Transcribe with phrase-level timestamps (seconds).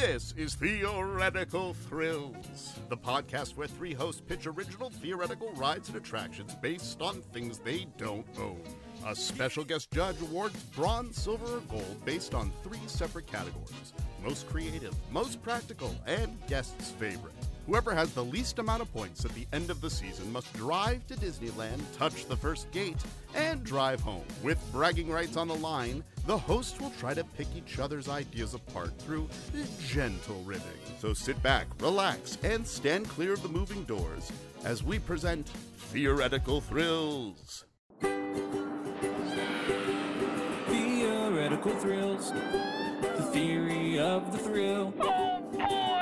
[0.00, 6.54] This is Theoretical Thrills, the podcast where three hosts pitch original theoretical rides and attractions
[6.54, 8.62] based on things they don't own.
[9.04, 13.92] A special guest judge awards bronze, silver, or gold based on three separate categories
[14.24, 17.34] most creative, most practical, and guest's favorite.
[17.68, 21.06] Whoever has the least amount of points at the end of the season must drive
[21.08, 22.96] to Disneyland, touch the first gate,
[23.34, 24.24] and drive home.
[24.42, 28.54] With bragging rights on the line, the hosts will try to pick each other's ideas
[28.54, 29.28] apart through
[29.86, 30.62] gentle ribbing.
[30.98, 34.32] So sit back, relax, and stand clear of the moving doors
[34.64, 37.66] as we present Theoretical Thrills.
[40.68, 42.32] Theoretical thrills.
[42.32, 44.94] The theory of the thrill.
[45.00, 45.98] Oh,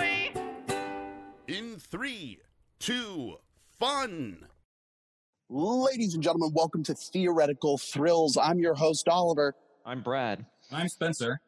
[1.57, 2.39] In three,
[2.81, 3.37] two,
[3.79, 4.47] fun!
[5.49, 8.37] Ladies and gentlemen, welcome to Theoretical Thrills.
[8.37, 9.55] I'm your host, Oliver,
[9.87, 10.45] I'm Brad.
[10.71, 11.41] I'm Spencer.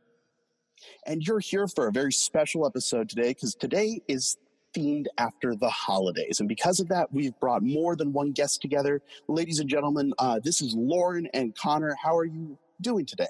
[1.07, 4.39] and you're here for a very special episode today because today is
[4.75, 6.41] themed after the holidays.
[6.41, 9.03] And because of that, we've brought more than one guest together.
[9.27, 11.95] Ladies and gentlemen, uh, this is Lauren and Connor.
[12.03, 13.27] How are you doing today?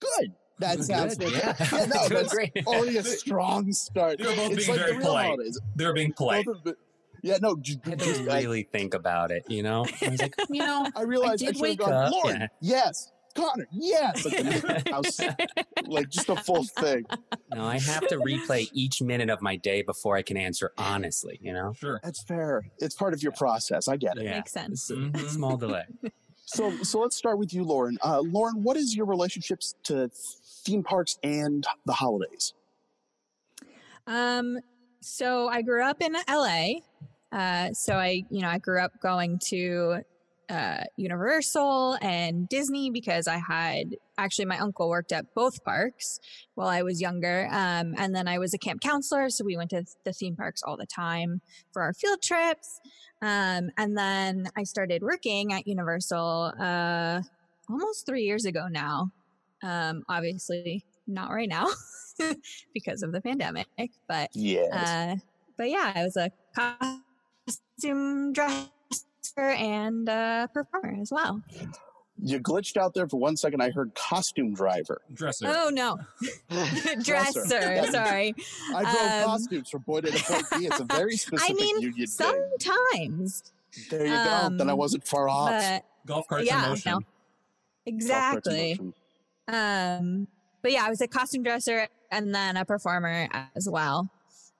[0.00, 0.32] Good.
[0.58, 1.42] That sounds Good, good.
[1.42, 1.54] yeah.
[1.72, 2.52] Yeah, no, that's great.
[2.66, 4.18] only a strong start.
[4.18, 5.26] They're both It's being like very the real polite.
[5.26, 5.60] holidays.
[5.74, 6.46] They're being polite.
[6.46, 6.74] Both
[7.22, 9.84] yeah, no, j- I had just, to I- really think about it, you know?
[10.02, 12.40] I was like, you know, I realized I, did should have wake gone, up, Lauren,
[12.42, 12.46] yeah.
[12.60, 13.10] yes.
[13.34, 14.24] Connor, yes.
[14.24, 15.20] Like, house,
[15.86, 17.04] like just a full thing.
[17.54, 21.38] no, I have to replay each minute of my day before I can answer honestly,
[21.42, 21.74] you know?
[21.74, 22.00] Sure.
[22.02, 22.62] That's fair.
[22.78, 23.88] It's part of your process.
[23.88, 24.24] I get it.
[24.24, 24.36] Yeah.
[24.36, 24.88] Makes sense.
[24.90, 25.28] It's a Mhm.
[25.28, 25.84] small delay.
[26.46, 27.98] So, so let's start with you, Lauren.
[28.02, 30.08] Uh, Lauren, what is your relationships to
[30.66, 32.52] theme parks and the holidays?
[34.06, 34.58] Um,
[35.00, 36.80] so I grew up in LA.
[37.32, 40.02] Uh, so I, you know, I grew up going to
[40.48, 46.20] uh, Universal and Disney because I had actually my uncle worked at both parks
[46.54, 47.48] while I was younger.
[47.50, 50.62] Um, and then I was a camp counselor, so we went to the theme parks
[50.62, 51.40] all the time
[51.72, 52.80] for our field trips.
[53.22, 57.22] Um, and then I started working at Universal uh,
[57.68, 59.10] almost three years ago now.
[59.62, 61.66] Um, obviously, not right now
[62.74, 63.66] because of the pandemic,
[64.08, 65.16] but yeah, uh,
[65.56, 68.68] but yeah, I was a costume dresser
[69.36, 71.42] and a performer as well.
[72.22, 73.60] you glitched out there for one second.
[73.62, 75.00] I heard costume driver.
[75.12, 75.46] Dresser.
[75.48, 75.98] Oh no,
[77.02, 77.44] dresser.
[77.48, 77.92] Dresser.
[77.92, 78.34] Sorry.
[78.74, 80.66] I drove Um, costumes from point A to point B.
[80.66, 82.44] It's a very specific I mean, union thing.
[82.60, 83.52] sometimes,
[83.90, 84.58] There you um, go.
[84.58, 85.50] Then I wasn't far off.
[85.50, 86.92] but Golf carts yeah, in motion.
[86.92, 86.98] no.
[86.98, 87.04] Golf
[87.84, 88.80] carts in exactly.
[89.48, 90.26] Um,
[90.62, 94.10] but yeah, I was a costume dresser and then a performer as well.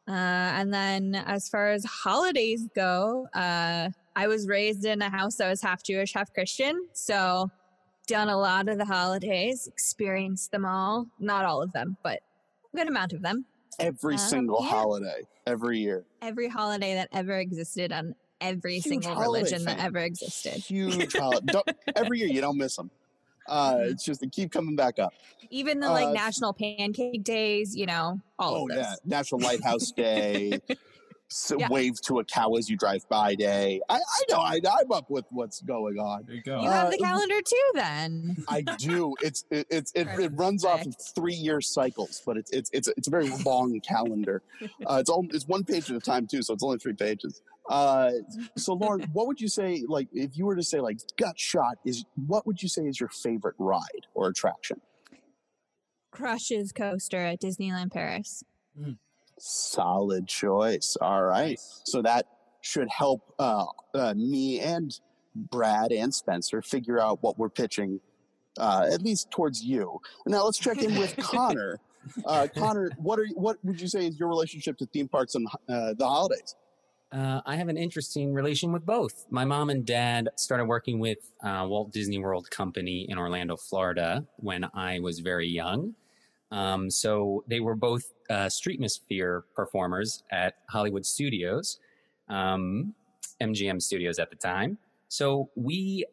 [0.08, 5.36] Uh, and then as far as holidays go, uh, I was raised in a house
[5.36, 6.86] that was half Jewish, half Christian.
[6.92, 7.50] So
[8.06, 11.06] done a lot of the holidays, experienced them all.
[11.18, 12.20] Not all of them, but
[12.72, 13.46] a good amount of them.
[13.80, 14.68] Every Um, single yeah.
[14.70, 16.04] holiday, every year.
[16.22, 20.52] Every holiday that ever existed on every Huge single religion that ever existed.
[20.52, 21.52] Huge holiday.
[21.96, 22.90] Every year, you don't miss them.
[23.48, 25.12] Uh, it's just they keep coming back up.
[25.50, 28.78] Even the like Uh, national pancake days, you know, all oh of those.
[28.78, 30.60] yeah, National Lighthouse Day.
[31.28, 31.68] So Yeah.
[31.68, 33.80] Wave to a cow as you drive by day.
[33.88, 34.38] I, I know.
[34.38, 36.22] I, I'm up with what's going on.
[36.24, 36.62] There you go.
[36.62, 38.36] You have the Uh, calendar too, then.
[38.48, 39.12] I do.
[39.22, 42.86] It's it, it's it, it runs off of three year cycles, but it's it's it's
[42.86, 44.42] a, it's a very long calendar.
[44.88, 47.42] Uh, it's all it's one page at a time too, so it's only three pages.
[47.68, 48.12] Uh,
[48.56, 49.84] so Lauren, what would you say?
[49.86, 53.00] Like, if you were to say like gut shot is what would you say is
[53.00, 54.80] your favorite ride or attraction?
[56.10, 58.42] Crush's Coaster at Disneyland Paris.
[59.38, 60.96] Solid choice.
[61.00, 61.50] All right.
[61.50, 61.82] Nice.
[61.84, 62.26] So that
[62.62, 64.98] should help uh, uh, me and
[65.34, 68.00] Brad and Spencer figure out what we're pitching,
[68.58, 70.00] uh, at least towards you.
[70.26, 71.80] Now let's check in with Connor.
[72.24, 75.46] Uh, Connor, what are what would you say is your relationship to theme parks and
[75.68, 76.54] uh, the holidays?
[77.12, 79.26] Uh, I have an interesting relation with both.
[79.30, 84.26] My mom and dad started working with uh, Walt Disney World Company in Orlando, Florida,
[84.38, 85.94] when I was very young.
[86.50, 91.78] Um, so they were both uh, Streetmosphere performers at Hollywood Studios,
[92.28, 92.94] um,
[93.40, 94.78] MGM Studios at the time.
[95.08, 96.04] So we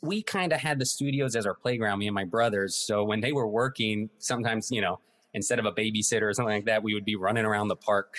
[0.00, 2.74] we kind of had the studios as our playground, me and my brothers.
[2.76, 5.00] So when they were working, sometimes you know,
[5.34, 8.16] instead of a babysitter or something like that, we would be running around the park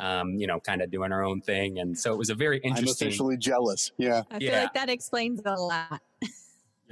[0.00, 1.78] um, you know, kind of doing our own thing.
[1.78, 3.06] And so it was a very interesting.
[3.06, 3.92] I'm officially jealous.
[3.98, 4.22] Yeah.
[4.30, 4.62] I feel Yeah.
[4.62, 6.00] like that explains a lot.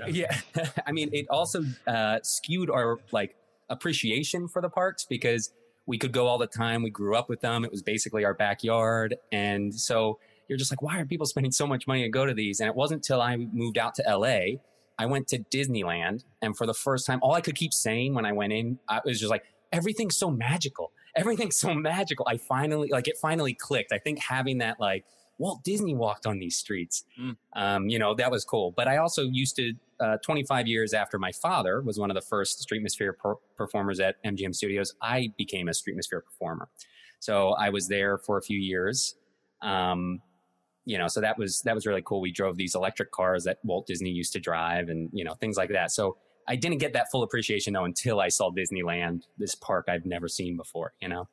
[0.08, 0.36] yeah.
[0.86, 3.34] I mean, it also uh, skewed our like
[3.68, 5.52] appreciation for the parks because
[5.86, 6.82] we could go all the time.
[6.82, 7.64] We grew up with them.
[7.64, 9.16] It was basically our backyard.
[9.32, 10.18] And so
[10.48, 12.60] you're just like, why are people spending so much money to go to these?
[12.60, 14.58] And it wasn't until I moved out to LA
[15.00, 18.24] I went to Disneyland, and for the first time, all I could keep saying when
[18.26, 20.90] I went in, I was just like, everything's so magical.
[21.18, 22.26] Everything's so magical.
[22.28, 23.92] I finally, like, it finally clicked.
[23.92, 25.04] I think having that, like,
[25.38, 27.36] Walt Disney walked on these streets, Mm.
[27.54, 28.72] um, you know, that was cool.
[28.76, 32.20] But I also used to, uh, 25 years after my father was one of the
[32.20, 36.68] first Streetmosphere per- performers at MGM Studios, I became a Streetmosphere performer.
[37.20, 39.14] So I was there for a few years.
[39.62, 40.20] Um,
[40.84, 42.20] you know, so that was that was really cool.
[42.20, 45.56] We drove these electric cars that Walt Disney used to drive, and you know things
[45.56, 45.90] like that.
[45.90, 46.16] So
[46.48, 50.28] I didn't get that full appreciation though until I saw Disneyland, this park I've never
[50.28, 50.94] seen before.
[51.00, 51.28] You know,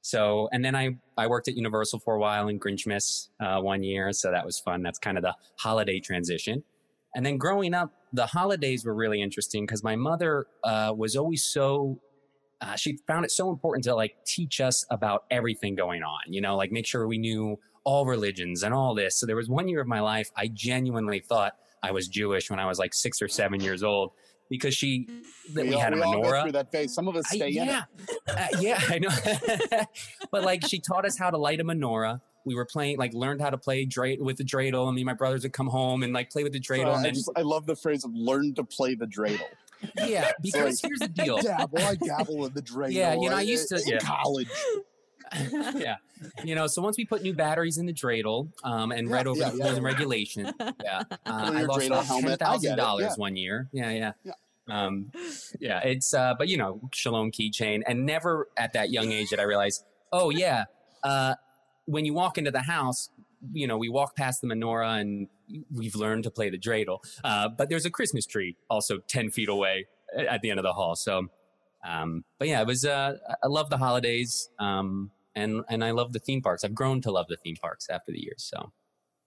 [0.00, 3.82] so and then I I worked at Universal for a while in Grinchmas uh, one
[3.82, 4.82] year, so that was fun.
[4.82, 6.64] That's kind of the holiday transition.
[7.14, 11.44] And then growing up, the holidays were really interesting because my mother uh, was always
[11.44, 11.98] so
[12.60, 16.40] uh, she found it so important to like teach us about everything going on, you
[16.40, 19.18] know, like make sure we knew all religions and all this.
[19.18, 22.58] So there was one year of my life I genuinely thought I was Jewish when
[22.58, 24.12] I was like six or seven years old
[24.48, 25.08] because she
[25.54, 26.42] that we, all, had a we menorah.
[26.42, 26.94] through that phase.
[26.94, 27.82] Some of us I- stay in yeah,
[28.28, 29.08] Uh, yeah, I know.
[30.30, 32.20] but like she taught us how to light a menorah.
[32.44, 34.86] We were playing, like, learned how to play dra- with the dreidel.
[34.86, 36.96] And me and my brothers would come home and like play with the dreidel.
[36.96, 39.40] and I, just, I love the phrase of "learn to play the dreidel."
[40.06, 41.38] yeah, because like- here's the deal.
[41.38, 42.92] dabble, I dabble in the dreidel.
[42.92, 43.98] Yeah, you know, I uh, used to- in yeah.
[43.98, 44.48] college.
[45.74, 45.96] Yeah.
[46.44, 49.26] You know, so once we put new batteries in the dreidel um, and Yeah, read
[49.26, 49.64] over yeah, the yeah.
[49.64, 50.50] rules and regulation,
[50.82, 52.38] yeah, uh, I lost dreidel about helmet.
[52.38, 53.14] ten I get thousand it, dollars yeah.
[53.16, 53.68] one year.
[53.70, 54.12] Yeah, yeah.
[54.24, 54.32] Yeah.
[54.68, 55.12] Um,
[55.60, 59.38] yeah, it's uh, but you know, Shalom keychain, and never at that young age did
[59.40, 60.64] I realize, oh yeah,
[61.04, 61.34] uh,
[61.84, 63.10] when you walk into the house,
[63.52, 65.28] you know, we walk past the menorah and
[65.70, 69.50] we've learned to play the dreidel, uh, but there's a Christmas tree also ten feet
[69.50, 69.86] away
[70.16, 70.96] at the end of the hall.
[70.96, 71.28] So,
[71.86, 72.86] um, but yeah, it was.
[72.86, 76.64] Uh, I love the holidays, um, and and I love the theme parks.
[76.64, 78.42] I've grown to love the theme parks after the years.
[78.42, 78.72] So.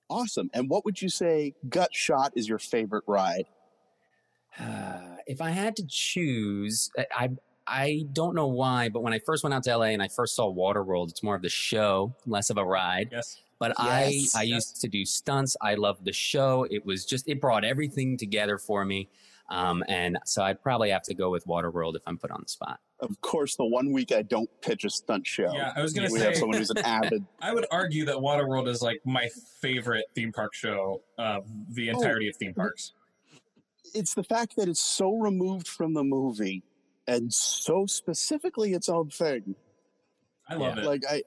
[0.09, 0.49] Awesome.
[0.55, 3.45] And what would you say gut shot is your favorite ride?
[5.27, 7.29] if I had to choose, I- I
[7.71, 10.35] I don't know why, but when I first went out to LA and I first
[10.35, 13.09] saw Waterworld, it's more of the show, less of a ride.
[13.11, 13.39] Yes.
[13.59, 14.55] But Yes, I I yes.
[14.55, 15.55] used to do stunts.
[15.61, 16.65] I loved the show.
[16.71, 19.07] It was just it brought everything together for me.
[19.49, 22.49] Um, and so I'd probably have to go with Waterworld if I'm put on the
[22.49, 22.79] spot.
[23.01, 25.53] Of course, the one week I don't pitch a stunt show.
[25.53, 27.25] Yeah, I was gonna say we have someone who's an avid.
[27.41, 29.29] I would argue that Waterworld is like my
[29.61, 31.93] favorite theme park show of the oh.
[31.93, 32.93] entirety of theme parks.
[33.93, 36.63] It's the fact that it's so removed from the movie
[37.07, 39.55] and so specifically its own thing.
[40.47, 40.85] I love it.
[40.85, 41.23] Like I,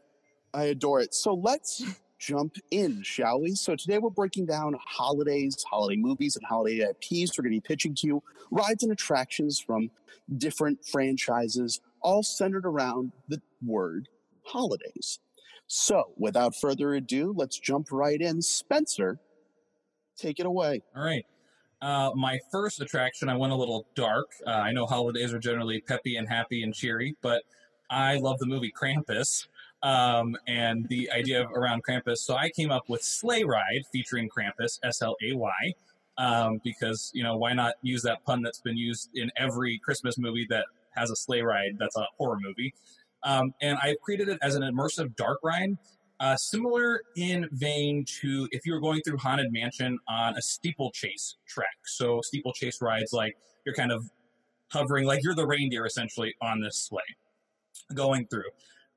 [0.55, 1.15] I adore it.
[1.15, 1.83] So let's
[2.23, 3.55] jump in, shall we?
[3.55, 7.37] So today we're breaking down holidays, holiday movies, and holiday IPs.
[7.37, 9.91] We're going to be pitching to you rides and attractions from
[10.39, 14.09] different franchises, all centered around the word
[14.45, 15.19] holidays.
[15.67, 18.41] So without further ado, let's jump right in.
[18.41, 19.19] Spencer,
[20.17, 20.83] take it away.
[20.95, 21.27] All right.
[21.81, 24.27] Uh, my first attraction, I went a little dark.
[24.47, 27.43] Uh, I know holidays are generally peppy and happy and cheery, but
[27.91, 29.49] I love the movie Krampus
[29.83, 32.19] um, and the idea of around Krampus.
[32.19, 35.75] So I came up with Sleigh Ride featuring Krampus, S L A Y,
[36.19, 40.19] um, because, you know, why not use that pun that's been used in every Christmas
[40.19, 42.75] movie that has a sleigh ride that's a horror movie?
[43.25, 45.77] Um, and I created it as an immersive dark ride
[46.21, 51.37] uh, similar in vein to if you were going through Haunted Mansion on a steeplechase
[51.49, 51.77] track.
[51.85, 54.09] So steeplechase rides like you're kind of
[54.71, 57.01] hovering, like you're the reindeer essentially on this sleigh
[57.95, 58.51] going through.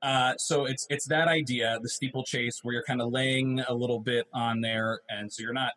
[0.06, 3.98] Uh, so it's it's that idea, the steeplechase, where you're kind of laying a little
[3.98, 5.72] bit on there, and so you're not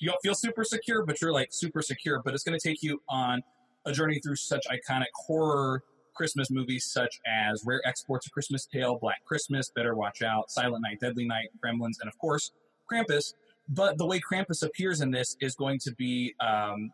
[0.00, 2.20] you don't feel super secure, but you're like super secure.
[2.24, 3.40] But it's going to take you on
[3.86, 8.98] a journey through such iconic horror Christmas movies such as Rare Exports: A Christmas Tale,
[9.00, 12.50] Black Christmas, Better Watch Out, Silent Night, Deadly Night, Gremlins, and of course
[12.90, 13.34] Krampus.
[13.68, 16.90] But the way Krampus appears in this is going to be um,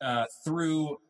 [0.00, 1.00] uh, through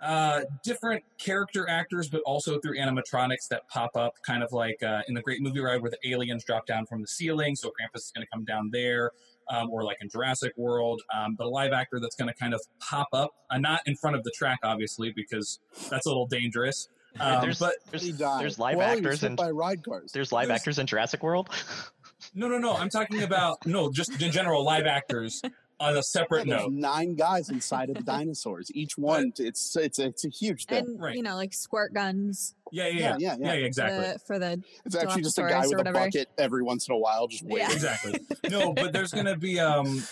[0.00, 5.00] uh, different character actors, but also through animatronics that pop up, kind of like uh,
[5.08, 7.56] in the Great Movie Ride where the aliens drop down from the ceiling.
[7.56, 9.10] So Krampus is going to come down there,
[9.50, 11.02] um, or like in Jurassic World.
[11.16, 13.96] Um, but a live actor that's going to kind of pop up, uh, not in
[13.96, 15.58] front of the track, obviously, because
[15.90, 16.88] that's a little dangerous.
[17.18, 20.12] Um, there's, but there's, there's live well, actors and by ride cars.
[20.12, 21.48] there's live there's- actors in Jurassic World.
[22.34, 22.74] no, no, no.
[22.74, 25.42] I'm talking about no, just in general, live actors
[25.80, 26.72] on a Yeah, separate there's note.
[26.72, 28.70] nine guys inside of the dinosaurs.
[28.74, 30.84] Each one, it's it's it's a huge thing.
[30.86, 31.14] and Right.
[31.16, 33.66] you know, like squirt guns Yeah, yeah, Yeah, yeah, yeah, yeah, yeah.
[33.66, 34.12] exactly.
[34.12, 36.98] the, for the It's actually just a guy with a bucket every once in a
[36.98, 37.68] while, just waiting.
[37.68, 37.72] Yeah.
[37.74, 38.20] exactly.
[38.50, 40.02] No, but there's going to be um,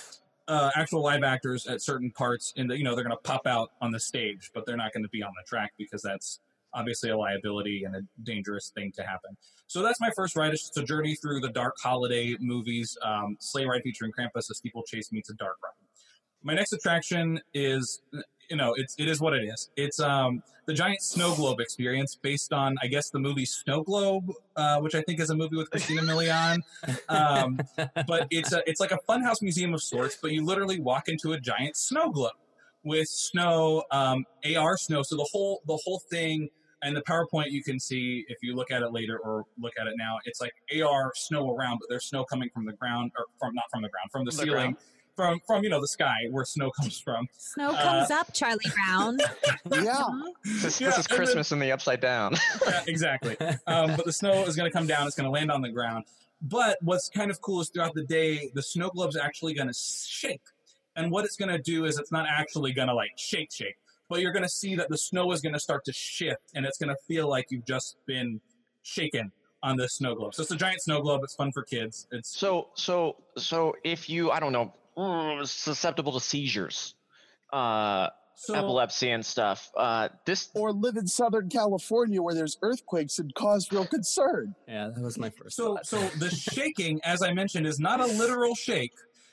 [0.46, 3.70] uh, actual live actors at certain parts, and you know they're going to pop out
[3.80, 6.40] on the stage, but they're not going to be on the track because that's
[6.74, 9.36] obviously a liability and a dangerous thing to happen.
[9.68, 10.52] So that's my first ride.
[10.52, 12.96] It's just a journey through the dark holiday movies.
[13.02, 15.72] Um, sleigh ride featuring Krampus, a steeplechase meets a dark ride.
[16.42, 18.00] my next attraction is
[18.48, 19.70] you know it's it is what it is.
[19.76, 24.32] It's um the giant snow globe experience based on I guess the movie Snow Globe,
[24.56, 26.58] uh, which I think is a movie with Christina Milian.
[27.08, 27.58] Um,
[28.06, 30.16] but it's a it's like a funhouse museum of sorts.
[30.20, 32.32] But you literally walk into a giant snow globe
[32.84, 34.24] with snow, um,
[34.56, 35.02] AR snow.
[35.02, 36.48] So the whole the whole thing
[36.82, 39.86] and the PowerPoint you can see if you look at it later or look at
[39.86, 40.18] it now.
[40.24, 40.52] It's like
[40.82, 43.88] AR snow around, but there's snow coming from the ground or from not from the
[43.88, 44.50] ground from the, the ceiling.
[44.52, 44.76] ground.
[45.16, 48.58] From, from you know the sky where snow comes from Snow Uh, comes up, Charlie
[48.84, 49.16] Brown.
[49.72, 50.04] Yeah.
[50.44, 52.34] This, Yeah, this is and then- Christmas in the upside down.
[52.66, 55.50] Yeah, exactly um, but the snow is going to come down it's going to land
[55.50, 56.04] on the ground
[56.42, 59.74] but what's kind of cool is throughout the day the snow globe's actually going to
[59.74, 60.42] shake
[60.96, 63.76] and what it's going to do is it's not actually going to like shake shake
[64.08, 66.64] but you're going to see that the snow is going to start to shift and
[66.66, 68.40] it's going to feel like you've just been
[68.82, 69.32] shaken
[69.62, 72.28] on this snow globe so it's a giant snow globe it's fun for kids it's
[72.38, 76.94] So so so if you I don't know mm, susceptible to seizures,
[77.52, 78.08] uh,
[78.38, 83.34] so epilepsy and stuff, uh, this Or live in Southern California where there's earthquakes and
[83.34, 84.54] cause real concern.
[84.68, 85.56] Yeah, that was my first.
[85.56, 85.86] so thought.
[85.86, 88.92] so the shaking as i mentioned is not a literal shake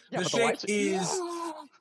[0.09, 1.21] Yeah, the but the shake lights- is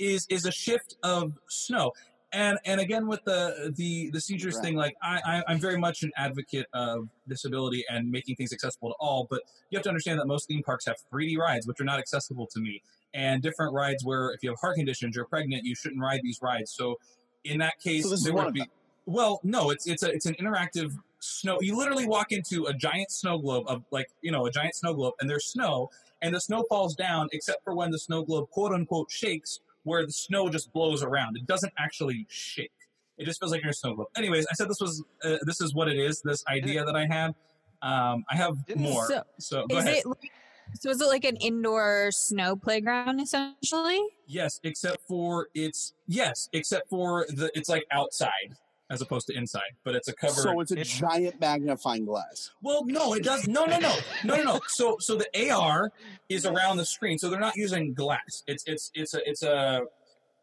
[0.00, 1.92] is is a shift of snow
[2.32, 4.64] and and again with the the the seizures Right.
[4.64, 8.90] thing like I, I i'm very much an advocate of disability and making things accessible
[8.90, 11.80] to all but you have to understand that most theme parks have 3d rides which
[11.80, 12.82] are not accessible to me
[13.14, 16.38] and different rides where if you have heart conditions you're pregnant you shouldn't ride these
[16.42, 16.96] rides so
[17.44, 18.64] in that case So there of be
[19.06, 23.10] well no it's it's a it's an interactive snow you literally walk into a giant
[23.10, 25.90] snow globe of like you know a giant snow globe and there's snow
[26.22, 30.04] and the snow falls down except for when the snow globe quote unquote shakes where
[30.06, 31.36] the snow just blows around.
[31.36, 32.70] It doesn't actually shake.
[33.18, 35.60] It just feels like you're a snow globe anyways i said this was uh, this
[35.60, 37.34] is what it is this idea that i had.
[37.82, 39.96] Um i have more So, so go is ahead.
[39.98, 40.32] it like,
[40.80, 44.00] so is it like an indoor snow playground essentially?
[44.26, 48.56] yes except for it's yes except for the it's like outside
[48.92, 52.50] as opposed to inside but it's a cover So it's a It's- giant magnifying glass.
[52.62, 53.48] Well, no, it does.
[53.48, 53.94] No, no, no,
[54.24, 54.60] no, no, no.
[54.68, 55.90] So, so the AR
[56.28, 58.42] is around the screen, so they're not using glass.
[58.46, 59.82] It's it's it's a it's a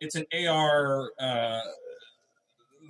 [0.02, 1.62] it's an AR uh,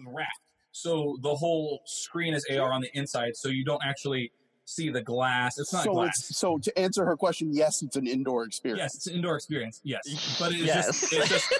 [0.07, 0.27] rack.
[0.71, 4.31] So the whole screen is AR on the inside, so you don't actually
[4.65, 5.57] see the glass.
[5.59, 6.29] It's not so glass.
[6.29, 8.79] it's so to answer her question, yes, it's an indoor experience.
[8.81, 9.81] Yes, it's an indoor experience.
[9.83, 10.85] Yes, but it's Yes.
[10.85, 11.53] just it's just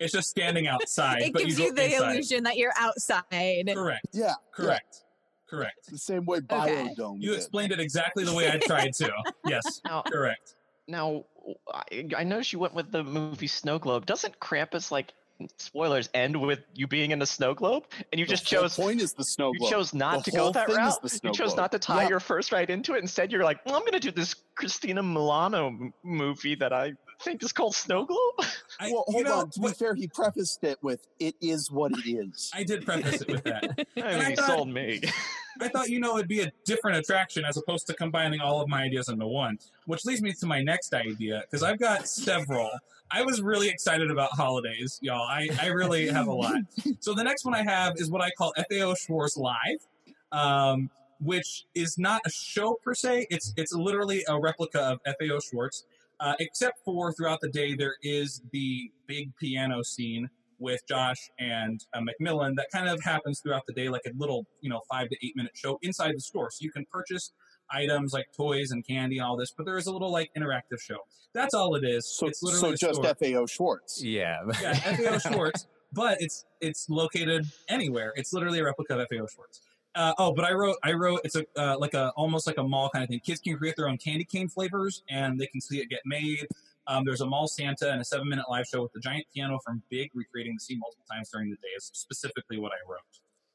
[0.00, 1.22] it's just standing outside.
[1.22, 2.12] It but gives you, you, the inside.
[2.12, 3.24] illusion that you're outside.
[3.30, 4.06] Correct.
[4.12, 4.26] Yeah.
[4.26, 4.34] yeah.
[4.52, 5.02] Correct.
[5.48, 5.90] Correct.
[5.90, 6.94] The same way Okay.
[6.98, 7.20] Biodome.
[7.22, 9.12] You explained it exactly the way I tried to.
[9.46, 9.80] Yes.
[9.84, 10.54] now Correct.
[10.88, 11.24] now
[11.72, 14.06] I, I noticed you went with the movie Snow Globe.
[14.06, 15.12] Doesn't Krampus like
[15.58, 19.00] spoilers end with you being in a snow globe and you The just chose point
[19.02, 19.68] is the snow globe.
[19.68, 21.02] you chose not The to go that route.
[21.02, 21.56] the You chose globe.
[21.58, 22.08] not to tie Yeah.
[22.10, 23.02] your first ride into it.
[23.02, 26.92] Instead, you're like, well, I'm going to do this Christina Milano m- movie that I
[27.24, 28.34] think is called Snow Globe.
[28.80, 29.50] I, well, hold know, on.
[29.50, 32.84] To what- be fair, he prefaced it with "It is what it is." I did
[32.84, 33.86] preface it with that.
[33.96, 35.00] I I mean, he thought- sold me.
[35.60, 38.68] I thought, you know, it'd be a different attraction as opposed to combining all of
[38.68, 42.68] my ideas into one, which leads me to my next idea because I've got several.
[43.12, 45.22] I was really excited about holidays, y'all.
[45.28, 46.56] I, I really have a lot.
[46.98, 49.86] So the next one I have is what I call FAO Schwarz Live,
[50.32, 50.90] um,
[51.20, 53.28] which is not a show per se.
[53.30, 55.84] It's it's literally a replica of FAO Schwarz,
[56.24, 60.28] uh, except for throughout the day there is the big piano scene
[60.58, 64.46] with Josh and uh, Macmillan that kind of happens throughout the day, like a little,
[64.62, 66.50] you know, five to eight minute show inside the store.
[66.50, 67.32] So you can purchase
[67.70, 70.80] items like toys and candy and all this, but there is a little like interactive
[70.80, 70.96] show.
[71.34, 72.08] That's all it is.
[72.16, 73.14] So, it's literally so just store.
[73.14, 74.02] FAO Schwarz.
[74.02, 74.38] yeah.
[74.62, 78.14] yeah, FAO Schwarz, but it's it's located anywhere.
[78.16, 79.60] It's literally a replica of FAO Schwarz.
[79.94, 82.62] Uh, oh, but I wrote I wrote it's a uh, like a almost like a
[82.62, 83.20] mall kind of thing.
[83.20, 86.46] Kids can create their own candy cane flavors, and they can see it get made.
[86.86, 89.58] Um, there's a mall Santa and a seven minute live show with the giant piano
[89.64, 91.68] from Big recreating the scene multiple times during the day.
[91.76, 93.00] Is specifically what I wrote.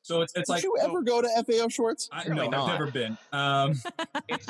[0.01, 2.09] So it's it's Did like you ever go to FAO Schwarz?
[2.11, 2.69] I, no, not.
[2.69, 3.17] I've never been.
[3.31, 3.73] Um,
[4.29, 4.45] It's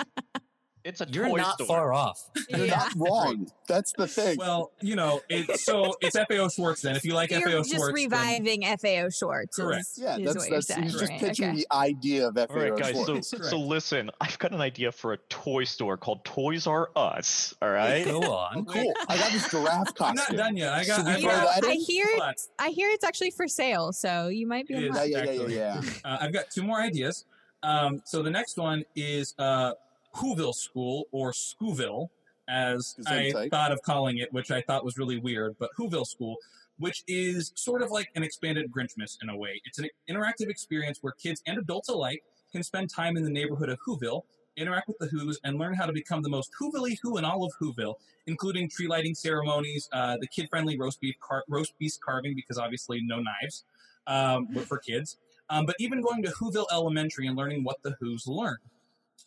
[0.84, 1.68] it's a You're toy not store.
[1.68, 2.30] far off.
[2.50, 2.76] You're Yeah.
[2.78, 3.52] not wrong.
[3.68, 4.38] That's the thing.
[4.38, 6.82] well, you know, it, so it's FAO Schwarz.
[6.82, 9.56] Then, if you like You're FAO just Schwarz, then- reviving FAO Schwarz.
[9.56, 9.82] Correct.
[9.82, 10.84] Is, yeah, is that's what you're that's saying.
[10.84, 11.58] he's just right, pitching okay.
[11.58, 12.96] the idea of FAO All right, guys.
[12.96, 13.30] So, Schwarz.
[13.32, 13.46] Correct.
[13.46, 17.54] so listen, I've got an idea for a toy store called Toys R Us.
[17.62, 18.06] All right.
[18.06, 18.66] Go Oh, on.
[18.66, 18.94] cool!
[19.08, 20.36] I got this giraffe I'm costume.
[20.38, 20.74] not done yet.
[20.74, 20.96] I got.
[20.98, 24.28] Should I You know, I hear Hold it's I hear it's actually for sale, so
[24.28, 27.26] you might be It in Yeah, yeah, yeah, yeah, Uh, I've got two more ideas.
[27.64, 29.74] Um, so the next one is uh,
[30.20, 32.10] Whoville School or Schooville,
[32.48, 35.56] as I thought of calling it, which I thought was really weird.
[35.60, 36.38] But Whoville School,
[36.78, 39.62] which is sort of like an expanded Grinchmas in a way.
[39.66, 43.70] It's an interactive experience where kids and adults alike can spend time in the neighborhood
[43.70, 44.24] of Whoville
[44.58, 47.46] interact with the Who's, and learn how to become the most Whoville Who in all
[47.46, 47.96] of Whoville,
[48.28, 53.00] including tree lighting ceremonies, uh, the kid-friendly roast beef car- roast beef carving because obviously
[53.02, 53.64] no knives,
[54.08, 55.18] um, but for kids.
[55.50, 58.58] Um, but even going to Whoville Elementary and learning what the Who's learn.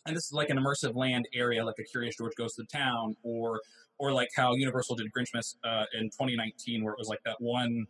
[0.05, 3.15] And this is like an immersive land area, like a Curious George Goes to Town,
[3.23, 3.61] or
[3.99, 7.85] or like how Universal did Grinchmas uh, in 2019, where it was like that one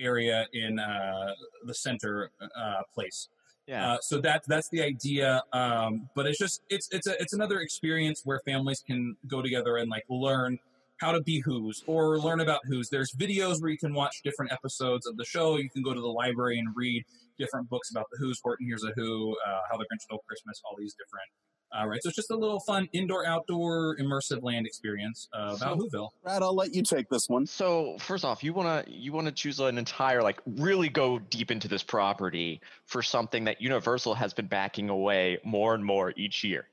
[0.00, 1.32] area in uh,
[1.64, 3.28] the center uh, place.
[3.66, 3.92] Yeah.
[3.92, 5.42] Uh, so that that's the idea.
[5.52, 9.76] Um, but it's just it's it's a it's another experience where families can go together
[9.76, 10.58] and like learn
[10.98, 12.88] how to be who's or learn about who's.
[12.88, 15.56] There's videos where you can watch different episodes of the show.
[15.56, 17.04] You can go to the library and read
[17.38, 18.40] different books about the who's.
[18.42, 21.28] Horton Hears a Who, uh, How the Grinch Stole Christmas, all these different.
[21.74, 25.78] Uh, right, so it's just a little fun indoor outdoor immersive land experience uh, about
[25.78, 26.08] So- Whoville.
[26.22, 27.46] Brad, I'll let you take this one.
[27.46, 31.68] So first off, you wanna you wanna choose an entire like really go deep into
[31.68, 36.68] this property for something that Universal has been backing away more and more each year.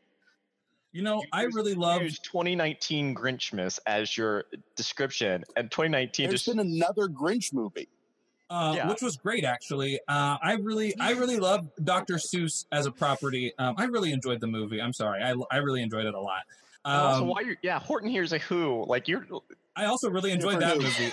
[0.92, 2.02] You know, You I use- really you love.
[2.02, 7.88] use 2019 Grinchmas as your description, and 2019 There's just been another Grinch movie.
[8.50, 8.90] Uh, Yeah.
[8.90, 10.00] which was great actually.
[10.08, 12.16] Uh, I really, I really love Dr.
[12.16, 13.54] Seuss as a property.
[13.60, 14.82] Um, I really enjoyed the movie.
[14.82, 16.42] I'm sorry, I, I really enjoyed it a lot.
[16.84, 19.26] also Um, why you yeah Horton hears a Who like you're
[19.76, 21.12] I also really enjoyed that movie.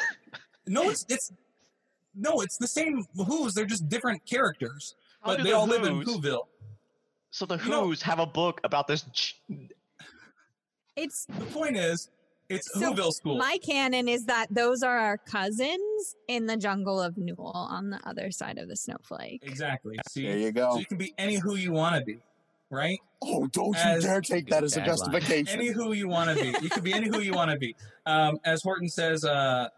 [0.67, 1.31] No, it's it's
[2.15, 3.53] no, it's the same Who's.
[3.53, 6.47] They're just different characters, how but they the all live in Whoville.
[7.31, 9.05] So the You know- Who's have a book about this.
[9.13, 9.39] ch-
[10.97, 12.09] It's The point is,
[12.49, 13.37] it's So, Whoville School.
[13.37, 18.01] my canon is that those are our cousins in the jungle of Nool on the
[18.09, 19.43] other side of the snowflake.
[19.45, 19.97] exactly.
[20.09, 20.77] See, There you so go.
[20.79, 22.19] you can be any who you want to be,
[22.71, 22.99] right?
[23.23, 24.85] Oh, don't you dare take that as a Tagline.
[24.87, 25.59] justification.
[25.61, 26.55] any who you want to be.
[26.63, 27.75] You can be any who you want to be.
[28.05, 29.69] Um, as Horton says, uh,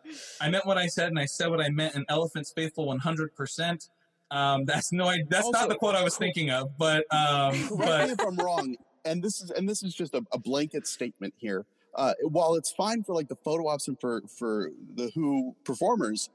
[0.40, 1.94] I meant what I said, and I said what I meant.
[1.94, 3.88] An elephant's faithful one hundred percent.
[4.30, 7.70] Um, that's no, I, that's not the quote I was thinking of, but um, Correct
[7.70, 10.86] me but if I'm wrong, and this is and this is just a, a blanket
[10.86, 11.64] statement here.
[11.94, 16.30] Uh, while it's fine for like the photo ops and for for the Who performers,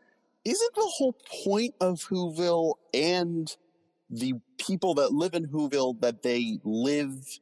[0.45, 3.55] isn't the whole point of Whoville and
[4.09, 7.39] the people that live in Whoville that they live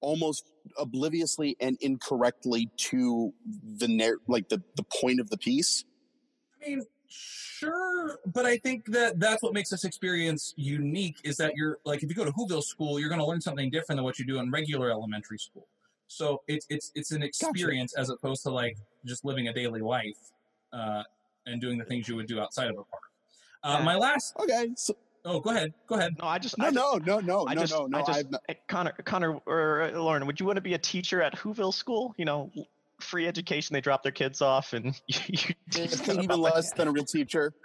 [0.00, 3.32] almost obliviously and incorrectly to
[3.78, 5.84] the narr- like the the point of the piece?
[6.62, 11.16] I mean, sure, but I think that that's what makes this experience unique.
[11.24, 13.70] Is that you're like, if you go to Whoville School, you're going to learn something
[13.70, 15.66] different than what you do in regular elementary school.
[16.10, 20.18] So it's it's it's an experience as opposed to like just living a daily life
[20.72, 21.04] uh,
[21.46, 23.02] and doing the things you would do outside of a park.
[23.62, 23.84] Uh, Yeah.
[23.84, 24.34] My last.
[24.40, 24.94] Okay, so,
[25.24, 25.72] Oh, go ahead.
[25.86, 26.14] Go ahead.
[26.18, 27.98] No, I just no, I just, no, no, no, I just, no, no.
[27.98, 30.74] I just, I've not, eh, Connor, Connor, or uh, Lauren, would you want to be
[30.74, 32.14] a teacher at Whoville School?
[32.16, 32.50] You know,
[33.00, 33.74] free education.
[33.74, 36.88] They drop their kids off, and you, you teach them even about, like, less than
[36.88, 37.52] a real teacher.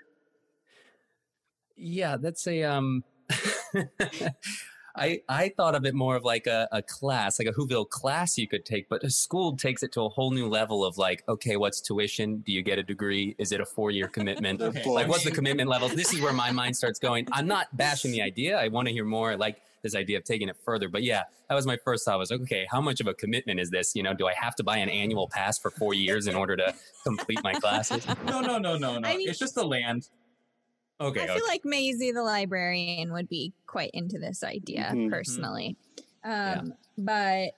[1.77, 3.03] Yeah, that's a um
[4.97, 8.37] I I thought of it more of like a, a class, like a Whoville class
[8.37, 11.23] you could take, but a school takes it to a whole new level of like,
[11.27, 12.37] okay, what's tuition?
[12.37, 13.35] Do you get a degree?
[13.37, 14.61] Is it a four year commitment?
[14.65, 14.83] Okay.
[14.89, 15.93] like what's the commitment levels?
[15.95, 17.27] This is where my mind starts going.
[17.31, 18.57] I'm not bashing the idea.
[18.57, 19.31] I want to hear more.
[19.31, 20.89] I like this idea of taking it further.
[20.89, 23.69] But yeah, that was my first thought was okay, how much of a commitment is
[23.69, 23.95] this?
[23.95, 26.55] You know, do I have to buy an annual pass for four years in order
[26.57, 28.05] to complete my classes?
[28.25, 29.07] No, no, no, no, no.
[29.07, 30.09] I mean- it's just the land.
[31.01, 31.21] Okay.
[31.21, 31.33] I okay.
[31.35, 35.09] feel like Maisie the librarian would be quite into this idea Mhm.
[35.09, 35.75] personally.
[36.23, 36.59] Yeah.
[36.59, 37.51] Um, but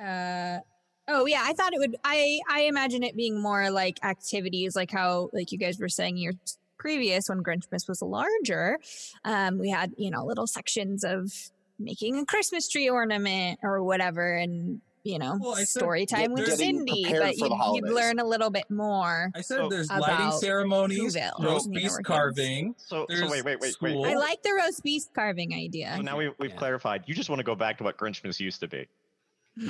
[0.00, 0.60] uh
[1.08, 4.90] oh yeah, I thought it would I I imagine it being more like activities like
[4.90, 6.36] how like you guys were saying years
[6.78, 8.78] previous when Grinchmas was larger.
[9.24, 11.32] Um we had, you know, little sections of
[11.78, 16.32] making a Christmas tree ornament or whatever and you know, Well, I said story time
[16.32, 19.30] with Cindy, but you'd, you'd learn a little bit more.
[19.34, 19.68] I said Oh.
[19.68, 22.74] there's lighting About ceremonies, roast you beef carving.
[22.78, 24.06] So, so There's wait, wait, wait, wait.
[24.06, 25.94] I like the roast beef carving idea.
[25.96, 26.56] So now we, we've Yeah.
[26.56, 27.04] clarified.
[27.06, 28.86] You just want to go back to what Grinchmas used to be.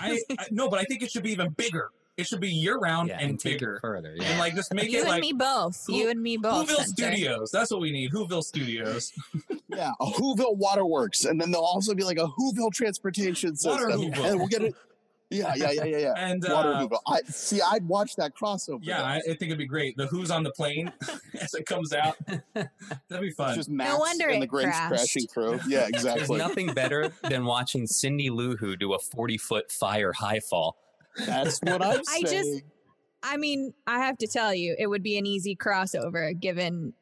[0.01, 1.91] I, I no, but I think it should be even bigger.
[2.19, 4.17] It should be year round Yeah, and, and bigger, further.
[4.21, 5.85] and like just make you it and like me both.
[5.87, 6.67] Who- you and me both.
[6.69, 6.93] Whoville Spencer.
[7.14, 7.51] Studios.
[7.53, 8.12] That's what we need.
[8.12, 9.12] Whoville Studios.
[9.71, 13.88] Yeah, a Whoville Waterworks, and then there'll also be like a Whoville transportation system, Water
[13.97, 14.31] Whoville.
[14.31, 14.75] and we'll get it.
[15.31, 16.12] Yeah, yeah, yeah, yeah, yeah.
[16.17, 17.01] And Water uh, Whoville.
[17.07, 17.61] I see.
[17.61, 18.79] I'd watch that crossover.
[18.83, 19.03] yeah.
[19.03, 19.97] I, I think it'd be great.
[19.99, 20.91] The Who's on the plane
[21.41, 22.17] as it comes out.
[22.27, 22.71] That'd
[23.21, 23.55] be It's fun.
[23.55, 24.88] just Max wonder and the it Grinch crashed.
[24.88, 25.61] crashing through.
[25.69, 26.38] Yeah, There's exactly.
[26.38, 30.77] nothing better than watching Cindy Lou Who do a 40 foot fire high fall.
[31.27, 32.25] That's what I'm I saying.
[32.27, 32.62] just-
[33.23, 36.95] I mean, I have to tell you, it would be an easy crossover given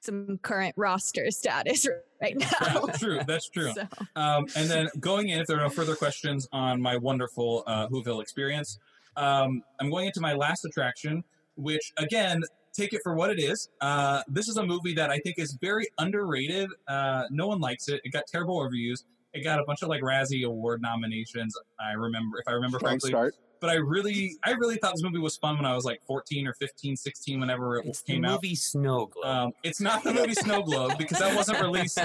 [0.00, 1.86] some current roster status
[2.22, 2.86] right now.
[2.86, 3.20] That's true.
[3.26, 3.72] That's true.
[3.74, 3.86] So,
[4.16, 7.88] Um, and then going in, if there are no further questions on my wonderful uh,
[7.88, 8.78] Whoville experience,
[9.16, 11.22] um, I'm going into my last attraction,
[11.56, 13.68] which again, take it for what it is.
[13.80, 16.70] Uh, this is a movie that I think is very underrated.
[16.88, 18.00] Uh, no one likes it.
[18.04, 19.04] It got terrible reviews.
[19.32, 21.56] It got a bunch of like Razzie Award nominations.
[21.78, 23.10] I remember, if I remember Strong correctly.
[23.10, 23.34] start.
[23.60, 26.46] But I really, I really thought this movie was fun when I was like 14
[26.46, 28.42] or 15, 16, whenever it It's the came out.
[28.42, 29.24] movie Snow Globe.
[29.26, 31.98] Um, it's not the movie Snow Globe because that wasn't released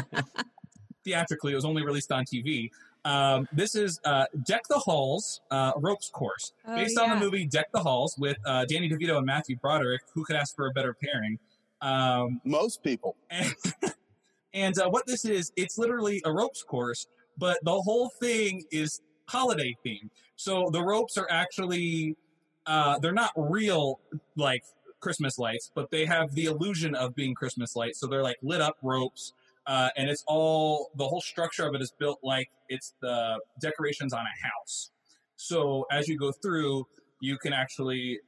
[1.03, 1.53] theatrically.
[1.53, 2.69] It was only released on TV.
[3.05, 7.45] Um, this is uh, Deck the Halls uh, Ropes Course, Oh, based on the movie
[7.45, 10.01] Deck the Halls with uh, Danny DeVito and Matthew Broderick.
[10.13, 11.37] Who could ask for a better pairing?
[11.81, 13.15] Um, Most people.
[13.29, 13.53] and
[14.53, 19.01] and uh, what this is, it's literally a ropes course, but the whole thing is
[19.27, 20.09] holiday themed.
[20.36, 22.15] So the ropes are actually,
[22.65, 24.00] uh, they're not real
[24.36, 24.63] like
[25.00, 28.00] Christmas lights, but they have the illusion of being Christmas lights.
[28.00, 29.34] So they're like lit up ropes.
[29.67, 34.13] Uh, and it's all the whole structure of it is built like it's the decorations
[34.13, 34.91] on a house.
[35.38, 36.88] So as you go through,
[37.19, 38.19] you can actually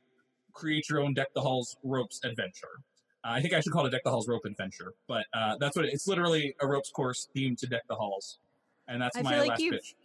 [0.54, 2.82] create your own deck the halls ropes adventure.
[3.24, 5.76] Uh, I think I should call it Deck the Halls Rope Adventure, but uh, that's
[5.76, 8.38] what it, it's literally a ropes course themed to Deck the Halls,
[8.88, 9.96] and that's I my feel like last you've pitch.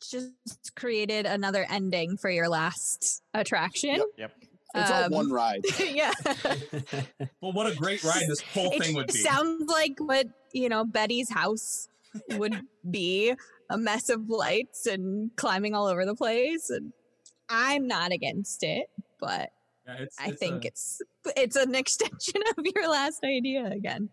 [0.00, 0.32] Just
[0.76, 4.00] created another ending for your last attraction.
[4.18, 4.32] Yep.
[4.74, 5.62] It's all Um, one ride.
[5.80, 6.12] yeah.
[7.40, 9.18] Well, what a great ride this whole it thing would be.
[9.18, 11.88] It sounds like what, you know, Betty's house
[12.32, 13.34] would be
[13.70, 16.68] a mess of lights and climbing all over the place.
[16.70, 16.92] And
[17.48, 18.88] I'm not against it,
[19.20, 19.50] but
[19.86, 21.00] yeah, it's, I it's think a- it's
[21.36, 24.08] it's an extension of your last idea again.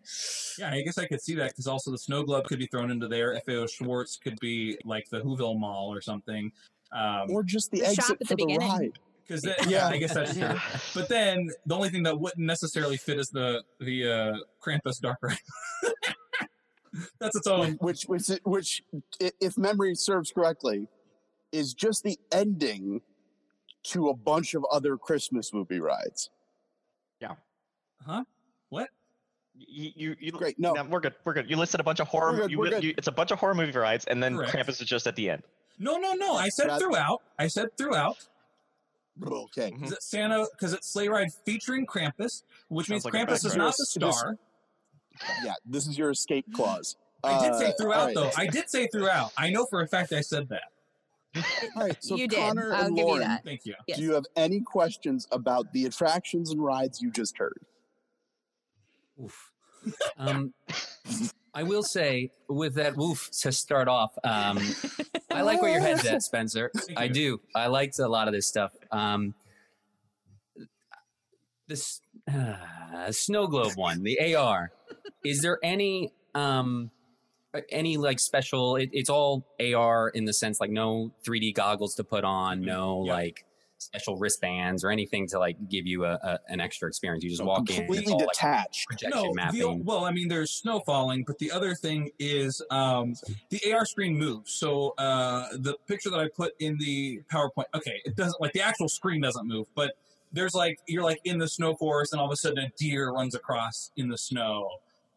[0.59, 2.91] yeah, I guess I could see that because also the snow globe could be thrown
[2.91, 3.39] into there.
[3.45, 6.51] FAO Schwarz could be like the Whoville Mall or something.
[6.91, 8.69] Um, Or just the, The shop exit at the for the beginning.
[8.69, 8.99] ride.
[9.25, 10.41] because then, yeah, I guess that's true.
[10.41, 10.59] Yeah.
[10.93, 15.17] But then the only thing that wouldn't necessarily fit is the the uh, Krampus Dark
[15.23, 15.37] Ride.
[17.19, 17.73] that's its own.
[17.81, 18.83] which which which
[19.41, 20.87] if memory serves correctly
[21.51, 23.01] is just the ending
[23.83, 26.29] to a bunch of other christmas movie rides
[27.19, 27.35] Yeah.
[28.05, 28.23] Huh?
[28.69, 28.89] What?
[29.55, 30.73] You, you, you Great, no.
[30.89, 31.13] we're good.
[31.23, 31.49] We're good.
[31.49, 32.31] You listed a bunch of horror.
[32.33, 32.83] We're good, you, we're good.
[32.83, 34.51] you- it's a bunch of horror movie rides, and then Correct.
[34.51, 35.43] Krampus is just at the end.
[35.79, 36.33] No, no, no.
[36.35, 37.21] I said That- throughout.
[37.37, 38.17] I said throughout.
[39.25, 39.85] okay Mhm.
[39.85, 40.47] Is it Santa?
[40.51, 44.03] Because it's sleigh ride featuring Krampus, which means Sounds like Krampus is not the It
[44.09, 44.37] is- star.
[45.45, 48.31] yeah this is your escape clause I did say Uh, throughout, though.
[48.35, 49.31] I did say throughout.
[49.37, 50.71] I know for a fact I said that.
[51.75, 52.37] all right so you did.
[52.39, 53.43] connor I'll and give you that.
[53.43, 53.73] Thank you.
[53.87, 53.97] Yes.
[53.97, 57.59] do you have any questions about the attractions and rides you just heard
[59.21, 59.51] Oof.
[60.17, 60.53] Um,
[61.53, 64.59] I will say with that woof to start off, um,
[65.29, 66.71] I like where your head's at, Spencer.
[66.75, 67.13] Thank I you.
[67.13, 67.41] do.
[67.55, 68.71] I liked a lot of this stuff.
[68.91, 69.35] Um,
[71.67, 72.01] this
[72.33, 74.71] uh, snow globe one, the AR.
[75.23, 76.91] Is there any um,
[77.69, 78.75] any like special?
[78.75, 82.65] It, it's all AR in the sense like no 3D goggles to put on, Mhm.
[82.65, 83.13] no Yeah.
[83.13, 83.45] like
[83.77, 87.21] special wristbands or anything to like give you a, a an extra experience.
[87.23, 90.51] You just walk in, completely all, like, detached projection No, the, well, I mean, there's
[90.51, 93.13] snow falling, but the other thing is um,
[93.49, 94.53] the AR screen moves.
[94.53, 98.61] So uh, the picture that I put in the PowerPoint, okay, it doesn't like the
[98.61, 99.97] actual screen doesn't move, but
[100.31, 103.11] there's like you're like in the snow forest, and all of a sudden a deer
[103.11, 104.69] runs across in the snow.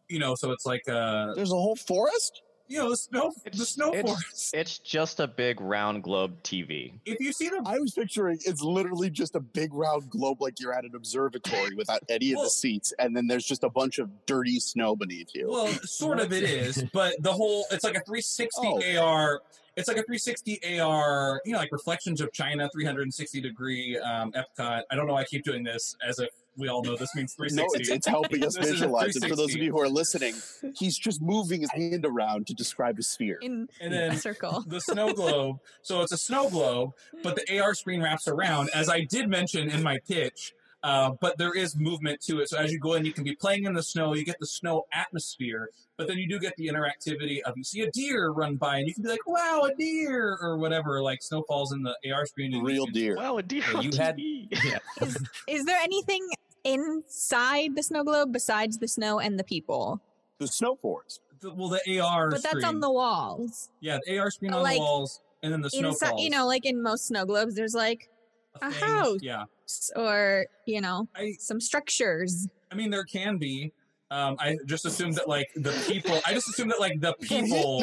[0.09, 3.47] You know, so it's like uh, there's a whole forest you know, the snow, the
[3.49, 4.53] It's- snow it's- forest.
[4.53, 6.99] It's just a big round globe TV.
[7.05, 10.59] If you see the i was picturing it's literally just a big round globe like
[10.59, 13.99] you're at an observatory without any of the seats and then there's just a bunch
[13.99, 17.95] of dirty snow beneath you Well, sort of it is, but the whole it's like
[17.95, 19.01] a 360 Oh.
[19.01, 19.41] AR.
[19.77, 24.81] It's like a 360 AR, you know, like reflections of China, 360 degree um, Epcot.
[24.91, 25.13] I don't know.
[25.13, 27.79] why I keep doing this as if we all know this means No, 360.
[27.81, 29.27] it's, it's helping us This is a visualize it.
[29.27, 30.35] For those of you who are listening,
[30.75, 33.37] he's just moving his hand around to describe a sphere.
[33.41, 34.63] In and a then circle.
[34.67, 35.57] the snow globe.
[35.81, 36.91] So it's a snow globe,
[37.23, 40.53] but the AR screen wraps around, as I did mention in my pitch.
[40.83, 42.47] Uh, but there is movement to it.
[42.49, 44.13] So as you go in, you can be playing in the snow.
[44.13, 47.81] You get the snow atmosphere, but then you do get the interactivity of you see
[47.81, 51.01] a deer run by, and you can be like, "Wow, a deer!" or whatever.
[51.01, 52.53] Like snow falls in the AR screen.
[52.53, 53.15] and you Real can- deer.
[53.17, 54.77] Wow, a deer Yeah, you had- Yeah.
[55.01, 55.17] Is,
[55.47, 56.25] is there anything
[56.67, 60.01] inside the snow globe besides the snow and the people?
[60.39, 61.21] The snow forest.
[61.39, 62.29] The- well, the AR.
[62.29, 63.69] But that's on the walls.
[63.79, 66.23] yeah, the AR screen on Like, the walls, and then the snow Inside, falls.
[66.23, 68.09] you know, like in most snow globes, there's like
[68.61, 68.89] a thing.
[68.89, 69.19] house.
[69.21, 69.43] Yeah,
[69.95, 72.47] or you know I some structures.
[72.71, 73.71] I mean, there can be.
[74.09, 76.17] Um, I just assumed that like the people.
[76.25, 77.79] I just assumed that like the people,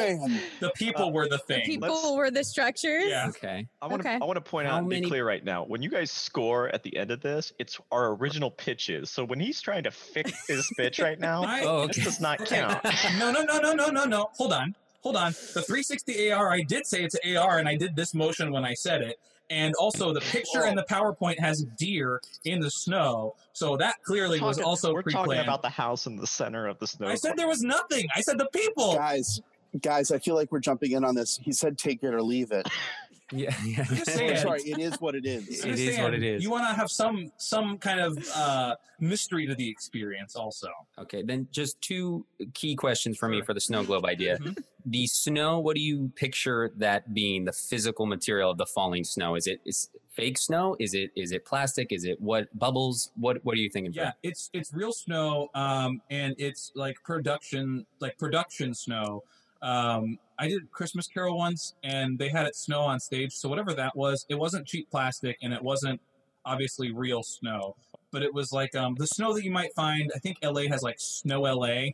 [0.59, 1.63] the people were the thing.
[1.65, 3.05] People let's- were the structures.
[3.07, 3.27] Yeah.
[3.29, 3.67] Okay.
[3.79, 4.07] I want to.
[4.09, 4.17] Okay.
[4.19, 5.65] I want to point How out and be clear right now.
[5.65, 9.11] When you guys score at the end of this, it's our original pitches.
[9.11, 12.41] So when he's trying to fix his pitch right now, I- Oh, this does not
[12.41, 12.55] Okay.
[12.59, 12.83] count.
[13.19, 14.29] no, no, no, no, no, no, no.
[14.37, 14.73] Hold on.
[15.03, 15.31] Hold on.
[15.33, 18.73] The 360 AR, I did say it's AR, and I did this motion when I
[18.73, 19.19] said it.
[19.49, 23.35] And also, the picture in the PowerPoint has deer in the snow.
[23.53, 25.27] So that clearly was Talking- also we're pre planned.
[25.29, 27.07] talking about the house in the center of the snow.
[27.07, 28.07] I said there was nothing.
[28.15, 28.95] I said the people.
[28.95, 29.41] Guys,
[29.81, 31.37] Guys, I feel like we're jumping in on this.
[31.43, 32.65] He said take it or leave it.
[33.31, 33.85] Yeah, yeah.
[33.89, 34.37] I'm saying.
[34.37, 35.65] sorry, it is what it is.
[35.65, 36.43] It is what it is.
[36.43, 40.69] You want to have some some kind of uh, mystery to the experience, also.
[40.99, 44.37] Okay, then just two key questions for me for the snow globe idea.
[44.37, 44.57] Mhm.
[44.85, 47.45] The snow, what do you picture that being?
[47.45, 49.35] The physical material of the falling snow?
[49.35, 50.75] Is it is fake snow?
[50.79, 51.91] Is it is it plastic?
[51.91, 53.11] Is it what bubbles?
[53.15, 53.93] What what are you thinking?
[53.93, 59.23] Yeah, it's it's real snow, um, and it's like production like production snow.
[59.63, 63.33] Um, I did Christmas Carol once, and they had it snow on stage.
[63.33, 66.01] So whatever that was, it wasn't cheap plastic, and it wasn't
[66.45, 67.75] obviously real snow,
[68.11, 70.11] but it was like um, the snow that you might find.
[70.15, 71.91] I think LA has like Snow LA,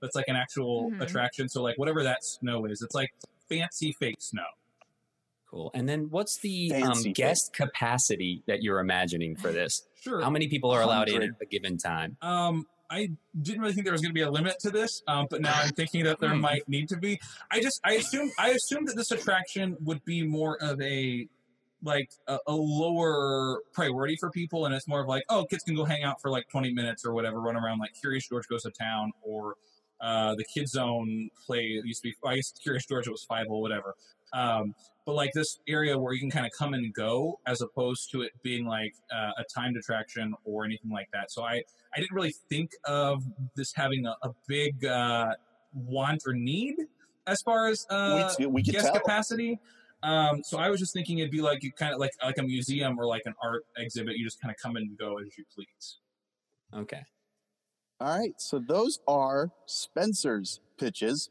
[0.00, 1.02] that's like an actual Mhm.
[1.02, 1.48] attraction.
[1.48, 3.12] So like whatever that snow is, it's like
[3.48, 4.46] fancy fake snow.
[5.50, 5.70] Cool.
[5.74, 9.82] And then what's the um, Fancy guest capacity that you're imagining for this?
[10.00, 10.22] Sure.
[10.22, 12.16] How many people are allowed in at a given time?
[12.22, 15.28] Um, I didn't really think there was going to be a limit to this, um,
[15.30, 16.40] but now I'm thinking that there Hmm.
[16.40, 17.20] might need to be.
[17.50, 21.28] I just I assume I assumed that this attraction would be more of a
[21.82, 25.74] like a, a lower priority for people, and it's more of like oh kids can
[25.76, 28.62] go hang out for like 20 minutes or whatever, run around like Curious George goes
[28.64, 29.54] to town or
[30.00, 31.60] uh, the Kid Zone play.
[31.60, 33.94] It used to be I guess Curious George it was five or whatever.
[34.32, 34.74] Um,
[35.06, 38.22] but like this area where you can kind of come and go as opposed to
[38.22, 41.30] it being like uh, a timed attraction or anything like that.
[41.32, 41.62] So I
[41.94, 43.24] I didn't really think of
[43.56, 45.32] this having a, a big uh,
[45.72, 46.76] want or need
[47.26, 48.94] as far as uh, we, we guest tell.
[48.94, 49.58] capacity.
[50.02, 52.42] Um, so I was just thinking it'd be like you kind of like like a
[52.42, 54.16] museum or like an art exhibit.
[54.16, 55.98] You just kind of come and go as you please.
[56.74, 57.02] Okay.
[58.00, 61.28] All right, so those are Spencer's pitches.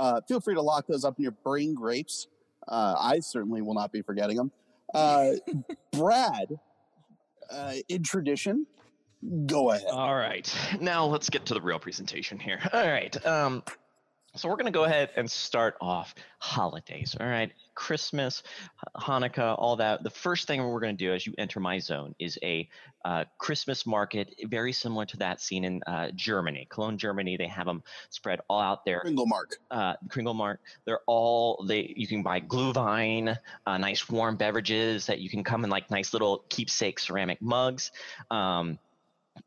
[0.00, 2.26] Uh, feel free to lock those up in your brain grapes.
[2.66, 4.50] Uh, I certainly will not be forgetting them.
[4.94, 5.32] Uh,
[5.92, 6.58] Brad,
[7.50, 8.66] uh, in tradition,
[9.44, 9.86] go ahead.
[9.90, 10.50] All right.
[10.80, 12.60] Now let's get to the real presentation here.
[12.72, 13.26] All right.
[13.26, 13.62] Um,
[14.36, 17.16] so we're going to go ahead and start off holidays.
[17.18, 17.52] All right.
[17.74, 18.42] Christmas,
[18.96, 20.04] Hanukkah, all that.
[20.04, 22.68] The first thing we're going to do as you enter my zone is a
[23.04, 27.36] uh, Christmas market, very similar to that seen in uh, Germany, Cologne, Germany.
[27.36, 29.56] They have them spread all out there Kringle Mark.
[29.70, 30.60] uh, Kringle Mart.
[30.84, 31.92] They're all they.
[31.96, 36.12] You can buy Glühwein, uh, nice warm beverages that you can come in like nice
[36.12, 37.90] little keepsake ceramic mugs.
[38.30, 38.78] Um,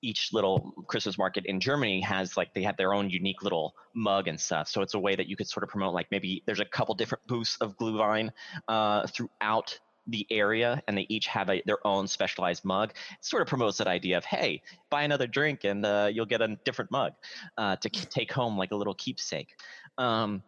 [0.02, 4.28] each little Christmas market in Germany has like they have their own unique little mug
[4.28, 4.68] and stuff.
[4.68, 6.96] So it's a way that you could sort of promote like maybe there's a couple
[6.96, 8.32] different booths of Glühwein
[8.68, 13.42] uh, throughout the area and they each have a, their own specialized mug it sort
[13.42, 16.92] of promotes that idea of hey buy another drink and uh, you'll get a different
[16.92, 17.14] mug
[17.58, 19.56] uh, to k- take home like a little keepsake
[19.98, 20.44] um,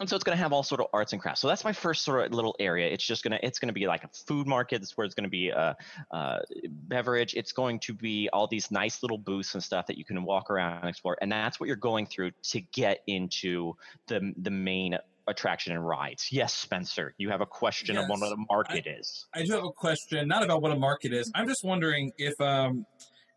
[0.00, 1.40] and so it's going to have all sort of arts and crafts.
[1.40, 2.88] So that's my first sort of little area.
[2.88, 4.80] It's just going to it's going to be like a food market.
[4.80, 5.76] That's where it's going to be a,
[6.10, 7.34] a beverage.
[7.34, 10.50] It's going to be all these nice little booths and stuff that you can walk
[10.50, 13.74] around and explore and that's what you're going through to get into
[14.06, 16.28] the the main attraction and rides.
[16.30, 19.26] Yes spencer you have a question of what Yes, the market is.
[19.34, 21.30] I do have a question, not about what a market is.
[21.34, 22.86] I'm just wondering if um,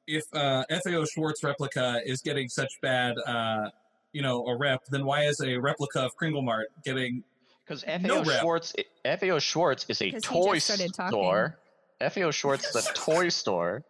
[0.08, 3.70] if uh, FAO Schwarz replica is getting such bad, uh,
[4.14, 7.24] you know, a rep, then why is a replica of Kringle Mart getting?
[7.66, 8.42] Because FAO No rep.
[8.42, 11.12] Schwarz, FAO Schwarz is a toy just started talking.
[11.12, 11.58] store.
[12.02, 13.84] FAO Schwarz is a toy store,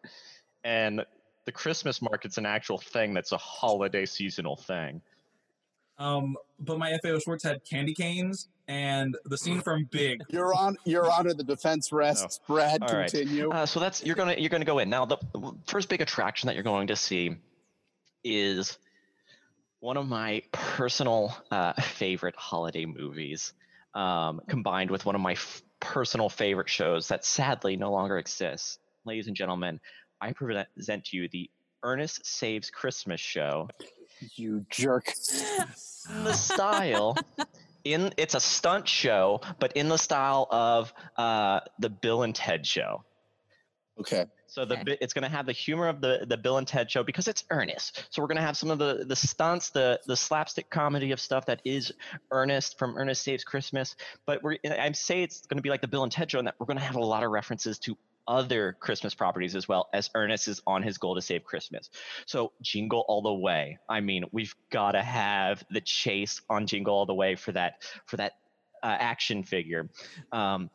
[0.63, 1.05] and
[1.45, 5.01] the Christmas market's an actual thing that's a holiday seasonal thing.
[5.97, 10.21] Um, but my FAO Schwarz had candy canes and the scene from Big.
[10.29, 12.39] Your on, Your Honor, the defense rests.
[12.47, 13.11] Brad, All right.
[13.11, 13.49] continue.
[13.51, 15.05] Uh, so that's you're gonna you're gonna go in now.
[15.05, 15.17] The
[15.67, 17.35] first big attraction that you're going to see
[18.23, 18.77] is
[19.79, 23.53] one of my personal uh, favorite holiday movies,
[23.93, 28.77] um, combined with one of my f- personal favorite shows that sadly no longer exists.
[29.05, 29.79] Ladies and gentlemen,
[30.21, 31.49] I present to you the
[31.83, 33.69] Ernest Saves Christmas show
[34.35, 35.13] you jerk.
[36.09, 37.17] in the style
[37.85, 42.65] in it's a stunt show but in the style of uh, the bill and ted
[42.65, 43.03] show
[43.99, 44.25] Okay.
[44.49, 44.97] So the Okay.
[44.99, 47.43] it's going to have the humor of the the bill and ted show because it's
[47.51, 51.11] Ernest so we're going to have some of the the stunts the the slapstick comedy
[51.11, 51.91] of stuff that is
[52.31, 55.87] Ernest from ernest saves christmas but we're i say it's going to be like the
[55.87, 57.97] bill and ted show and that we're going to have a lot of references to
[58.27, 61.89] other Christmas properties as well as Ernest is on his goal to save Christmas.
[62.27, 63.79] So Jingle All the Way.
[63.89, 67.83] I mean, we've got to have the chase on Jingle All the Way for that
[68.05, 68.33] for that
[68.83, 69.89] uh, action figure.
[70.31, 70.69] Um,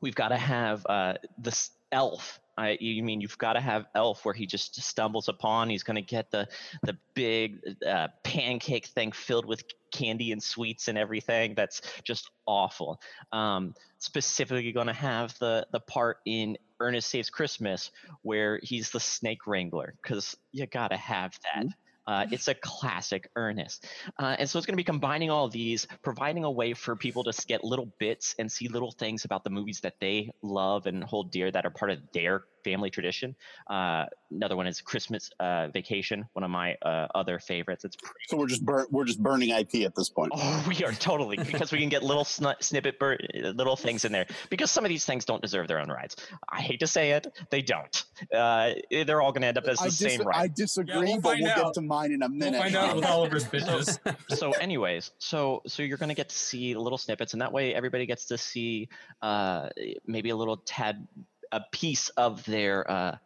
[0.00, 2.40] we've got to have uh, the elf.
[2.56, 5.68] I, you mean you've got to have elf where he just stumbles upon.
[5.68, 6.48] He's going to get the
[6.82, 11.54] the big uh, pancake thing filled with candy and sweets and everything.
[11.54, 13.00] That's just awful.
[13.32, 17.90] Um, specifically, going to have the the part in Ernest Saves Christmas
[18.22, 21.66] where he's the snake wrangler because you got to have that.
[22.06, 23.86] Uh, it's a classic Ernest.
[24.18, 27.24] Uh, and so it's going to be combining all these, providing a way for people
[27.24, 31.02] to get little bits and see little things about the movies that they love and
[31.02, 33.36] hold dear that are part of their family tradition.
[33.70, 37.84] Uh, another one is Christmas uh, Vacation, one of my uh, other favorites.
[37.84, 40.32] It's pretty So we're just bur- we're just burning IP at this point.
[40.34, 44.10] Oh, we are totally because we can get little sn- snippet, bur- little things in
[44.12, 44.26] there.
[44.50, 46.16] Because some of these things don't deserve their own rides.
[46.48, 48.04] I hate to say it, they don't.
[48.34, 50.36] Uh, they're all going to end up as the I, same dis- ride.
[50.36, 51.64] I disagree, Yeah, we'll but we'll out.
[51.66, 52.60] get to mine in a We'll minute.
[52.60, 53.98] find out with Oliver's pitches.
[54.30, 57.74] so anyways so so you're going to get to see little snippets and that way
[57.74, 58.88] everybody gets to see
[59.22, 59.68] uh
[60.06, 61.06] maybe a little tad
[61.52, 63.16] a piece of their uh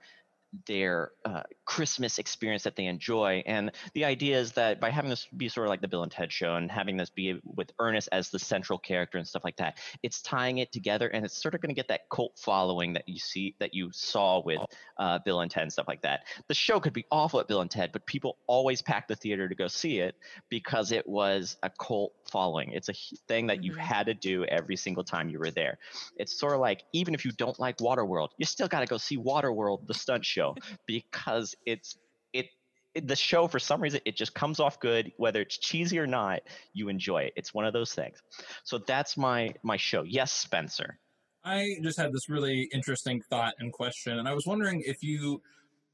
[0.67, 3.45] their uh, Christmas experience that they enjoy.
[3.47, 6.11] And the idea is that by having this be sort of like the Bill and
[6.11, 9.57] Ted show and having this be with Ernest as the central character and stuff like
[9.59, 12.95] that, it's tying it together and it's sort of going to get that cult following
[12.95, 14.61] that you see that you saw with
[14.99, 16.27] uh, Bill and Ted and stuff like that.
[16.49, 19.49] The show could be awful at Bill and Ted, but people always pack the theater
[19.49, 20.17] to go see it
[20.49, 22.73] because it was a cult following.
[22.73, 22.95] It's a
[23.29, 23.79] thing that you Mhm.
[23.79, 25.79] had to do every single time you were there.
[26.17, 28.97] It's sort of like even if you don't like Waterworld, you still got to go
[28.97, 30.57] see Waterworld, the stunt show,
[30.87, 31.97] because it's
[32.33, 32.47] it,
[32.95, 33.07] it.
[33.07, 36.41] The show, for some reason, it just comes off good, whether it's cheesy or not.
[36.73, 37.33] You enjoy it.
[37.37, 38.23] It's one of those things.
[38.65, 40.03] So that's my my show.
[40.03, 40.99] Yes, Spencer.
[41.45, 45.41] I just had this really interesting thought and question, and I was wondering if you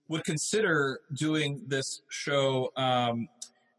[0.09, 3.29] would consider doing this show um,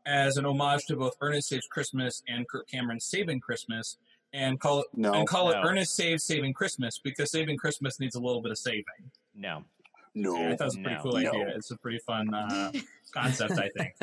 [0.06, 3.98] as an homage to both Ernest Saves Christmas and Kirk Cameron's Saving Christmas,
[4.34, 8.16] and call it No, and call it Ernest Saves Saving Christmas because Saving Christmas needs
[8.16, 9.12] a little bit of saving.
[9.36, 9.64] No.
[10.16, 10.36] No.
[10.36, 11.02] I thought it was a pretty No.
[11.02, 11.18] cool No.
[11.30, 11.54] idea.
[11.56, 12.72] It's a pretty fun uh,
[13.14, 13.94] concept, I think.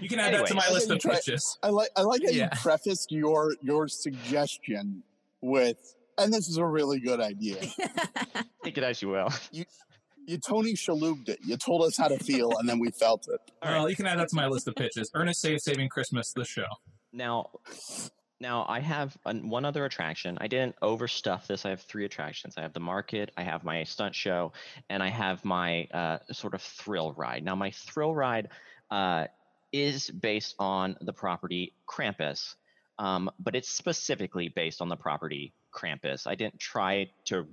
[0.00, 1.58] You can add that to my list of Try- pitches.
[1.62, 2.44] I like I like how Yeah.
[2.52, 5.02] you prefaced your your suggestion
[5.40, 7.56] with, and this is a really good idea.
[8.64, 9.28] Take it as you will.
[9.52, 9.64] You
[10.26, 11.38] you Tony Shalhoubed it.
[11.44, 13.40] You told us how to feel, and then we felt it.
[13.62, 13.90] All well, right.
[13.90, 15.10] you can add that to my list of pitches.
[15.14, 16.66] Ernest Saves Saving Christmas, the show.
[17.12, 17.50] Now,
[18.40, 20.36] now I have an, one other attraction.
[20.40, 21.64] I didn't overstuff this.
[21.64, 22.54] I have three attractions.
[22.56, 24.52] I have the market, I have my stunt show,
[24.90, 27.44] and I have my uh, sort of thrill ride.
[27.44, 28.48] Now, my thrill ride
[28.90, 29.26] uh,
[29.72, 32.54] is based on the property Krampus,
[32.98, 36.26] um, but it's specifically based on the property Krampus.
[36.26, 37.46] I didn't try to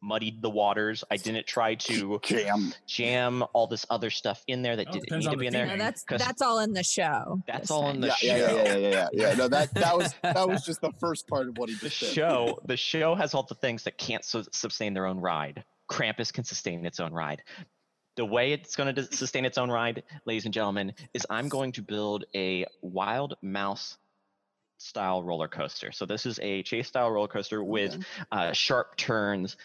[0.00, 1.04] muddy the waters.
[1.10, 2.72] I didn't try to Jam.
[2.86, 5.52] jam all this other stuff in there that Oh, didn't need on to be in
[5.52, 5.66] there.
[5.68, 5.78] theme.
[5.78, 7.42] No, that's 'Cause that's all in the show.
[7.46, 8.08] That's all in the.
[8.22, 8.56] Yeah, yeah, show.
[8.56, 9.34] yeah, yeah, yeah, yeah, yeah.
[9.34, 12.00] No, that that was that was just the first part of what he the just
[12.00, 12.12] did.
[12.12, 16.32] show the show has all the things that can't su- sustain their own ride krampus
[16.32, 17.42] can sustain its own ride
[18.16, 21.72] the way it's going to sustain its own ride ladies and gentlemen is i'm going
[21.72, 23.96] to build a wild mouse
[24.78, 28.04] style roller coaster so this is a chase style roller coaster with Okay.
[28.32, 29.56] uh, sharp turns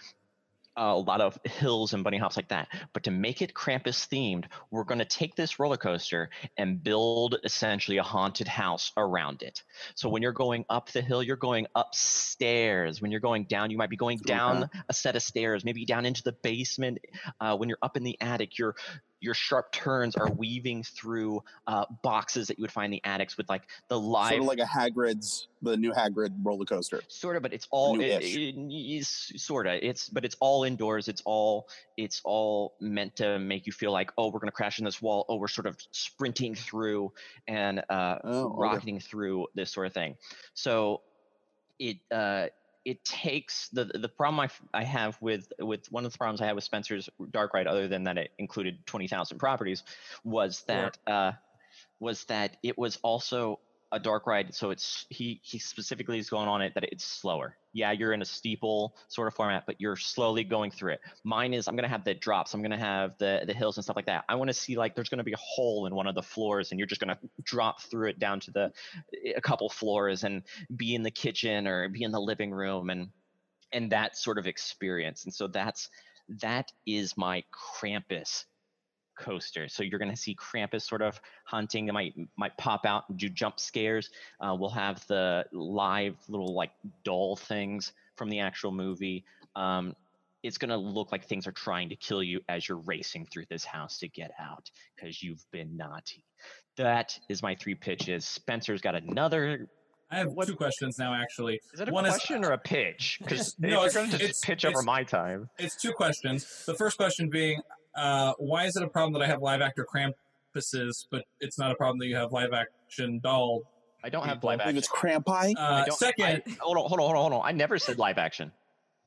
[0.76, 2.68] a lot of hills and bunny hops like that.
[2.94, 7.36] But to make it Krampus themed, we're going to take this roller coaster and build
[7.44, 9.62] essentially a haunted house around it.
[9.94, 13.04] So when you're going up the hill, you're going upstairs.
[13.04, 16.08] When you're going down, you might be going down a set of stairs, maybe down
[16.08, 16.98] into the basement.
[17.40, 18.76] Uh, when you're up in the attic, your
[19.24, 23.38] your sharp turns are weaving through uh, boxes that you would find in the attics
[23.38, 27.02] with like the live Sort of like a Hagrid's, the new Hagrid roller coaster.
[27.08, 31.08] sort of but it's all it, it, it's sort of it's but it's all indoors
[31.08, 34.78] it's all it's all meant to make you feel like oh we're going to crash
[34.80, 37.12] in this wall oh we're sort of sprinting through
[37.48, 38.56] and uh Oh, okay.
[38.58, 40.16] rocketing through this sort of thing
[40.54, 41.02] so
[41.80, 42.48] it uh
[42.86, 46.42] it takes the the problem I, f- I have with with one of the problems
[46.42, 49.84] I had with Spencer's Dark Ride, other than that it included twenty thousand properties,
[50.24, 51.34] was that uh,
[52.00, 53.60] was that it was also
[53.92, 54.54] a dark ride.
[54.54, 57.56] So it's he he specifically is going on it that it's slower.
[57.74, 61.02] Yeah, you're in a steeple sort of format, but you're slowly going through it.
[61.24, 62.54] Mine is I'm gonna have the drops.
[62.54, 64.26] I'm gonna have the the hills and stuff like that.
[64.30, 66.72] I want to see like there's gonna be a hole in one of the floors,
[66.72, 68.72] and you're just gonna drop through it down to the
[69.36, 70.44] a couple floors and
[70.76, 73.10] be in the kitchen or be in the living room and
[73.72, 75.26] and that sort of experience.
[75.26, 75.90] And so that's
[76.42, 78.46] that is my Krampus
[79.16, 79.68] coaster.
[79.68, 81.88] So you're going to see Krampus sort of hunting.
[81.88, 84.10] It might might pop out and do jump scares.
[84.40, 86.72] Uh, we'll have the live little like
[87.04, 89.24] doll things from the actual movie.
[89.56, 89.96] Um,
[90.44, 93.46] it's going to look like things are trying to kill you as you're racing through
[93.50, 96.26] this house to get out because you've been naughty.
[96.76, 98.26] That is my three pitches.
[98.26, 99.70] Spencer's got another.
[100.12, 101.60] I have What- two questions now, actually.
[101.74, 103.20] Is it a One is- question or a pitch?
[103.22, 106.66] Because no, you're it's- going to just pitch over my time, It's two questions.
[106.66, 107.62] The first question being,
[107.96, 111.72] uh, why is it a problem that I have live actor Krampuses, but it's not
[111.72, 113.64] a problem that you have live action doll?
[114.04, 114.78] I don't have live I action.
[114.78, 115.54] it's Crampi.
[115.58, 117.42] Uh, don't- second, I- hold on, hold on, hold on, hold on.
[117.48, 118.52] I never said live action.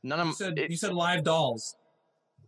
[0.02, 1.76] None of you said it- you said live dolls.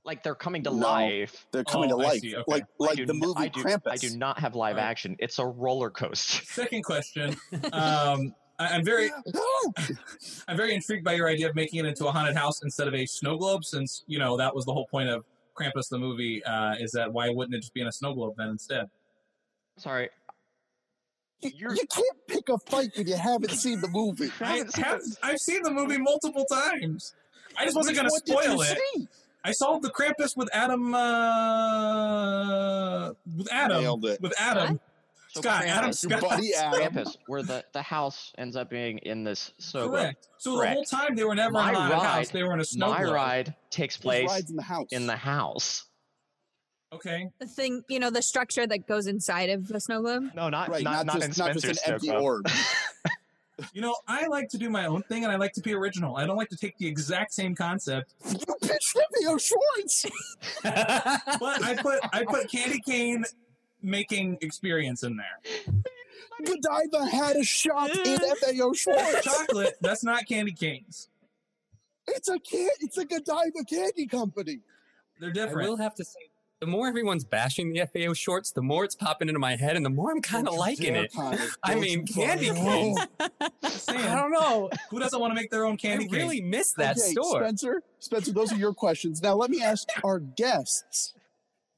[0.05, 0.77] Like they're coming to No.
[0.77, 1.47] life.
[1.51, 2.43] They're coming Oh, to life, okay.
[2.47, 3.91] like I like do the movie I do, Krampus.
[3.93, 4.91] I do not have live Alright.
[4.91, 5.17] action.
[5.19, 6.45] It's a roller coaster.
[6.47, 7.37] Second question.
[7.73, 9.11] Um, I, I'm very
[10.49, 12.95] I'm very intrigued by your idea of making it into a haunted house instead of
[12.95, 15.25] a snow globe, since you know that was the whole point of
[15.61, 16.43] Krampus the movie.
[16.45, 18.87] Uh, is that why wouldn't it just be in a snow globe then instead?
[19.77, 20.09] Sorry.
[21.41, 24.31] You, You're- you can't pick a fight when you haven't seen the movie.
[24.41, 24.85] I haven't seen.
[25.23, 27.15] I've seen the movie multiple times.
[27.57, 28.79] I just wasn't going to one did spoil you it.
[28.97, 29.09] see?
[29.45, 30.95] I saw the Krampus with Adam.
[30.95, 33.81] Uh, with Adam.
[33.83, 34.21] Nailed it.
[34.21, 34.81] With Adam.
[35.43, 35.65] So Scott.
[35.65, 36.31] Adam Krampus- Your Scott.
[36.31, 36.81] buddy Adam.
[36.95, 40.01] Krampus, where the, the house ends up being in this snow globe.
[40.01, 40.29] Correct.
[40.39, 42.29] So the whole time they were never My in a haunted ride- house.
[42.31, 43.15] They were in a snow My globe.
[43.15, 44.87] ride takes place in the house.
[44.93, 45.85] in the house.
[46.93, 47.29] Okay.
[47.39, 50.31] The thing, you know, the structure that goes inside of the snow globe.
[50.35, 52.23] No, not right, not, not, not, just in not just Spencer's an empty globe.
[52.23, 52.47] orb.
[53.73, 56.17] You know, I like to do my own thing and I like to be original.
[56.17, 60.07] I don't like to take the exact same concept, you pitched FAO Schwarz.
[60.63, 63.25] but I put I put candy cane
[63.83, 65.73] making experience in there.
[66.45, 69.23] Godiva had a shot in FAO Schwarz.
[69.25, 71.09] Chocolate, that's not candy canes.
[72.07, 74.61] It's a can- It's a Godiva candy company.
[75.21, 75.67] They're different.
[75.67, 76.19] I will have to say,
[76.61, 79.85] the more everyone's bashing the FAO Schwarz, the more it's popping into my head, and
[79.85, 81.13] the more I'm kind of Don't liking it.
[81.63, 82.55] I mean, candy dare.
[82.55, 82.99] canes.
[83.63, 84.71] Just I don't know.
[84.91, 86.15] who doesn't want to make their own I candy cane?
[86.19, 87.41] really miss that okay, store.
[87.43, 89.23] Spencer, Spencer, those are your questions.
[89.23, 91.15] Now let me ask our guests.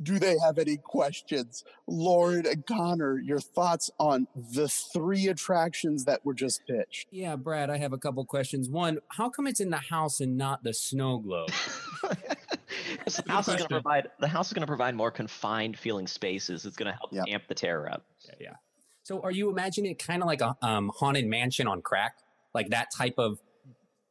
[0.02, 1.62] Do they have any questions?
[1.86, 7.08] Lauren and Connor, your thoughts on the three attractions that were just pitched?
[7.10, 8.68] Yeah, Brad, I have a couple questions.
[8.68, 11.50] One, how come it's in the house and not the snow globe?
[12.02, 15.78] the Good house is going to provide the house is going to provide more confined
[15.78, 16.64] feeling spaces.
[16.64, 17.26] It's going to help Yep.
[17.28, 18.04] amp the terror up.
[18.26, 18.54] Yeah, yeah.
[19.02, 22.14] So are you imagining it kind of like a um, haunted mansion on crack?
[22.54, 23.38] Like that type of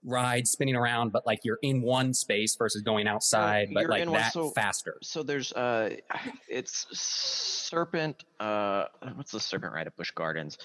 [0.04, 4.12] ride spinning around, but like you're in one space versus going outside, but like in
[4.12, 4.98] one- that so- faster.
[5.02, 5.96] So there's uh,
[6.48, 8.24] it's serpent.
[8.40, 8.86] Uh,
[9.16, 10.58] what's the serpent ride at Busch Gardens?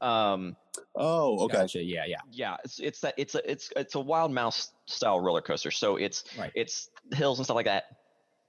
[0.00, 0.56] Um,
[0.96, 1.58] Oh, okay.
[1.58, 1.82] Gotcha.
[1.82, 2.16] Yeah, yeah.
[2.32, 5.70] yeah, it's it's that it's a it's it's a wild mouse style roller coaster.
[5.70, 6.52] So it's Right.
[6.54, 7.84] it's hills and stuff like that,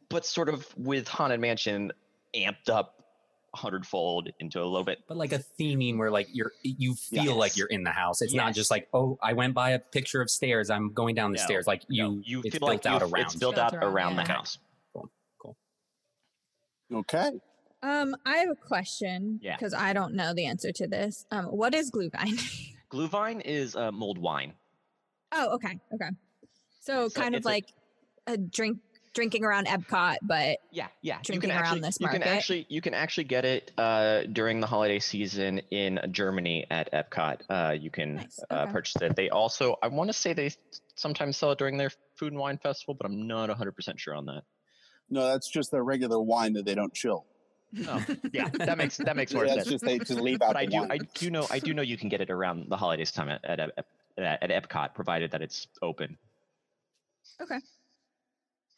[0.10, 1.92] but sort of with haunted mansion
[2.36, 3.01] amped up a
[3.54, 4.99] hundredfold into a little bit.
[5.08, 8.22] But like a theming where like you're you feel like you're in the house.
[8.22, 10.70] It's not just like, oh, I went by a picture of stairs.
[10.70, 11.68] I'm going down the No, stairs.
[11.68, 13.16] Like you, No, you it's feel built like out around.
[13.26, 14.28] it's built Built out around, around the yeah.
[14.34, 14.58] house.
[16.93, 17.32] Okay.
[17.84, 19.56] Um, I have a question Yeah.
[19.58, 21.26] because I don't know the answer to this.
[21.32, 22.39] Um, what is glühwein?
[22.91, 24.54] Glühwein is uh, mulled wine.
[25.32, 26.10] oh, okay, okay.
[26.82, 27.66] So It's a- kind of it's a- like
[28.28, 28.80] a drink
[29.14, 31.18] drinking around Epcot, but Yeah, yeah.
[31.18, 32.36] you drinking can around actually, this You can market.
[32.36, 37.41] actually you can actually get it uh, during the holiday season in Germany at Epcot.
[37.49, 39.16] Uh, you can Nice, uh, purchase it.
[39.16, 40.51] They also I want to say they
[40.95, 44.26] sometimes sell it during their food and wine festival, but I'm not 100% sure on
[44.28, 44.43] that.
[45.09, 47.26] No, that's just their regular wine that they don't chill.
[47.88, 49.70] Oh, yeah, that makes that makes more That's sense.
[49.70, 50.91] just they just leave out But I the do wine.
[50.91, 53.43] I do know I do know you can get it around the holidays time at
[53.45, 53.86] at, at,
[54.18, 56.18] at Epcot, provided that it's open.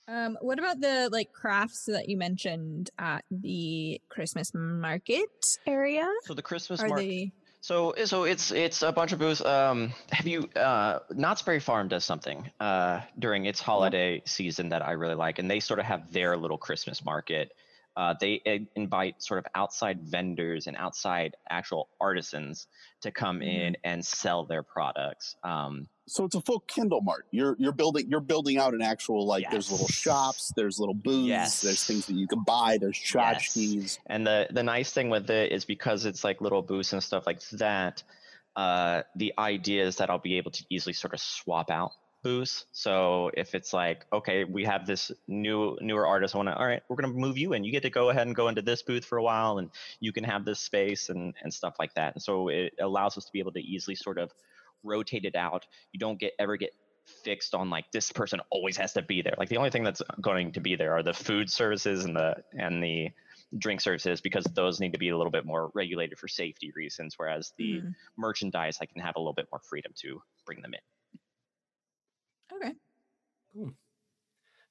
[0.08, 6.10] Um, what about the like crafts that you mentioned at the Christmas market area?
[6.24, 7.08] So the Christmas Are market.
[7.08, 7.32] they?
[7.62, 9.40] So so it's it's a bunch of booths.
[9.40, 14.86] Um, have you uh, Knott's Berry Farm does something uh, during its holiday season that
[14.86, 17.54] I really like, and they sort of have their little Christmas market.
[17.96, 22.68] Uh, they invite sort of outside vendors and outside actual artisans
[23.02, 25.36] to come in and sell their products.
[25.44, 27.26] Um, So it's a full Kindle Mart.
[27.32, 31.28] You're you're building you're building out an actual like there's little shops, there's little booths,
[31.28, 31.62] Yes.
[31.62, 34.00] there's things that you can buy, there's Yes.
[34.08, 37.26] And the the nice thing with it is because it's like little booths and stuff
[37.26, 38.04] like that.
[38.56, 41.92] Uh, the idea is that I'll be able to easily sort of swap out
[42.22, 42.66] booths.
[42.72, 46.66] So if it's like, okay, we have this new newer artist, I want to, all
[46.66, 47.64] right, we're gonna move you in.
[47.64, 50.12] You get to go ahead and go into this booth for a while, and you
[50.14, 52.14] can have this space and and stuff like that.
[52.16, 54.32] And so it allows us to be able to easily sort of
[54.84, 55.66] rotate it out.
[55.92, 56.72] You don't get ever get
[57.24, 59.34] fixed on like this person always has to be there.
[59.38, 62.36] Like the only thing that's going to be there are the food services and the
[62.58, 63.10] and the
[63.58, 67.16] drink services because those need to be a little bit more regulated for safety reasons.
[67.18, 67.94] Whereas the Mhm.
[68.18, 70.80] merchandise, I can have a little bit more freedom to bring them in.
[72.58, 72.74] Okay.
[73.54, 73.74] Cool.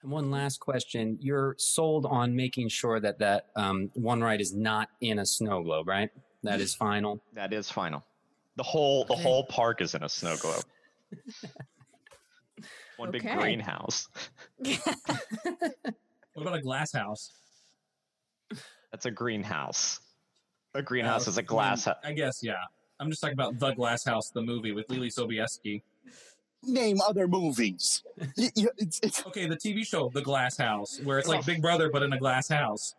[0.02, 4.52] And one last question: You're sold on making sure that that um, one ride is
[4.52, 6.10] not in a snow globe, right?
[6.42, 7.22] That is final.
[7.34, 8.04] That is final.
[8.56, 9.22] The whole the Okay.
[9.22, 10.64] whole park is in a snow globe.
[12.96, 14.08] One big greenhouse.
[14.58, 14.82] What
[16.36, 17.32] about a glass house?
[18.90, 20.00] That's a greenhouse.
[20.74, 21.96] A greenhouse Uh, is a glass house.
[22.04, 22.54] I guess, yeah.
[23.00, 25.82] I'm just talking about The Glass House, the movie with Leelee Sobieski.
[26.62, 28.02] name other movies.
[28.36, 31.60] Y- y- it's, it's, Okay, the TV show, The Glass House, where it's like Big
[31.60, 32.94] Brother but in a glass house.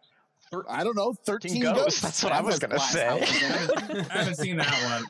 [0.70, 2.02] I don't know, 13 Ghosts, Ghosts.
[2.02, 3.08] that's what I That was gonna say.
[3.08, 3.42] houses
[3.90, 4.08] in it.
[4.12, 5.08] I haven't seen that one.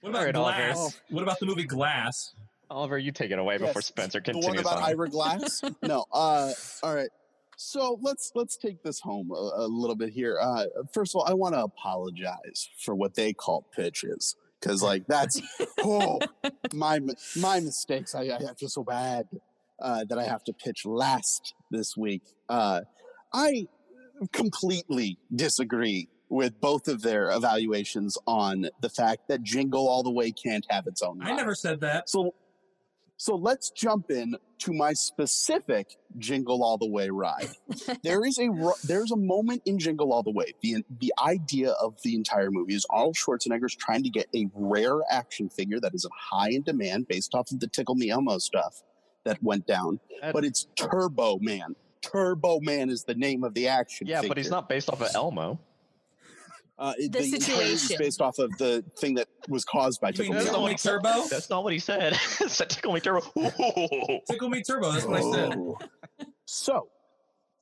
[0.00, 0.94] What about Alright, Oliver.
[1.10, 2.34] What about the movie Glass?
[2.70, 4.84] Oliver, you take it away before Yes, Spencer the continues one about on.
[4.84, 5.62] Ira Glass?
[5.82, 6.04] no.
[6.12, 7.08] Uh, all right.
[7.56, 10.38] So let's let's take this home a, a little bit here.
[10.40, 15.06] Uh, first of all, I want to apologize for what they call pitches because, like,
[15.06, 15.40] that's
[15.82, 16.20] oh
[16.74, 17.00] my
[17.36, 18.14] my mistakes.
[18.14, 19.26] I, I feel so bad
[19.80, 22.22] uh, that I have to pitch last this week.
[22.48, 22.82] Uh,
[23.32, 23.68] I
[24.32, 30.32] completely disagree with both of their evaluations on the fact that Jingle All the Way
[30.32, 31.20] can't have its own.
[31.22, 32.08] I never said that.
[32.08, 32.34] So,
[33.16, 37.48] so let's jump in to my specific Jingle All the Way ride.
[38.02, 38.48] there is a
[38.84, 40.52] there's a moment in Jingle All the Way.
[40.62, 44.98] the The idea of the entire movie is Arnold Schwarzenegger's trying to get a rare
[45.10, 48.82] action figure that is high in demand based off of the Tickle Me Elmo stuff
[49.24, 50.00] that went down.
[50.22, 51.76] That- but it's Turbo Man.
[52.02, 54.06] Turbo Man is the name of the action.
[54.06, 55.58] yeah, but he's not based off of Elmo.
[56.78, 58.04] Uh, it- The entire movie is situation.
[58.04, 61.26] based off of the thing that was caused by Tickle Me Tickle Me Turbo?
[61.30, 62.14] That's not what he said.
[62.48, 63.20] Said tickle me turbo.
[64.30, 64.92] Tickle Me Turbo.
[64.92, 65.54] That's what I said.
[65.56, 65.78] Oh.
[66.44, 66.88] So,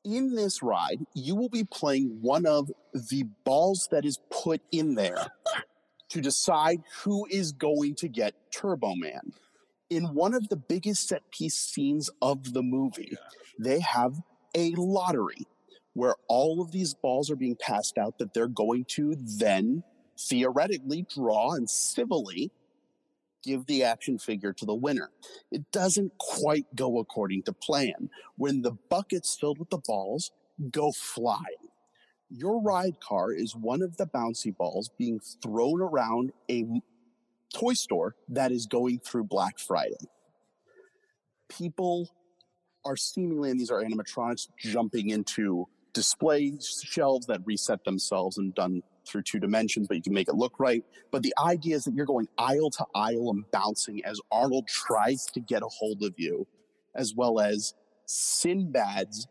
[0.05, 4.95] in this ride, you will be playing one of the balls that is put in
[4.97, 5.29] there
[6.11, 9.33] to decide who is going to get Turbo Man.
[9.91, 13.17] In one of the biggest set piece scenes of the movie,
[13.59, 14.15] they have
[14.55, 15.47] a lottery
[15.95, 19.83] where all of these balls are being passed out that they're going to then
[20.19, 22.51] theoretically draw and civilly
[23.43, 25.11] give the action figure to the winner.
[25.51, 28.11] It doesn't quite go according to plan.
[28.37, 30.33] When the buckets filled with the balls
[30.71, 31.69] go flying,
[32.31, 36.65] your ride car is one of the bouncy balls being thrown around a
[37.53, 40.09] toy store that is going through Black Friday.
[41.49, 42.09] People
[42.85, 48.83] are seemingly, and these are animatronics, jumping into display shelves that reset themselves and done
[49.07, 50.85] through two dimensions, but you can make it look right.
[51.11, 55.25] But the idea is that you're going aisle to aisle and bouncing as Arnold tries
[55.27, 56.47] to get a hold of you,
[56.95, 57.75] as well as
[58.07, 59.27] Sinbad's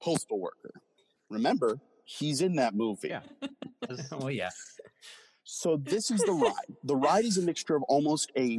[0.00, 0.80] postal worker.
[1.28, 3.08] Remember, he's in that movie.
[3.08, 3.20] Yeah.
[4.12, 4.50] oh yeah.
[5.44, 6.76] So this is the ride.
[6.84, 8.58] The ride is a mixture of almost a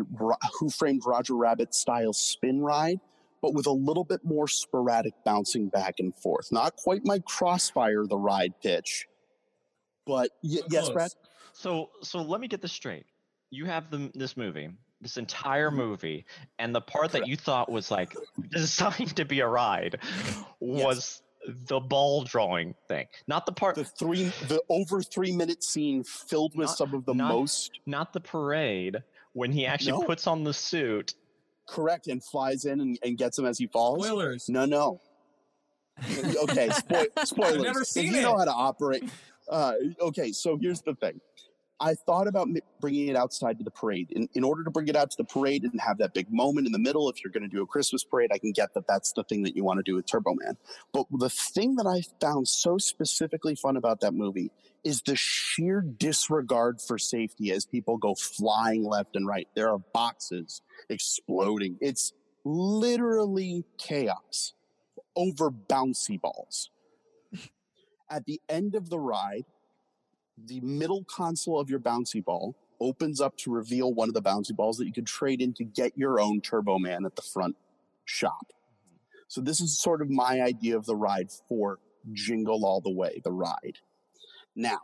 [0.60, 3.00] Who Framed Roger Rabbit style spin ride,
[3.46, 6.52] but with a little bit more sporadic bouncing back and forth.
[6.52, 9.06] Not quite my Crossfire the ride pitch,
[10.08, 10.90] but y- yes.
[10.90, 11.12] Brad.
[11.54, 13.06] So so let me get this straight.
[13.52, 14.70] You have the this movie,
[15.00, 15.78] this entire Mm-hmm.
[15.78, 16.26] movie,
[16.58, 18.16] and the part that you thought was like
[18.50, 20.00] designed to be a ride
[20.60, 23.06] was the ball drawing thing.
[23.28, 27.06] Not the part The three, the over three minute scene filled with Not- some of
[27.06, 30.06] the not- most not the parade when he actually No.
[30.08, 31.14] puts on the suit.
[31.68, 34.06] Correct and flies in and, and gets him as he falls.
[34.06, 34.50] Spoilers.
[34.50, 35.02] No, no.
[36.44, 37.62] okay, spo- spoilers.
[37.62, 39.04] never if seen you know how to operate.
[39.50, 41.20] Uh, okay, so here's the thing.
[41.80, 42.48] I thought about
[42.80, 44.12] bringing it outside to the parade.
[44.12, 46.68] In, in order to bring it out to the parade and have that big moment
[46.68, 48.88] in the middle, if you're going to do a Christmas parade, I can get that
[48.88, 50.56] that's the thing that you want to do with Turbo Man.
[50.94, 54.52] But the thing that I found so specifically fun about that movie
[54.86, 59.48] is the sheer disregard for safety as people go flying left and right.
[59.56, 61.78] There are boxes exploding.
[61.82, 62.14] It's
[62.46, 64.54] literally chaos
[65.16, 66.70] over bouncy balls.
[68.10, 69.46] At the end of the ride,
[70.44, 74.56] the middle console of your bouncy ball opens up to reveal one of the bouncy
[74.56, 77.56] balls that you could trade in to get your own Turbo Man at the front
[78.04, 78.52] shop.
[79.28, 81.80] So this is sort of my idea of the ride for
[82.14, 83.80] Jingle All the Way, the ride.
[84.56, 84.80] Now,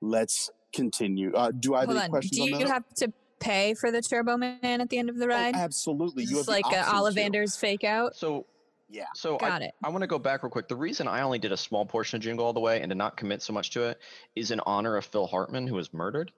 [0.00, 1.32] let's continue.
[1.34, 2.10] Uh, do I have Hold any on.
[2.10, 5.16] questions Do on you have to pay for the Turbo Man at the end of
[5.18, 5.54] the Oh, ride?
[5.54, 6.24] absolutely.
[6.24, 6.94] You It's have like a option.
[6.94, 8.16] Ollivander's fake out.
[8.16, 8.46] So
[8.88, 9.06] Yeah.
[9.14, 9.74] so I, it.
[9.82, 10.68] I want to go back real quick.
[10.68, 12.98] The reason I only did a small portion of Jingle All the Way and did
[12.98, 14.00] not commit so much to it
[14.36, 16.32] is in honor of Phil Hartman, who was murdered.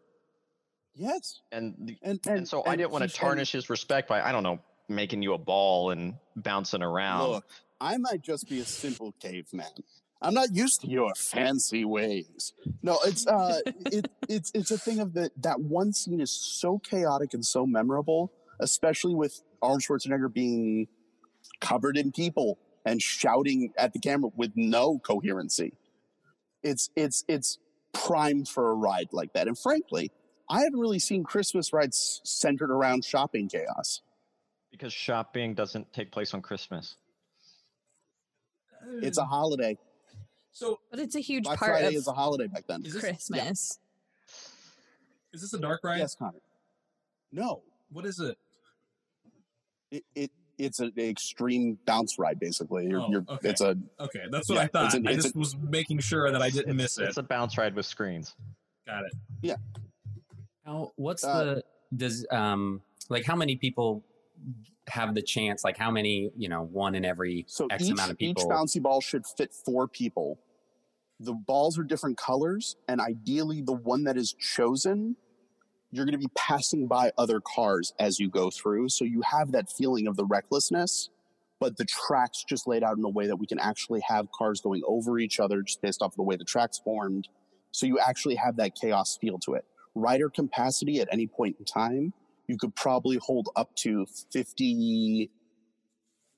[0.95, 1.41] Yes.
[1.53, 4.43] And the, And, and, so I didn't want to tarnish his respect by I don't
[4.43, 7.29] know making you a ball and bouncing around.
[7.29, 7.45] Look,
[7.81, 9.67] I might just be a simple caveman.
[10.23, 12.55] I'm not used to your fancy ways.
[12.83, 16.79] No, it's uh, it, it's it's a thing of the that one scene is so
[16.79, 20.89] chaotic and so memorable, especially with Arnold Schwarzenegger being
[21.61, 25.73] covered in people and shouting at the camera with no coherency.
[26.63, 27.59] It's it's it's
[27.93, 29.49] primed for a ride like that.
[29.49, 30.11] And frankly,
[30.49, 34.03] I haven't really seen Christmas rides centered around shopping chaos.
[34.71, 36.97] Because shopping doesn't take place on Christmas.
[39.03, 39.79] It's a holiday.
[40.53, 42.85] So But it's a huge Black part Friday of is a holiday back then.
[42.85, 43.79] is this Christmas.
[45.33, 45.99] is this a dark ride?
[45.99, 46.39] Yes, Connor.
[47.33, 48.39] No, What is it?
[49.91, 52.87] It, it it's an extreme bounce ride, basically.
[52.87, 53.51] You're, Oh, you're, okay.
[53.51, 54.85] It's a Okay, that's what Yeah, I thought.
[54.87, 57.05] it's an- I it's just was making sure that I didn't miss it.
[57.05, 58.35] It's a bounce ride with screens.
[58.87, 59.13] Got it.
[59.43, 59.57] Yeah.
[60.65, 61.65] How, what's Uh, the
[61.97, 64.03] does um like how many people
[64.89, 65.63] have the chance?
[65.65, 68.43] Like how many you know one in every so X each, amount of people?
[68.43, 70.39] each bouncy ball should fit four people.
[71.21, 75.17] The balls are different colors, and ideally, the one that is chosen,
[75.97, 78.91] you're going to be passing by other cars as you go through.
[78.91, 81.09] So you have that feeling of the recklessness,
[81.59, 84.61] but the track's just laid out in a way that we can actually have cars
[84.61, 87.29] going over each other just based off of the way the track's formed.
[87.73, 89.65] So you actually have that chaos feel to it.
[89.95, 92.13] Rider capacity at any point in time,
[92.47, 95.31] you could probably hold up to 50,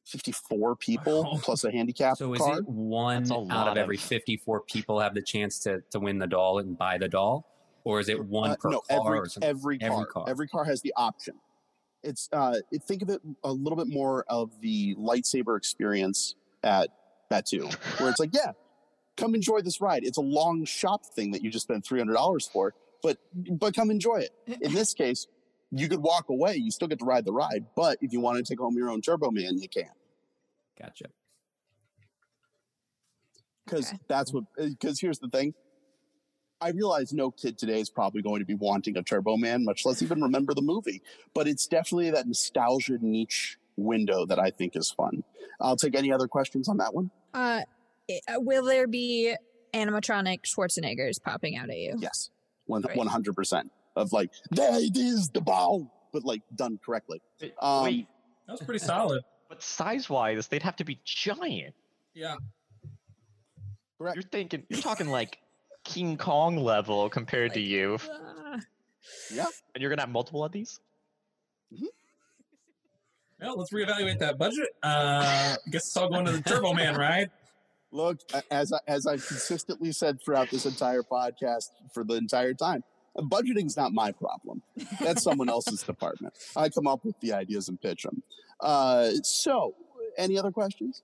[0.07, 1.41] 54 people Wow.
[1.43, 2.59] plus a handicap So is car.
[2.59, 6.19] it one a out lot of every 54 people have the chance to, to win
[6.19, 7.45] the doll and buy the doll?
[7.85, 9.49] Or is it one Uh, per no, car every, or something?
[9.49, 9.91] every car.
[9.93, 10.25] Every car.
[10.29, 11.35] Every car has the option.
[12.03, 16.89] It's uh, it- think of it a little bit more of the lightsaber experience at
[17.31, 18.53] Batuu, where it's like, yeah,
[19.17, 20.05] come enjoy this ride.
[20.05, 23.19] It's a long shop thing that you just spent three hundred dollars for, but
[23.53, 24.33] but come enjoy it.
[24.61, 25.27] In this case,
[25.71, 26.57] you could walk away.
[26.57, 28.91] You still get to ride the ride, but if you want to take home your
[28.91, 29.91] own Turbo Man, you can.
[30.81, 31.07] Gotcha.
[33.65, 33.99] because Okay.
[34.09, 35.53] that's what because here's the thing
[36.61, 39.85] i realize no kid today is probably going to be wanting a turbo man much
[39.87, 41.03] less even remember the movie
[41.35, 45.23] but it's definitely that nostalgia niche window that i think is fun
[45.61, 47.61] i'll take any other questions on that one Uh,
[48.11, 49.35] uh, will there be
[49.75, 51.95] animatronic Schwarzeneggers popping out at you?
[51.99, 52.31] yes
[52.69, 58.09] 100% of like there it is the ball but like done correctly Wait, Um, wait,
[58.47, 59.23] That was pretty solid.
[59.49, 61.75] but size wise, they'd have to be giant.
[62.15, 62.37] Yeah.
[63.99, 65.39] correct You're thinking, you're talking like
[65.89, 68.61] King Kong level compared to you, Ah,
[69.33, 70.81] yeah and you're gonna have multiple of these.
[73.41, 74.67] Well, let's reevaluate that budget.
[74.83, 77.31] Uh, I guess it's all going to the Turbo Man ride.
[77.93, 78.19] Look,
[78.51, 82.83] as I, as I've consistently said throughout this entire podcast for the entire time,
[83.17, 84.61] budgeting's not my problem.
[85.01, 86.35] That's someone else's department.
[86.57, 88.25] I come up with the ideas and pitch them.
[88.59, 89.77] Uh, so,
[90.17, 91.03] any other questions?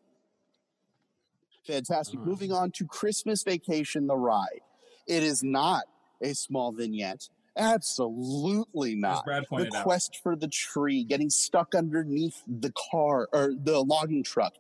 [1.69, 2.19] Fantastic.
[2.19, 2.25] Uh.
[2.25, 4.61] Moving on to Christmas Vacation, the ride.
[5.07, 5.85] It is not
[6.23, 7.29] a small vignette.
[7.57, 9.85] Absolutely not the pointed out.
[9.85, 14.55] quest for the tree, getting stuck underneath the car or the logging truck,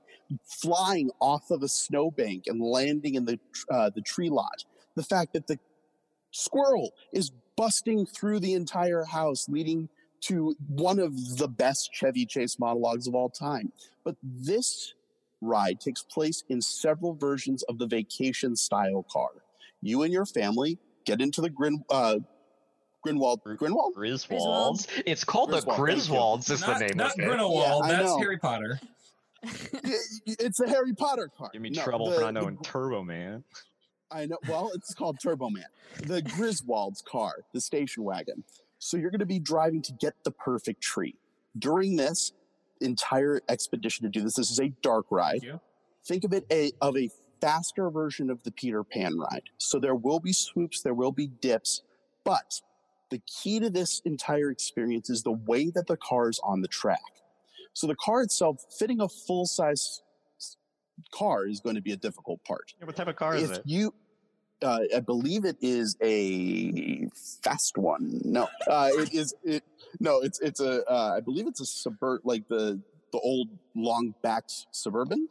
[0.44, 3.38] flying off of a snowbank and landing in the
[3.68, 4.64] uh, the tree lot.
[4.94, 5.58] The fact that the
[6.30, 9.88] squirrel is busting through the entire house, leading
[10.22, 13.72] to one of the best Chevy Chase monologues of all time.
[14.04, 14.94] But this
[15.40, 19.30] ride takes place in several versions of the vacation style car.
[19.84, 22.16] You and your family get into the Grin, uh,
[23.06, 23.40] Grinwald.
[23.44, 23.92] Grinwald?
[23.94, 24.88] Griswolds.
[25.04, 25.78] It's called the Griswold, thank
[26.08, 26.14] you.
[26.16, 26.50] Griswolds.
[26.50, 27.26] Is the name not of it.
[27.26, 27.84] Grindelwald.
[27.86, 28.16] Yeah, that's.
[28.18, 28.80] Harry Potter.
[29.44, 29.50] Y-
[30.26, 31.50] y- it's a Harry Potter car.
[31.52, 33.44] Give me No, trouble the- for not knowing Gr- Turbo Man.
[34.10, 34.38] I know.
[34.48, 35.66] Well, it's called Turbo Man.
[36.04, 38.42] The Griswold's car, the station wagon.
[38.78, 41.14] So you're going to be driving to get the perfect tree.
[41.58, 42.32] During this
[42.80, 45.42] entire expedition to do this, this is a dark ride.
[46.06, 47.10] Think of it a, of a
[47.44, 49.50] faster version of the Peter Pan ride.
[49.58, 51.82] So there will be swoops, there will be dips,
[52.24, 52.62] but
[53.10, 56.68] the key to this entire experience is the way that the car is on the
[56.68, 57.02] track.
[57.74, 60.00] So the car itself, fitting a full size
[61.12, 63.62] car is going to be a difficult part Yeah, what type of car is it?
[63.64, 63.92] you
[64.62, 67.08] uh, i believe it is a
[67.42, 69.64] fast one no uh, it is it
[69.98, 72.80] no it's it's a uh, i believe it's a suburb like the
[73.12, 75.28] the old long backed suburban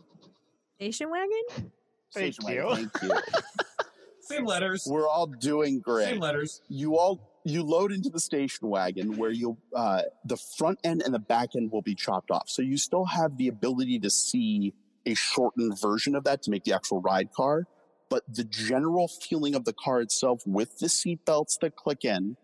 [0.75, 1.71] Station wagon?
[2.13, 2.65] Thank Station you.
[2.65, 3.41] wagon, thank you
[4.21, 4.87] Same letters.
[4.89, 6.61] we're all doing great Same letters.
[6.69, 11.13] you all you load into the station wagon where you uh, the front end and
[11.13, 14.73] the back end will be chopped off so you still have the ability to see
[15.05, 17.65] a shortened version of that to make the actual ride car
[18.09, 22.37] but the general feeling of the car itself with the seat belts that click in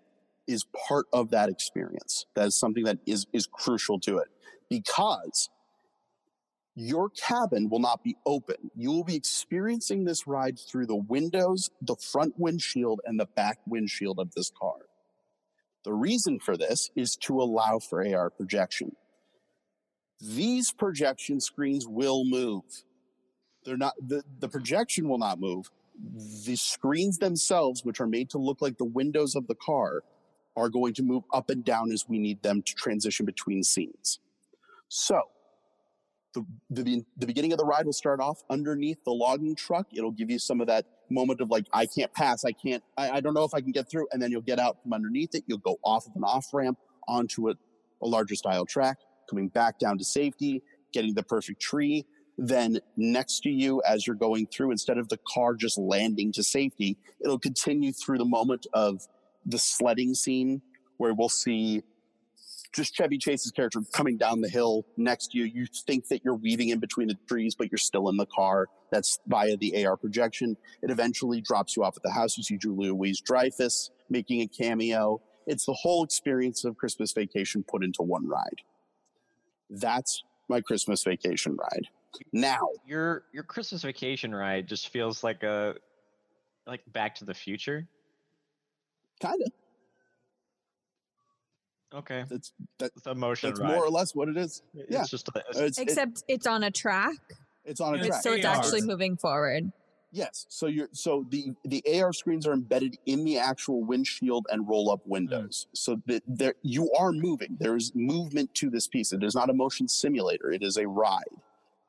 [0.48, 4.28] is part of that experience that is something that is is crucial to it
[4.70, 5.50] because
[6.76, 8.72] your cabin will not be open.
[8.76, 13.60] You will be experiencing this ride through the windows, the front windshield, and the back
[13.66, 14.78] windshield of this car.
[15.84, 18.96] The reason for this is to allow for AR projection.
[20.22, 22.64] These projection screens will move.
[23.66, 25.70] They're not, the, the projection will not move.
[26.46, 30.04] The screens themselves, which are made to look like the windows of the car,
[30.56, 34.20] are going to move up and down as we need them to transition between scenes.
[34.90, 35.22] So,
[36.34, 39.88] the, the, the beginning of the ride will start off underneath the logging truck.
[39.94, 43.12] It'll give you some of that moment of like, I can't pass, I can't, I,
[43.12, 44.08] I don't know if I can get through.
[44.12, 45.44] And then you'll get out from underneath it.
[45.48, 46.78] You'll go off of an off ramp
[47.08, 47.54] onto a,
[48.02, 48.98] a larger style track,
[49.30, 50.62] coming back down to safety,
[50.94, 52.06] getting the perfect tree.
[52.38, 56.44] Then next to you, as you're going through, instead of the car just landing to
[56.44, 59.02] safety, it'll continue through the moment of
[59.46, 60.62] the sledding scene
[60.98, 61.82] where we'll see
[62.74, 65.46] just Chevy Chase's character coming down the hill next to you.
[65.46, 68.68] You think that you're weaving in between the trees, but you're still in the car.
[68.92, 70.56] That's via the AR projection.
[70.84, 72.38] It eventually drops you off at the house.
[72.38, 75.22] You see Julia Louise Dreyfus making a cameo.
[75.48, 78.62] It's the whole experience of Christmas vacation put into one ride.
[79.70, 81.88] That's my Christmas vacation ride.
[82.34, 85.76] Now, Your your Christmas vacation ride just feels like a
[86.66, 87.88] like Back to the Future.
[89.22, 89.52] kind of.
[91.94, 93.74] Okay, That's that, it's a motion that's ride.
[93.76, 94.62] more or less what it is.
[94.76, 95.06] It's yeah.
[95.06, 97.16] just a, It's, it- Except it's on a track,
[97.66, 98.22] it's on a track.
[98.22, 98.56] so it's AR.
[98.56, 99.72] actually moving forward.
[100.12, 100.46] Yes.
[100.50, 104.90] So you're so the the AR screens are embedded in the actual windshield and roll
[104.92, 105.68] up windows.
[105.72, 105.78] Mm.
[105.78, 107.58] So that there you are moving.
[107.60, 109.12] There is movement to this piece.
[109.14, 110.52] It is not a motion simulator.
[110.52, 111.24] It is a ride.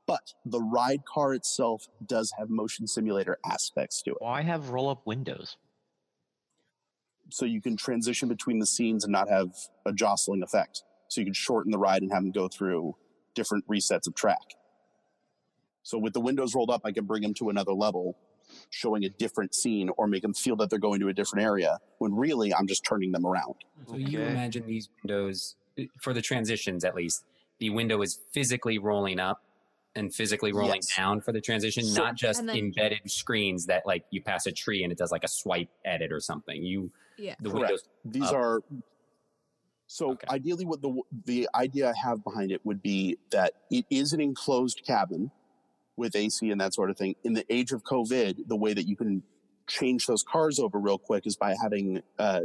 [0.06, 4.16] But the ride car itself does have motion simulator aspects to it.
[4.20, 5.56] why have roll up windows?
[7.30, 9.50] So you can transition between the scenes and not have
[9.86, 10.82] a jostling effect.
[11.08, 12.96] So you can shorten the ride and have them go through
[13.34, 14.54] different resets of track.
[15.82, 18.16] So with the windows rolled up, I can bring them to another level,
[18.70, 21.78] showing a different scene or make them feel that they're going to a different area
[21.98, 23.54] when really I'm just turning them around.
[23.88, 27.24] So you imagine these windows eh, for the transitions, at least.
[27.58, 29.42] The window is physically rolling up
[29.96, 30.96] and physically rolling Yes.
[30.96, 34.52] down for the transition, So- not just then- embedded screens that like you pass a
[34.52, 36.62] tree and it does like a swipe edit or something.
[36.62, 37.34] You Yeah.
[37.40, 37.60] the Correct.
[37.62, 38.34] windows These up.
[38.34, 38.60] are
[39.86, 40.26] so Okay.
[40.30, 44.20] ideally what the the idea I have behind it would be that it is an
[44.20, 45.32] enclosed cabin
[45.96, 47.16] with AC and that sort of thing.
[47.24, 49.22] In the age of COVID, the way that you can
[49.66, 52.42] change those cars over real quick is by having uh,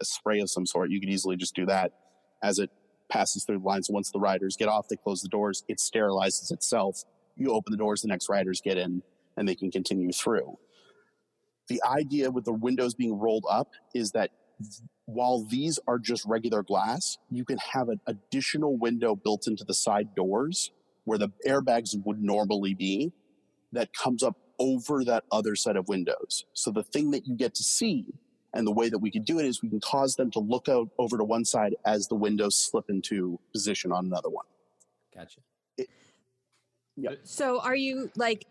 [0.00, 0.90] a spray of some sort.
[0.90, 1.92] You could easily just do that
[2.42, 2.70] as it
[3.12, 3.90] passes through the lines.
[3.90, 5.64] Once the riders get off, they close the doors.
[5.68, 7.04] It sterilizes itself.
[7.36, 9.02] You open the doors, the next riders get in,
[9.36, 10.58] and they can continue through.
[11.68, 14.30] The idea with the windows being rolled up is that
[15.04, 19.74] while these are just regular glass, you can have an additional window built into the
[19.74, 20.70] side doors
[21.04, 23.12] where the airbags would normally be
[23.72, 26.44] that comes up over that other set of windows.
[26.52, 28.14] So the thing that you get to see
[28.54, 30.68] and the way that we can do it is we can cause them to look
[30.68, 34.44] out over to one side as the windows slip into position on another one.
[35.14, 35.40] gotcha.
[37.24, 38.46] So are you like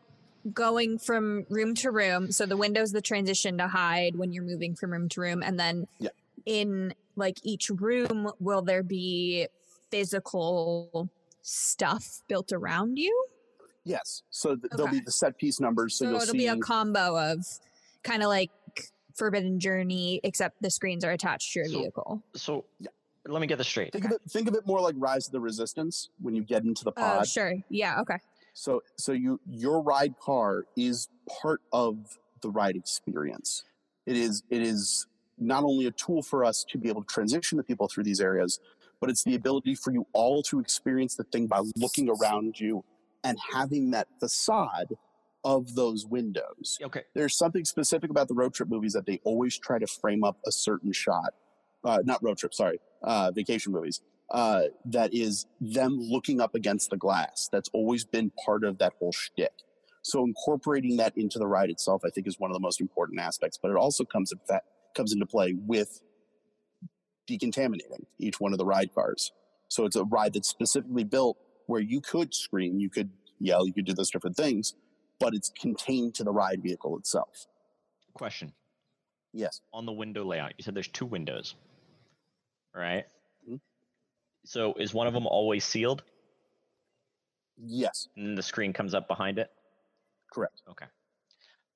[0.51, 2.31] going from room to room?
[2.31, 5.59] So the window's the transition to hide when you're moving from room to room, and
[5.59, 6.09] then Yeah.
[6.45, 9.47] in like each room, will there be
[9.91, 11.09] physical
[11.43, 13.27] stuff built around you?
[13.83, 14.23] Yes.
[14.31, 15.95] So th- there'll be the set piece numbers.
[15.95, 16.37] So, So, you'll it'll see.
[16.39, 17.45] be a combo of
[18.03, 18.49] kind of like
[19.15, 22.23] Forbidden Journey, except the screens are attached to your So- vehicle.
[22.35, 22.65] So
[23.27, 23.93] let me get this straight.
[23.93, 24.21] think of it.
[24.29, 27.01] Think of it more like Rise of the Resistance when you get into the Oh,
[27.01, 27.27] pod.
[27.27, 27.53] sure.
[27.69, 28.01] Yeah.
[28.01, 28.17] Okay.
[28.53, 31.07] So so you your ride car is
[31.41, 33.63] part of the ride experience.
[34.05, 35.05] It is it is
[35.37, 38.19] not only a tool for us to be able to transition the people through these
[38.19, 38.59] areas,
[38.99, 42.83] but it's the ability for you all to experience the thing by looking around you
[43.23, 44.95] and having that facade
[45.43, 46.77] of those windows.
[46.81, 47.03] Okay.
[47.15, 50.37] There's something specific about the road trip movies that they always try to frame up
[50.45, 51.33] a certain shot.
[51.83, 54.01] Uh, not road trip, sorry, uh, vacation movies.
[54.29, 57.49] Uh, that is them looking up against the glass.
[57.51, 59.51] That's always been part of that whole shtick.
[60.03, 63.19] So incorporating that into the ride itself, I think, is one of the most important
[63.19, 63.57] aspects.
[63.61, 64.65] But it also comes in fact
[64.95, 66.01] comes into play with
[67.29, 69.31] decontaminating each one of the ride cars.
[69.69, 71.37] So it's a ride that's specifically built
[71.67, 74.73] where you could scream, you could yell, you could do those different things,
[75.21, 77.47] but it's contained to the ride vehicle itself.
[78.13, 78.53] Question
[79.33, 79.61] Yes.
[79.71, 80.53] on the window layout.
[80.57, 81.55] You said there's two windows,
[82.75, 83.05] right?
[83.49, 83.61] Mhm.
[84.45, 86.03] So is one of them always sealed,
[87.57, 88.07] Yes.
[88.15, 89.49] and then the screen comes up behind it?
[90.33, 90.61] Correct.
[90.69, 90.85] Okay.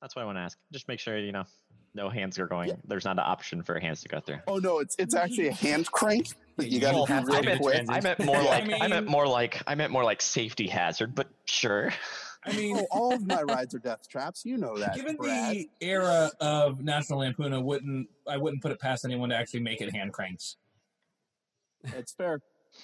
[0.01, 0.57] That's what I want to ask.
[0.71, 1.45] Just make sure you know
[1.93, 2.69] no hands are going.
[2.69, 2.75] Yeah.
[2.83, 4.39] There's not an option for hands to go through.
[4.47, 6.27] Oh no, it's it's actually a hand crank
[6.57, 7.85] that you got Well, to I do real meant, quick.
[7.89, 11.15] I meant more like I I, meant more like I meant more like safety hazard,
[11.15, 11.91] but sure.
[12.45, 14.43] I mean, Oh, all of my rides are death traps.
[14.45, 14.95] You know that.
[14.95, 15.55] given Brad.
[15.55, 19.61] the era of National Lampoon, I wouldn't I wouldn't put it past anyone to actually
[19.61, 20.57] make it hand cranks.
[21.83, 22.39] It's fair.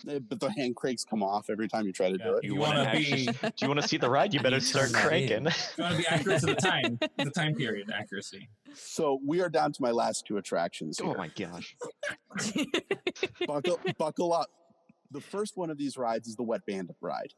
[0.08, 2.44] Eh, But the hand cranks come off every time you try to do it.
[2.46, 4.34] you You want wanna be Do you want to see the ride?
[4.34, 5.44] You better start turn that in.
[5.44, 5.54] cranking.
[5.78, 8.48] you want to be accurate to the time, the time period accuracy.
[8.74, 11.10] So we are down to my last two attractions here.
[11.10, 11.76] oh my gosh.
[13.48, 14.48] buckle, buckle up.
[15.12, 17.34] The first one of these rides is the Wet Bandit ride.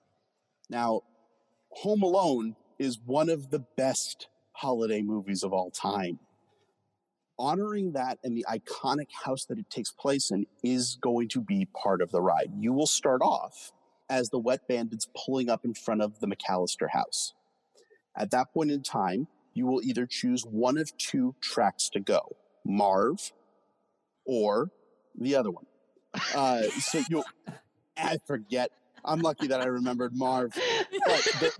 [0.69, 1.01] Now,
[1.77, 6.19] Home Alone is one of the best holiday movies of all time.
[7.37, 11.67] honoring that and the iconic house that it takes place in is going to be
[11.83, 12.51] part of the ride.
[12.59, 13.71] You will start off
[14.09, 17.33] as the wet bandits pulling up in front of the McCallister house.
[18.17, 22.37] At that point in time, you will either choose one of two tracks to go
[22.65, 23.31] Marv
[24.25, 24.71] or
[25.19, 25.65] the other one.
[26.35, 27.25] Uh, so you'll,
[27.97, 28.71] I forget.
[29.05, 30.53] I'm lucky that I remembered Marv.
[31.39, 31.51] The,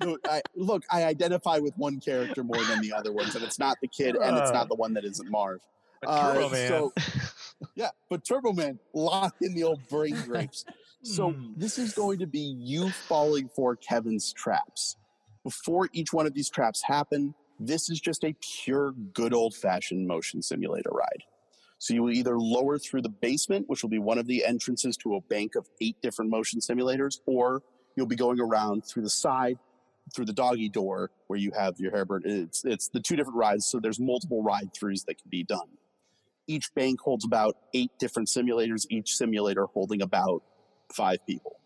[0.00, 3.58] the, I, look, I identify with one character more than the other ones, and it's
[3.58, 5.60] not the kid, and it's not the one that isn't Marv.
[6.04, 6.68] Uh, Turbo Man.
[6.68, 6.92] so,
[7.76, 10.64] yeah, but Turbo Man locked in the old brain grapes.
[11.02, 11.52] So Hmm.
[11.56, 14.96] this is going to be you falling for Kevin's traps.
[15.44, 20.06] Before each one of these traps happen, this is just a pure, good old fashioned
[20.06, 21.24] motion simulator ride.
[21.82, 24.96] So you will either lower through the basement, which will be one of the entrances
[24.98, 27.60] to a bank of eight different motion simulators, or
[27.96, 29.58] you'll be going around through the side,
[30.14, 32.20] through the doggy door, where you have your hairbird.
[32.24, 35.66] It's it's the two different rides, so there's multiple ride throughs that can be done.
[36.46, 40.44] Each bank holds about eight different simulators, each simulator holding about
[40.92, 41.58] five people.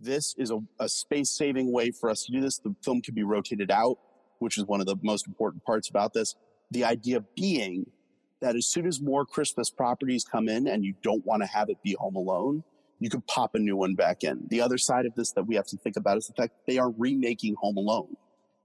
[0.00, 2.58] This is a, a space saving way for us to do this.
[2.58, 3.98] The film can be rotated out,
[4.38, 6.36] which is one of the most important parts about this.
[6.70, 7.84] The idea being
[8.40, 11.68] that as soon as more Christmas properties come in and you don't want to have
[11.68, 12.62] it be Home Alone,
[12.98, 14.46] you can pop a new one back in.
[14.48, 16.78] The other side of this that we have to think about is the fact they
[16.78, 18.16] are remaking Home Alone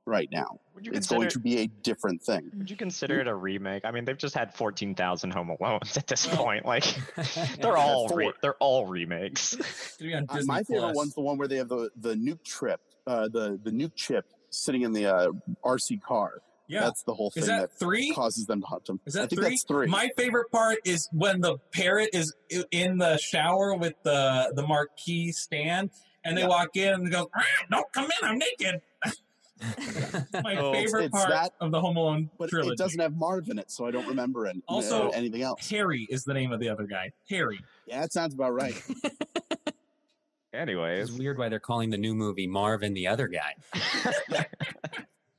[0.05, 0.59] right now.
[0.83, 2.51] It's going to be a different thing.
[2.57, 3.85] would you consider it a remake?
[3.85, 6.65] I mean, they've just had fourteen thousand Home Alones at this Well, point.
[6.65, 6.83] Like,
[7.61, 9.53] they're all re- they're all remakes.
[9.59, 11.89] It's gonna be on Uh, Disney my favorite one's the one where they have the
[12.01, 15.31] the nuke trip, uh, the the nuke chip sitting in the uh,
[15.65, 16.41] RC car.
[16.67, 16.81] Yeah.
[16.81, 18.11] That's the whole thing Is that, that three?
[18.13, 18.99] causes them to hunt them.
[19.05, 19.49] Is that I think three?
[19.51, 19.87] that's three.
[19.87, 22.33] My favorite part is when the parrot is
[22.71, 25.91] in the shower with the the marquee stand,
[26.23, 26.47] and they Yeah.
[26.47, 28.81] walk in and they go, "Ah, "Don't come in, I'm naked."
[30.43, 32.73] My Oh, favorite it's part that- of the Home Alone but trilogy.
[32.73, 35.69] it doesn't have Marv in it, so I don't remember any, Also- uh, anything else.
[35.69, 37.11] Harry is the name of the other guy.
[37.29, 37.61] Harry.
[37.87, 38.75] Yeah, that sounds about right.
[40.53, 43.55] Anyways, It's weird why they're calling the new movie Marvin the other guy.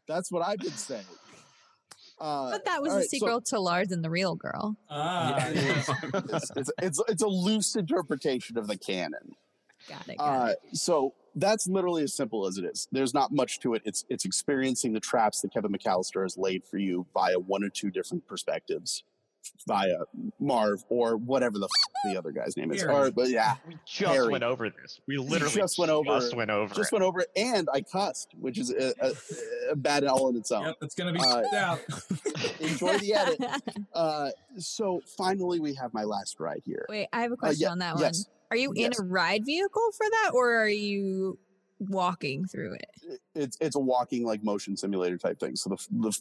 [0.09, 1.05] That's what I've been saying.
[2.21, 4.77] Uh, But that was all a right, so- sequel to Lars and the Real Girl.
[4.89, 9.35] Ah, it's, it's, it's, it's a loose interpretation of the canon.
[9.89, 10.19] Got it.
[10.19, 10.77] Got Uh, it.
[10.77, 12.89] so that's literally as simple as it is.
[12.91, 13.83] There's not much to it.
[13.85, 17.69] It's it's experiencing the traps that Kevin McCallister has laid for you via one or
[17.69, 19.05] two different perspectives,
[19.67, 19.97] via
[20.41, 22.83] Marv or whatever the f- the other guy's name is.
[22.85, 24.29] Or, but yeah, we just Harry.
[24.29, 25.01] went over this.
[25.07, 26.75] We literally just went over- Just went over.
[26.75, 26.97] just it.
[26.97, 29.13] went over it, and I cussed, which is a, a,
[29.73, 30.67] a bad all in its own.
[30.67, 31.81] yep, it's gonna be Uh, out.
[32.61, 33.41] Enjoy the edit.
[33.93, 36.85] Uh, so finally, we have my last ride here.
[36.89, 38.03] Wait, I have a Uh, question yeah, on that one.
[38.05, 38.27] yes.
[38.51, 38.99] Are you Yes.
[38.99, 41.39] in a ride vehicle for that, or are you
[41.79, 43.21] walking through it?
[43.35, 45.57] it's it's a walking like motion simulator type thing.
[45.57, 46.19] So the the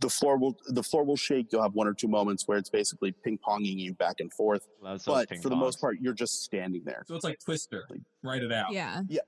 [0.00, 1.52] the floor will the floor will shake.
[1.52, 4.66] You'll have one or two moments where it's basically ping ponging you back and forth.
[4.80, 7.86] Loves But for the most part, you're just standing there, So it's like Twister.
[8.22, 8.72] Ride it out.
[8.72, 9.02] Yeah.
[9.08, 9.20] Yeah.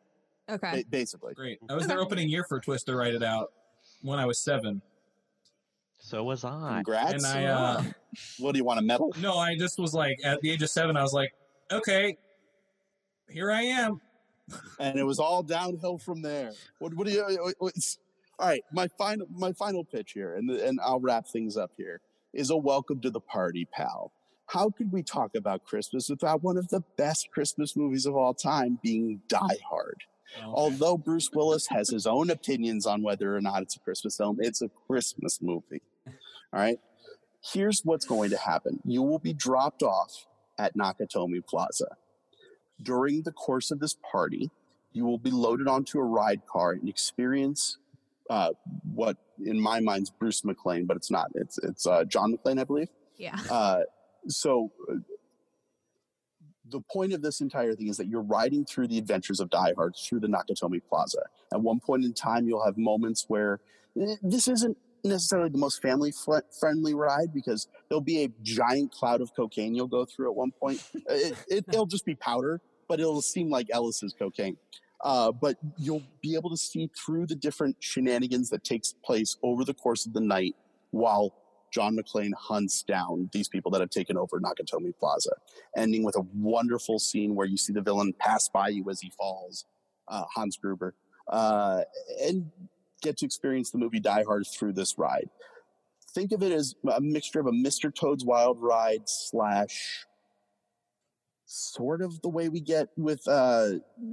[0.48, 0.82] Okay.
[0.82, 1.34] ba- basically.
[1.34, 1.58] Great.
[1.68, 2.96] I was their opening year for Twister.
[2.96, 3.52] Ride it out.
[4.02, 4.82] When I was seven,
[5.98, 6.82] so was I.
[6.84, 7.24] Congrats.
[7.24, 7.82] and I uh,
[8.38, 9.14] what do you want a medal?
[9.20, 10.96] no, I just was like at the age of seven.
[10.96, 11.32] I was like,
[11.72, 12.16] okay,
[13.28, 14.00] here I am.
[14.78, 16.52] And it was all downhill from there.
[16.78, 17.22] What what do you?
[17.22, 17.98] uh, what's-
[18.38, 22.00] all right, my final my final pitch here, and and I'll wrap things up here.
[22.34, 24.12] Is a welcome to the party, pal.
[24.48, 28.34] How could we talk about Christmas without one of the best Christmas movies of all
[28.34, 30.02] time being Die Hard?
[30.44, 34.36] Although Bruce Willis has his own opinions on whether or not it's a Christmas film,
[34.40, 35.82] it's a Christmas movie.
[36.06, 36.78] All right.
[37.52, 40.26] Here's what's going to happen you will be dropped off
[40.58, 41.96] at Nakatomi Plaza.
[42.82, 44.50] During the course of this party,
[44.92, 47.78] you will be loaded onto a ride car and experience
[48.30, 48.50] uh,
[48.94, 51.30] what, in my mind, is Bruce McLean, but it's not.
[51.34, 52.88] It's it's uh, John McClane, I believe.
[53.16, 53.38] Yeah.
[53.50, 53.80] Uh,
[54.28, 54.96] so uh,
[56.70, 59.72] the point of this entire thing is that you're riding through the adventures of Die
[59.76, 61.22] Hard through the Nakatomi Plaza.
[61.52, 63.60] At one point in time, you'll have moments where
[64.00, 64.76] eh, this isn't
[65.08, 69.74] necessarily the most family fr- friendly ride because there'll be a giant cloud of cocaine
[69.74, 70.82] you'll go through at one point.
[71.08, 74.56] it, it, it'll just be powder, but it'll seem like Ellis's cocaine.
[75.02, 79.64] Uh, but you'll be able to see through the different shenanigans that takes place over
[79.64, 80.56] the course of the night
[80.90, 81.34] while
[81.72, 85.32] John McClane hunts down these people that have taken over Nakatomi Plaza,
[85.76, 89.10] ending with a wonderful scene where you see the villain pass by you as he
[89.10, 89.66] falls,
[90.08, 90.94] uh, Hans Gruber,
[91.28, 91.82] uh,
[92.22, 92.50] and
[93.06, 95.28] get to experience the movie Die Hard through this ride.
[96.10, 97.94] Think of it as a mixture of a Mr.
[97.94, 100.06] Toad's Wild Ride slash
[101.44, 103.72] sort of the way we get with uh,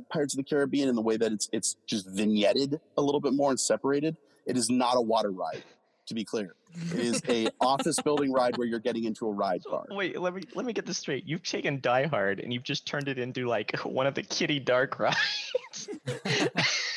[0.09, 3.33] Pirates of the Caribbean in the way that it's it's just vignetted a little bit
[3.33, 4.15] more and separated.
[4.45, 5.63] It is not a water ride.
[6.07, 6.55] To be clear,
[6.91, 9.85] it is a office building ride where you're getting into a ride car.
[9.89, 11.25] Wait, let me let me get this straight.
[11.25, 14.59] You've taken Die Hard and you've just turned it into like one of the Kitty
[14.59, 15.89] Dark rides.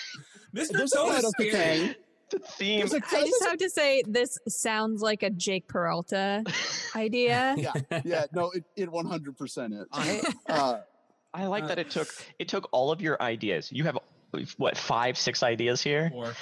[0.57, 0.69] Mr.
[0.73, 1.97] There's a Toad is of scary.
[2.31, 2.79] the theme.
[2.81, 6.43] There's a- I just have to say, this sounds like a Jake Peralta
[6.97, 7.55] idea.
[7.59, 7.73] yeah,
[8.05, 9.87] yeah, no, it, it 100% is.
[9.93, 10.81] I, Uh,
[11.35, 13.71] I like Uh, that it took it took all of your ideas.
[13.71, 13.99] You have
[14.57, 16.35] what five, six ideas here, Or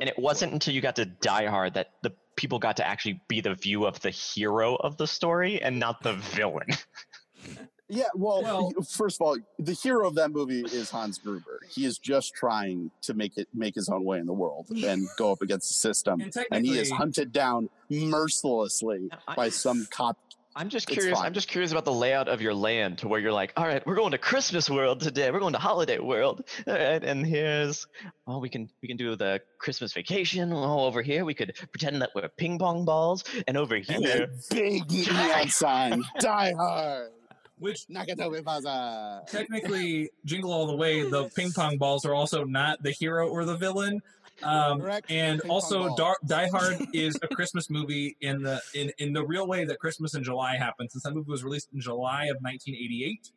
[0.00, 3.20] and it wasn't until you got to Die Hard that the people got to actually
[3.28, 6.66] be the view of the hero of the story and not the villain.
[7.88, 11.60] yeah, well, Well- first of all, the hero of that movie is Hans Gruber.
[11.70, 15.06] He is just trying to make it make his own way in the world and
[15.18, 16.20] go up against the system.
[16.20, 20.18] and And he is hunted down mercilessly I- by some cop.
[20.56, 21.18] I'm just It's curious.
[21.18, 21.26] fine.
[21.26, 23.84] I'm just curious about the layout of your land, to where you're like, all right,
[23.84, 25.32] we're going to Christmas World today.
[25.32, 27.88] We're going to Holiday World, all right, and here's,
[28.28, 30.52] oh, we can we can do the Christmas vacation.
[30.52, 34.28] Oh, over here we could pretend that we're ping pong balls, and over And here,
[34.28, 37.10] that big neon sign, Die Hard,
[37.58, 39.22] which Nakatomi Plaza.
[39.28, 43.44] technically Jingle All the Way, the ping pong balls are also not the hero or
[43.44, 44.00] the villain.
[44.42, 45.10] Um, Correct.
[45.10, 45.94] and Ping also.
[45.96, 49.78] Dar- Die Hard is a Christmas movie in the in, in the real way that
[49.78, 50.92] Christmas in July happens.
[50.92, 53.30] Since that movie was released in July of 1988,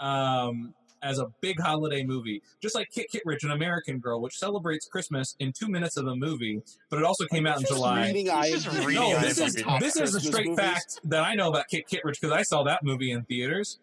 [0.00, 4.86] um, as a big holiday movie, just like Kit Kittredge, an American Girl, which celebrates
[4.86, 8.12] Christmas in two minutes of the movie, but it also came out in July.
[8.12, 8.86] just IMDb.
[8.86, 10.58] reading No, this is this is a straight movies.
[10.58, 13.78] fact that I know about Kit Kittredge because I saw that movie in theaters.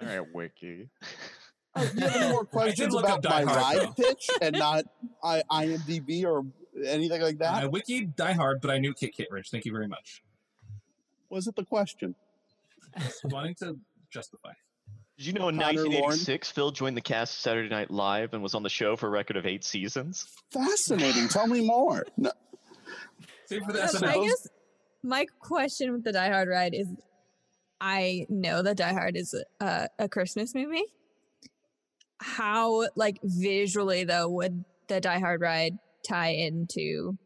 [0.00, 0.88] all right, Wiki.
[1.76, 4.28] Oh, do you have any more questions look up about my Die Hard, ride pitch
[4.42, 4.84] and not
[5.22, 6.44] I, IMDb or
[6.84, 7.54] anything like that?
[7.54, 9.50] I wiki Die Hard, but I knew Kit Kittredge.
[9.50, 10.22] Thank you very much.
[11.28, 12.16] Was it the question?
[12.98, 13.78] Just wanting to
[14.10, 14.52] justify.
[15.20, 16.16] Did you know in Connor Lorne?
[16.16, 19.08] 1986 Phil joined the cast of Saturday Night Live and was on the show for
[19.08, 20.26] a record of eight seasons?
[20.50, 21.28] Fascinating.
[21.28, 22.06] Tell me more.
[22.16, 22.32] No,
[23.44, 24.48] Save for the Yeah, So I guess
[25.02, 26.86] my question with the Die Hard ride is
[27.82, 30.84] I know that Die Hard is a, a Christmas movie.
[32.16, 37.18] How, like, visually, though, would the Die Hard ride tie into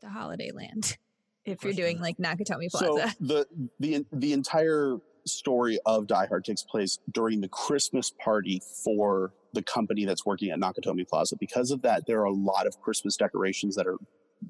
[0.00, 0.96] the Holiday Land
[1.44, 2.86] if you're doing, like, Nakatomi Plaza?
[2.86, 3.16] so Plaza?
[3.20, 3.46] the
[3.78, 9.62] the the entire story of Die Hard takes place during the Christmas party for the
[9.62, 11.36] company that's working at Nakatomi Plaza.
[11.36, 13.96] Because of that, there are a lot of Christmas decorations that are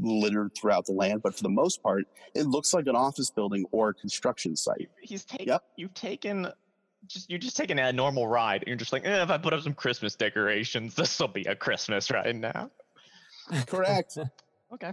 [0.00, 1.22] littered throughout the land.
[1.22, 2.04] But for the most part,
[2.34, 4.88] it looks like an office building or a construction site.
[5.00, 5.48] He's taken.
[5.48, 5.62] Yep.
[5.76, 6.48] You've taken.
[7.06, 8.62] Just you're just taking a normal ride.
[8.62, 11.44] And you're just like, eh, if I put up some Christmas decorations, this will be
[11.44, 12.70] a Christmas ride now.
[13.66, 14.18] Correct.
[14.72, 14.92] Okay.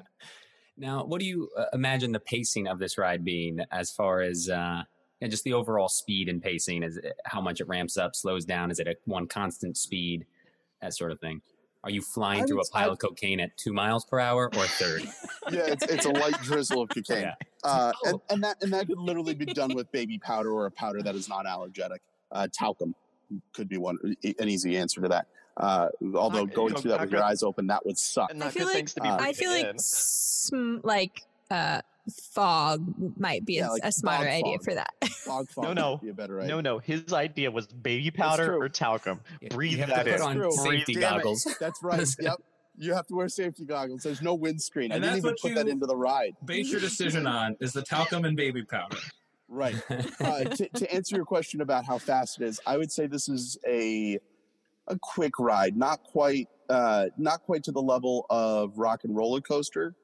[0.78, 4.48] Now, what do you uh, imagine the pacing of this ride being as far as
[4.48, 4.84] uh,
[5.22, 6.84] yeah, just the overall speed and pacing?
[6.84, 8.72] Is it, how much it ramps up, slows down?
[8.72, 10.26] Is it a one constant speed?
[10.82, 11.42] That sort of thing.
[11.84, 14.50] Are you flying I through a pile I- of cocaine at two miles per hour
[14.56, 15.04] or 30?
[15.52, 17.22] yeah, it's, it's a light drizzle of cocaine.
[17.22, 17.34] Yeah.
[17.64, 20.72] Uh, and, and that and that could literally be done with baby powder or a
[20.72, 22.00] powder that is not allergenic.
[22.32, 22.96] Uh, talcum
[23.54, 23.98] could be one
[24.40, 25.28] an easy answer to that.
[25.58, 28.32] Uh, although Not- going through that with your eyes open, that would suck.
[28.34, 29.08] I feel like- things to be.
[29.10, 34.26] uh, I feel like, sm- like, uh, fog might be Yeah, a, like a smarter
[34.26, 34.64] bog idea fog.
[34.64, 34.90] for that.
[35.10, 35.92] Fog fog No, no.
[35.94, 36.50] would be a better idea.
[36.56, 36.80] No, no.
[36.80, 39.22] His idea was baby powder or talcum.
[39.42, 40.22] You Breathe have that to put in.
[40.22, 40.52] on True.
[40.52, 41.18] safety Breathe- damn it.
[41.18, 41.48] goggles.
[41.60, 42.08] That's right.
[42.20, 42.38] yep.
[42.78, 44.02] You have to wear safety goggles.
[44.04, 44.92] There's no windscreen.
[44.92, 46.36] And I didn't even put that into the ride.
[46.46, 48.98] Base your decision on is the talcum and baby powder.
[49.48, 49.76] Right.
[50.22, 53.28] Uh, to, to answer your question about how fast it is, I would say this
[53.28, 54.18] is a
[54.88, 55.76] a quick ride.
[55.76, 59.96] Not quite uh, not quite to the level of Rock and Roller Coaster,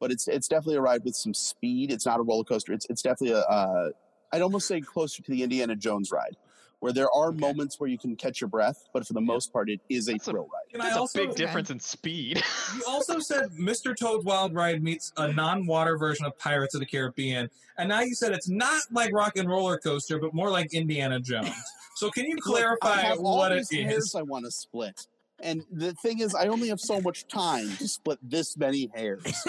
[0.00, 1.90] but it's it's definitely a ride with some speed.
[1.90, 2.72] It's not a roller coaster.
[2.72, 3.90] It's it's definitely a uh,
[4.32, 6.36] I'd almost say closer to the Indiana Jones ride,
[6.80, 7.38] where there are Okay.
[7.38, 10.12] moments where you can catch your breath, but for the most part, it is a
[10.12, 10.70] That's a- thrill ride.
[10.72, 12.42] Can I There's a also big difference in speed.
[12.76, 13.96] You also said Mr.
[13.96, 18.12] Toad's Wild Ride meets a non-water version of Pirates of the Caribbean, and now you
[18.14, 21.54] said it's not like Rock and Roller Coaster, but more like Indiana Jones.
[21.94, 24.14] So can you Look, clarify I have all what it these hairs?
[24.16, 25.06] I want to split.
[25.40, 29.46] And the thing is, I only have so much time to split this many hairs.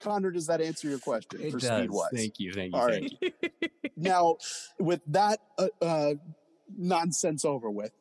[0.00, 1.68] Connor, does that answer your question It for does.
[1.68, 2.10] speed wise?
[2.12, 2.52] Thank you.
[2.52, 2.80] Thank you.
[2.80, 3.34] All thank right.
[3.40, 3.68] you.
[3.96, 4.38] Now,
[4.80, 6.14] with that uh, uh,
[6.76, 7.92] nonsense over with,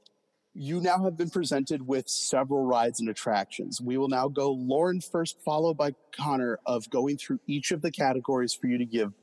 [0.54, 3.80] you now have been presented with several rides and attractions.
[3.80, 7.92] We will now go Lauren first, followed by Connor, of going through each of the
[7.92, 9.14] categories for you to give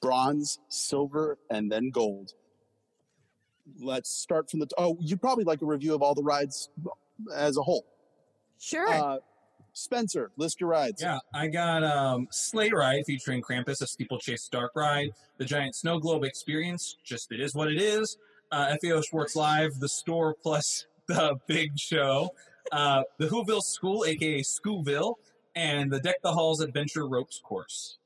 [0.00, 2.32] bronze, silver, and then gold.
[3.80, 4.68] Let's start from the.
[4.76, 6.68] Oh, you'd probably like a review of all the rides
[7.34, 7.84] as a whole.
[8.58, 8.88] Sure.
[8.88, 9.18] Uh,
[9.72, 11.02] Spencer, list your rides.
[11.02, 15.10] Yeah, I got um, Sleigh Ride featuring Krampus, a steeplechase dark ride.
[15.38, 18.16] The Giant Snow Globe Experience, just it is what it is.
[18.52, 22.30] Uh, FAO Schwarz Live, the store plus the big show.
[22.70, 25.14] Uh, the Whoville School, aka Schoolville.
[25.56, 27.98] and the Deck the Halls Adventure Ropes course.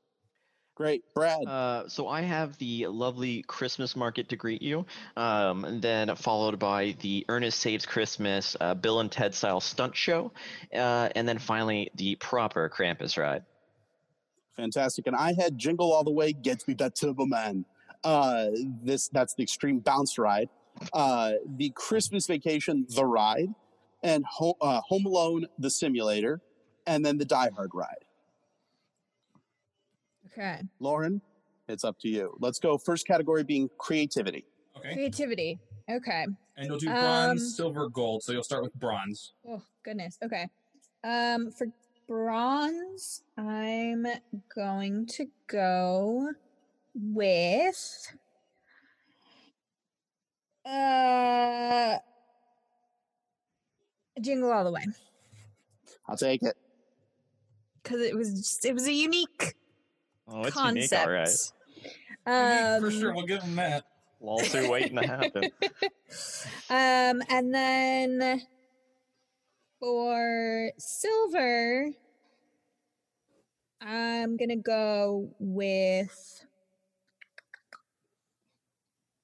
[0.79, 1.45] Great, Brad.
[1.45, 4.85] Uh, so I have the lovely Christmas market to greet you,
[5.17, 9.93] um, and then followed by the Ernest Saves Christmas uh, Bill and Ted style stunt
[9.93, 10.31] show,
[10.73, 13.43] uh, and then finally the proper Krampus ride.
[14.55, 15.05] Fantastic.
[15.07, 17.65] And I had Jingle All the Way, Gets Me That Turbo Man.
[18.05, 18.47] Uh,
[18.81, 20.47] this that's the extreme bounce ride.
[20.93, 23.53] Uh, the Christmas Vacation, the ride,
[24.01, 26.39] and Ho- uh, Home Alone, the simulator,
[26.87, 28.05] and then the Die Hard ride.
[30.31, 30.61] Okay.
[30.79, 31.21] Lauren,
[31.67, 32.35] it's up to you.
[32.39, 32.77] Let's go.
[32.77, 34.45] First category being creativity.
[34.77, 34.93] Okay.
[34.93, 35.59] Creativity.
[35.89, 36.25] Okay.
[36.57, 38.23] And you'll do bronze, Um, silver, gold.
[38.23, 39.33] So you'll start with bronze.
[39.47, 40.17] Oh goodness.
[40.23, 40.47] Okay.
[41.03, 41.67] Um, for
[42.07, 44.05] bronze, I'm
[44.55, 46.31] going to go
[46.93, 48.13] with
[50.65, 51.97] uh
[54.19, 54.85] Jingle All the Way
[56.07, 56.55] I'll take it.
[57.81, 59.55] because it was just, it was a unique
[60.31, 60.91] Oh, it's concept.
[60.91, 62.75] unique, all right.
[62.75, 63.85] Um, For sure, we'll give them that.
[64.21, 65.45] Lawsuit waiting to happen.
[66.69, 68.41] um, and then
[69.79, 71.87] for silver,
[73.81, 76.43] I'm gonna go with.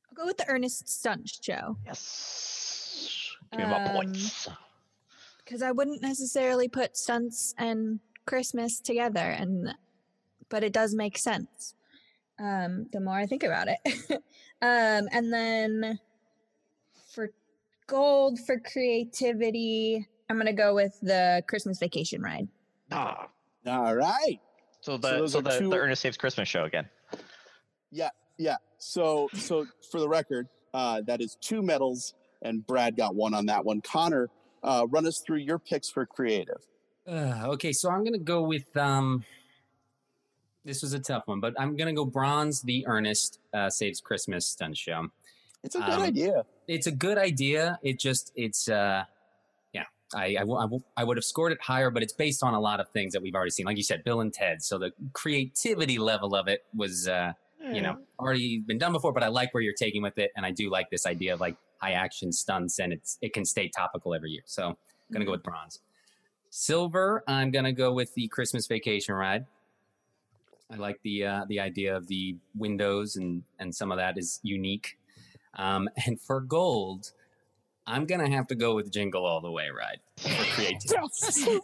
[0.10, 3.36] I'll go with the Ernest Stunt Show Yes.
[3.52, 4.48] Give me my Um, points.
[5.44, 9.76] because I wouldn't necessarily put stunts and Christmas together, and
[10.50, 11.74] but it does make sense.
[12.40, 13.80] Um, the more I think about it,
[14.62, 16.00] um, and then
[17.14, 17.30] for
[17.88, 22.48] gold for creativity, I'm gonna go with the Christmas Vacation ride.
[22.92, 23.28] Ah,
[23.68, 24.40] All right.
[24.82, 26.90] so the those so, the, two- the Ernest Saves Christmas show again.
[27.92, 28.58] Yeah, yeah.
[28.78, 33.46] So, so for the record, uh, that is two medals, and Brad got one on
[33.46, 33.80] that one.
[33.82, 34.30] Connor,
[34.62, 36.62] uh, run us through your picks for creative.
[37.08, 39.24] Uh, okay, so I'm gonna go with um.
[40.66, 42.62] This was a tough one, but I'm gonna go bronze.
[42.62, 45.08] The Ernest uh, Saves Christmas stunt show.
[45.64, 46.46] It's a good Um, idea.
[46.68, 47.80] It's a good idea.
[47.84, 49.06] It just it's uh,
[49.74, 49.84] yeah.
[50.16, 52.56] I I, w- I w- I would have scored it higher, but it's based on
[52.56, 54.64] a lot of things that we've already seen, like you said, Bill and Ted.
[54.64, 59.22] So the creativity level of it was uh, you know already been done before, but
[59.22, 61.58] I like where you're taking with it, and I do like this idea of like
[61.80, 64.44] high action stunts, and it's it can stay topical every year.
[64.46, 64.76] So I'm
[65.14, 65.80] gonna go with bronze.
[66.50, 69.46] Silver, I'm gonna go with the Christmas Vacation ride.
[70.72, 74.40] I like the uh, the idea of the windows and and some of that is
[74.44, 74.98] unique.
[75.56, 77.12] Um, and for gold,
[77.88, 81.62] I'm gonna have to go with Jingle All the Way ride for creativity.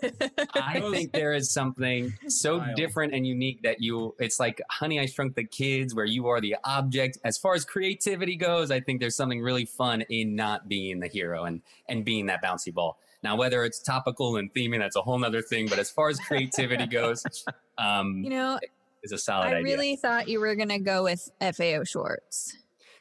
[0.54, 2.76] I think there is something so Wild.
[2.76, 6.40] different and unique that you it's like Honey I Shrunk the Kids where you are
[6.40, 7.18] the object.
[7.24, 11.08] As far as creativity goes, I think there's something really fun in not being the
[11.08, 13.00] hero and and being that bouncy ball.
[13.24, 15.68] Now whether it's topical and theming, that's a whole nother thing.
[15.68, 17.26] But as far as creativity goes,
[17.80, 18.60] um You know,
[19.04, 19.64] is a solid I idea.
[19.64, 22.58] really thought you were gonna go with FAO Schwarz.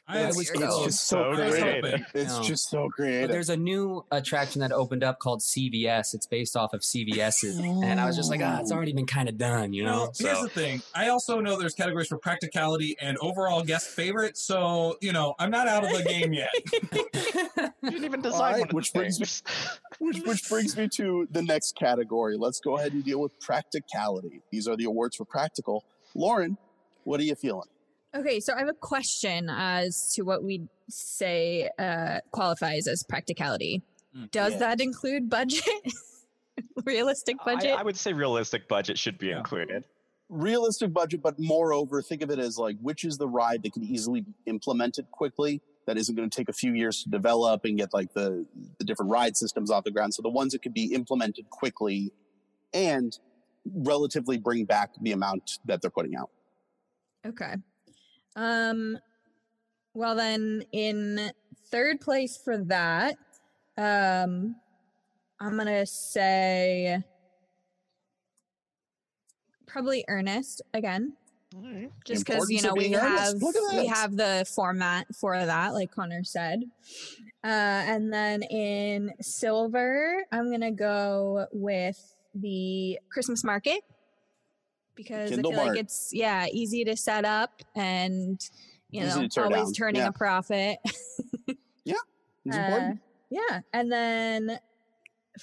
[0.07, 0.83] I It's, was it's go.
[0.85, 1.81] just so So creative.
[1.81, 2.05] creative.
[2.13, 2.43] It's No.
[2.43, 6.13] just so But there's a new attraction that opened up called CVS.
[6.13, 9.29] It's based off of CVS's, and I was just like, ah, it's already been kind
[9.29, 9.91] of done, you know.
[9.91, 10.81] Well, here's the thing.
[10.93, 14.37] I also know there's categories for practicality and overall guest favorite.
[14.37, 16.49] So, you know, I'm not out of the game yet.
[17.83, 19.25] You didn't even All decide right, one which brings me-
[19.99, 22.37] which, which brings me to the next category.
[22.37, 24.41] Let's go ahead and deal with practicality.
[24.51, 25.83] These are the awards for practical.
[26.13, 26.57] Lauren,
[27.05, 27.67] what are you feeling?
[28.15, 33.81] Okay, so I have a question as to what we say uh, qualifies as practicality.
[34.15, 34.59] Mm, Does yeah.
[34.59, 35.63] that include budget?
[36.85, 37.71] Realistic budget?
[37.71, 39.37] I, I would say realistic budget should be Yeah.
[39.37, 39.85] included.
[40.29, 43.83] Realistic budget, but moreover, think of it as like which is the ride that can
[43.83, 45.61] easily be implemented quickly.
[45.87, 48.45] That isn't going to take a few years to develop and get like the
[48.77, 50.13] the different ride systems off the ground.
[50.13, 52.11] So the ones that could be implemented quickly
[52.73, 53.17] and
[53.65, 56.29] relatively bring back the amount that they're putting out.
[57.25, 57.55] Okay.
[58.35, 58.97] Um
[59.93, 61.31] well then in
[61.69, 63.17] third place for that,
[63.77, 64.55] um
[65.39, 67.03] I'm going to say
[69.65, 71.13] probably Ernest again.
[72.05, 73.33] Just cuz you know we have
[73.71, 76.63] we have the format for that like Connor said.
[77.43, 77.47] Uh
[77.93, 83.83] and then in silver, I'm to go with the Christmas market
[84.95, 85.75] because Kindle I feel Mart.
[85.75, 88.39] like it's yeah easy to set up and
[88.89, 90.07] you Easy know to tear always down, turning yeah.
[90.09, 90.77] a profit.
[92.43, 92.99] It's Uh, important.
[93.29, 94.59] yeah, and then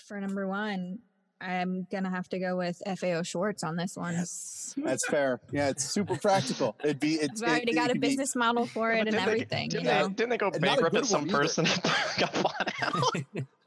[0.08, 0.98] for number one,
[1.40, 4.14] I'm gonna have to go with FAO Schwarz on this one.
[4.16, 5.38] That's fair.
[5.52, 6.74] Yeah, it's super practical.
[6.82, 7.14] It'd be.
[7.14, 9.24] It's I've already it- got it a could be- business model for it and didn't
[9.24, 9.68] they- everything.
[9.68, 10.08] Didn't, you know?
[10.08, 11.64] they, didn't they go And bankrupt good at some person
[12.18, 12.94] got bought out?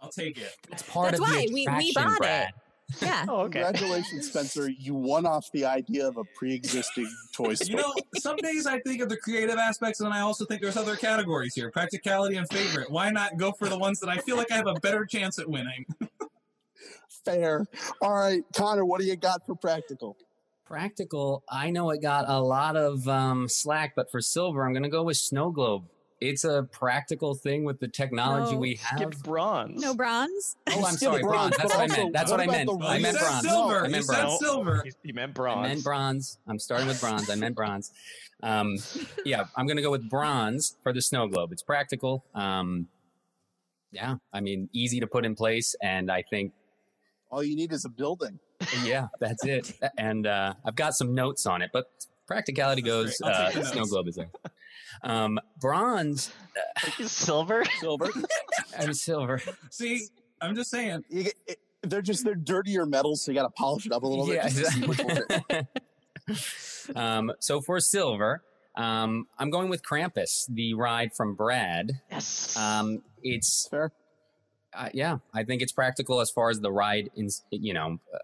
[0.01, 0.57] I'll take it.
[0.69, 2.47] it's part That's of why the we- we attraction, bought it.
[2.99, 3.11] Brad.
[3.11, 3.25] Yeah.
[3.27, 3.61] Oh, okay.
[3.61, 4.69] Congratulations, Spencer.
[4.69, 7.71] You won off the idea of a pre-existing Toy Story.
[7.71, 10.77] You know, some days I think of the creative aspects, and I also think there's
[10.77, 12.89] other categories here: practicality and favorite.
[12.89, 15.39] Why not go for the ones that I feel like I have a better chance
[15.39, 15.85] at winning?
[17.25, 17.67] Fair.
[18.01, 20.17] All right, Connor, what do you got for practical?
[20.65, 24.83] Practical, I know it got a lot of um, slack, but for silver, I'm going
[24.83, 25.83] to go with snow globe.
[26.21, 28.59] It's a practical thing with the technology No.
[28.59, 28.99] we have.
[28.99, 29.81] Skipped bronze.
[29.81, 30.55] No bronze.
[30.69, 31.57] Oh, I'm sorry, bronze, bronze.
[31.57, 32.13] That's what I meant.
[32.13, 32.69] That's what what I meant.
[32.69, 33.43] the I meant bronze.
[33.49, 33.81] silver.
[33.81, 34.39] I You meant said bronze.
[34.39, 34.81] silver.
[34.85, 35.65] He, he meant I bronze.
[35.65, 36.37] I meant bronze.
[36.47, 37.29] I'm starting with bronze.
[37.29, 37.91] I meant bronze.
[38.43, 38.77] Um,
[39.25, 41.51] yeah, I'm gonna go with bronze for the snow globe.
[41.51, 42.23] It's practical.
[42.35, 42.87] Um,
[43.91, 46.53] yeah, I mean, easy to put in place, and I think,
[47.31, 48.39] All you need is a building.
[48.83, 49.73] yeah, that's it.
[49.97, 51.85] And uh, I've got some notes on it, but
[52.27, 53.17] practicality goes.
[53.19, 53.57] That's great.
[53.57, 54.29] Uh, the snow globe is there.
[55.03, 56.31] Um, bronze
[57.05, 57.63] Silver.
[57.79, 58.09] Silver.
[58.77, 59.41] and silver.
[59.69, 60.07] See,
[60.41, 61.03] I'm just saying.
[61.09, 64.07] You it- they're just they're dirtier metals, so you got to polish it up a
[64.07, 64.35] little bit.
[64.35, 65.65] Yeah, just to see
[66.27, 68.43] which um, so for silver,
[68.75, 71.93] um, I'm going with Krampus, the ride from Brad.
[72.11, 72.55] Yes.
[72.55, 73.91] Um, it's Fair.
[74.75, 77.09] uh, yeah, I think it's practical as far as the ride.
[77.15, 78.17] In you know, uh,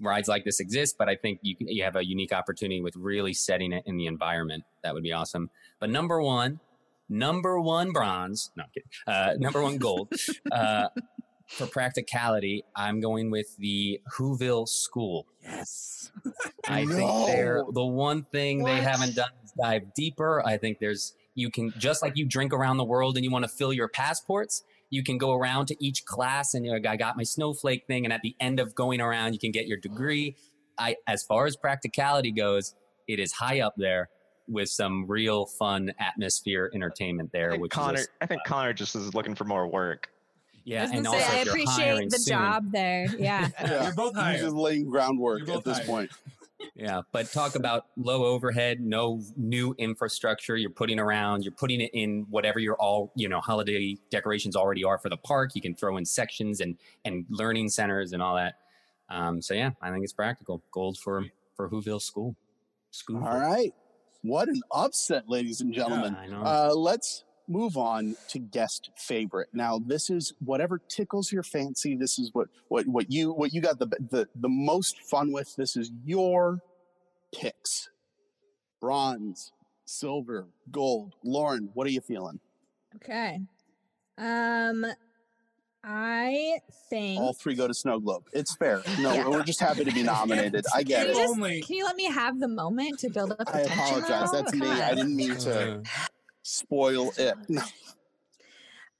[0.00, 3.32] rides like this exist, but I think you you have a unique opportunity with really
[3.32, 4.64] setting it in the environment.
[4.82, 5.50] That would be awesome.
[5.80, 6.60] But number one,
[7.08, 8.50] number one bronze.
[8.56, 8.90] No, I'm kidding.
[9.06, 10.12] Uh, number one gold.
[10.50, 10.88] uh,
[11.46, 15.26] for practicality, I'm going with the Whoville School.
[15.42, 16.10] Yes.
[16.68, 20.42] I think they're the one thing they haven't done is dive deeper.
[20.44, 23.44] I think there's you can just like you drink around the world and you want
[23.44, 24.64] to fill your passports.
[24.90, 28.04] You can go around to each class and you're like, I got my snowflake thing,
[28.04, 30.36] and at the end of going around, you can get your degree.
[30.78, 32.74] I, as far as practicality goes,
[33.08, 34.08] it is high up there
[34.48, 37.50] with some real fun atmosphere entertainment there.
[37.52, 38.00] think Which Connor.
[38.00, 40.08] is I think uh, Connor just is looking for more work.
[40.54, 43.06] I yeah, was and gonna also say, I if you're appreciate the soon- job there.
[43.18, 43.48] Yeah.
[43.60, 43.84] Yeah.
[43.84, 44.40] You're both You're hired.
[44.40, 45.86] just laying groundwork at this hired.
[45.86, 46.10] point.
[46.74, 50.56] Yeah, but talk about low overhead, no new infrastructure.
[50.56, 54.84] You're putting around, you're putting it in whatever your all, you know, holiday decorations already
[54.84, 55.50] are for the park.
[55.54, 58.54] You can throw in sections and and learning centers and all that.
[59.10, 60.62] Um, so yeah, I think it's practical.
[60.70, 61.24] Gold for
[61.54, 62.36] for Whoville School.
[62.90, 63.24] School.
[63.24, 63.72] All right.
[64.22, 66.16] What an upset, ladies and gentlemen.
[66.16, 66.42] I know.
[66.42, 69.48] Uh, let's move on to guest favorite.
[69.52, 71.94] Now, this is whatever tickles your fancy.
[71.96, 75.54] This is what what what you what you got the the the most fun with.
[75.56, 76.60] This is your
[77.34, 77.90] picks.
[78.80, 79.52] Bronze,
[79.86, 81.14] silver, gold.
[81.24, 82.38] Lauren, what are you feeling?
[82.96, 83.40] Okay.
[84.18, 84.84] Um,
[85.82, 86.58] I
[86.90, 87.20] think.
[87.20, 88.24] All three go to Snow Globe.
[88.32, 88.82] It's fair.
[89.00, 89.28] No, Yeah.
[89.28, 90.64] we're just happy to be nominated.
[90.74, 91.14] I get Can it.
[91.18, 93.42] just, can you let me have the moment to build up?
[93.46, 94.08] I attention apologize.
[94.32, 94.32] now?
[94.32, 94.66] That's me.
[94.70, 95.82] I didn't mean to
[96.44, 97.34] spoil it.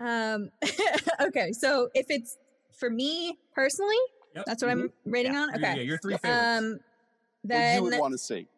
[0.00, 0.50] Um,
[1.20, 2.36] okay, so if it's
[2.72, 3.94] for me personally,
[4.34, 4.44] Yep.
[4.46, 5.50] that's what I'm rating on.
[5.54, 5.60] Okay.
[5.76, 6.64] yeah, your three favorites.
[6.64, 6.80] Um, What you
[7.44, 8.48] then would want to see.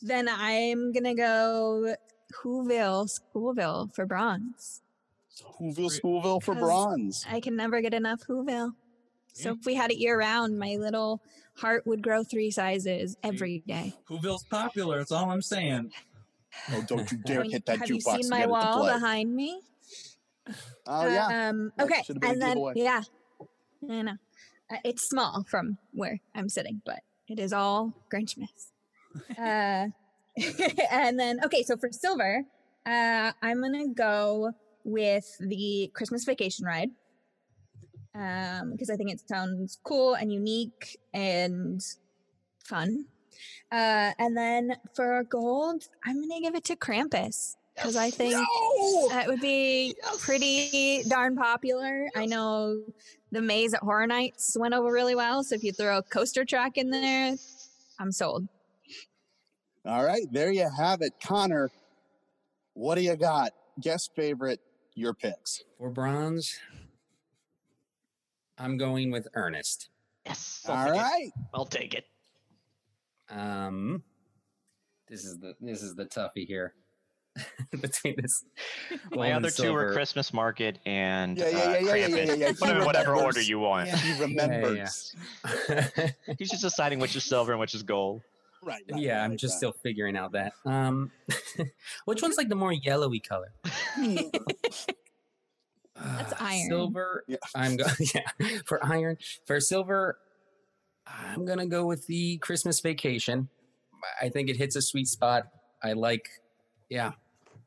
[0.00, 1.94] then I'm gonna go
[2.42, 4.80] Whoville Schoolville for bronze.
[5.60, 7.26] Whoville, Schoolville for bronze.
[7.30, 8.72] I can never get enough Whoville.
[9.34, 11.20] So if we had it year round, my little
[11.56, 13.92] heart would grow three sizes every day.
[14.08, 14.98] Whoville's popular.
[14.98, 15.92] That's all I'm saying.
[16.72, 18.86] Oh, don't you dare hit that have jukebox you seen my get it to wall
[18.86, 19.60] behind me?
[20.86, 21.48] Oh yeah.
[21.48, 22.72] Um, okay, should've been a and then giveaway.
[22.76, 23.02] yeah,
[23.88, 24.16] I know
[24.70, 28.72] uh, it's small from where I'm sitting, but it is all Grinchmas.
[29.38, 29.88] uh,
[30.90, 32.44] and then okay, so for silver,
[32.86, 34.52] uh, I'm gonna go
[34.84, 36.90] with the Christmas Vacation ride
[38.14, 41.80] um, because I think it sounds cool and unique and
[42.64, 43.06] fun.
[43.72, 48.34] Uh, and then for gold, I'm gonna give it to Krampus because I think
[49.10, 52.08] that would be pretty darn popular.
[52.14, 52.82] I know
[53.32, 55.42] the maze at Horror Nights went over really well.
[55.42, 57.36] So if you throw a coaster track in there,
[57.98, 58.48] I'm sold.
[59.86, 61.14] All right, there you have it.
[61.22, 61.70] Connor,
[62.74, 63.52] what do you got?
[63.80, 64.60] Guest favorite,
[64.94, 65.64] your picks.
[65.78, 66.58] For bronze,
[68.58, 69.88] I'm going with Ernest.
[70.26, 70.66] Yes.
[70.68, 71.32] I'll All take it.
[71.54, 72.04] I'll take it.
[73.30, 74.02] Um,
[75.08, 76.74] this is the this is the toughie here
[77.80, 78.44] between this.
[79.10, 79.92] gold My other two were.
[79.92, 82.52] Christmas Market and Yeah, yeah, uh, yeah, yeah, yeah, yeah, yeah, yeah.
[82.52, 83.88] Put them in whatever order you want.
[83.88, 85.14] He remembers.
[86.38, 88.22] He's just deciding which is silver and which is gold.
[88.62, 88.82] Right.
[88.92, 89.58] right, yeah, right, I'm right, just right.
[89.58, 90.52] still figuring out that.
[90.66, 91.10] Um,
[92.04, 93.52] which one's like the more yellowy color?
[93.96, 94.84] That's
[96.32, 96.66] Uh, iron.
[96.68, 97.24] Silver.
[97.26, 97.36] Yeah.
[97.54, 97.94] I'm going.
[98.14, 99.16] Yeah, for iron.
[99.46, 100.18] For silver,
[101.10, 103.48] I'm gonna go with the Christmas Vacation.
[104.20, 105.44] I think it hits a sweet spot.
[105.82, 106.28] I like.
[106.88, 107.12] Yeah,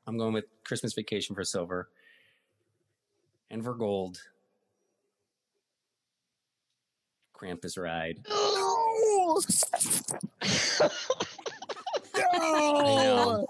[0.07, 1.89] I'm going with Christmas Vacation for silver.
[3.49, 4.17] And for gold,
[7.35, 8.25] Krampus ride.
[12.15, 12.41] No!
[12.41, 13.47] know.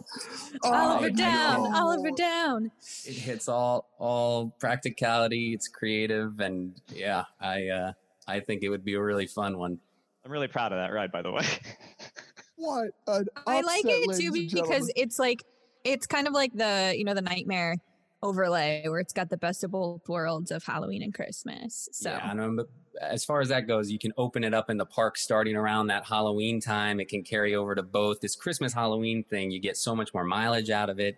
[0.63, 1.75] Oliver down.
[1.75, 2.71] Oliver down.
[3.05, 5.53] It hits all all practicality.
[5.53, 7.93] It's creative, and yeah, I uh,
[8.27, 9.79] I think it would be a really fun one.
[10.25, 11.45] I'm really proud of that ride, by the way.
[12.55, 12.91] What?
[13.07, 15.43] An I like it too because it's like
[15.83, 17.77] it's kind of like the you know the nightmare
[18.21, 21.89] overlay where it's got the best of both worlds of Halloween and Christmas.
[21.91, 22.69] So Yeah, I know, but
[23.01, 25.87] as far as that goes, you can open it up in the park starting around
[25.87, 27.01] that Halloween time.
[27.01, 29.51] It can carry over to both this Christmas Halloween thing.
[29.51, 31.17] You get so much more mileage out of it.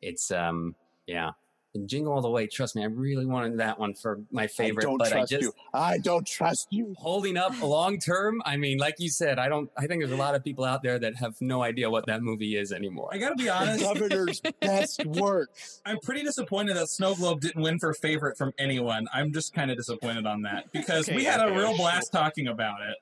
[0.00, 0.74] It's um
[1.06, 1.32] yeah.
[1.76, 4.84] And Jingle All the Way, trust me, I really wanted that one for my favorite,
[4.84, 5.52] I don't but I just you.
[5.72, 6.94] I don't trust you.
[6.98, 8.42] holding up long term.
[8.44, 9.70] I mean, like you said, I don't.
[9.76, 12.22] I think there's a lot of people out there that have no idea what that
[12.22, 13.10] movie is anymore.
[13.12, 13.84] I gotta be The honest.
[13.84, 15.50] governor's best work.
[15.84, 19.06] I'm pretty disappointed that Snow Globe didn't win for favorite from anyone.
[19.12, 21.76] I'm just kind of disappointed on that because Okay, we had a real sure.
[21.76, 22.96] blast talking about it.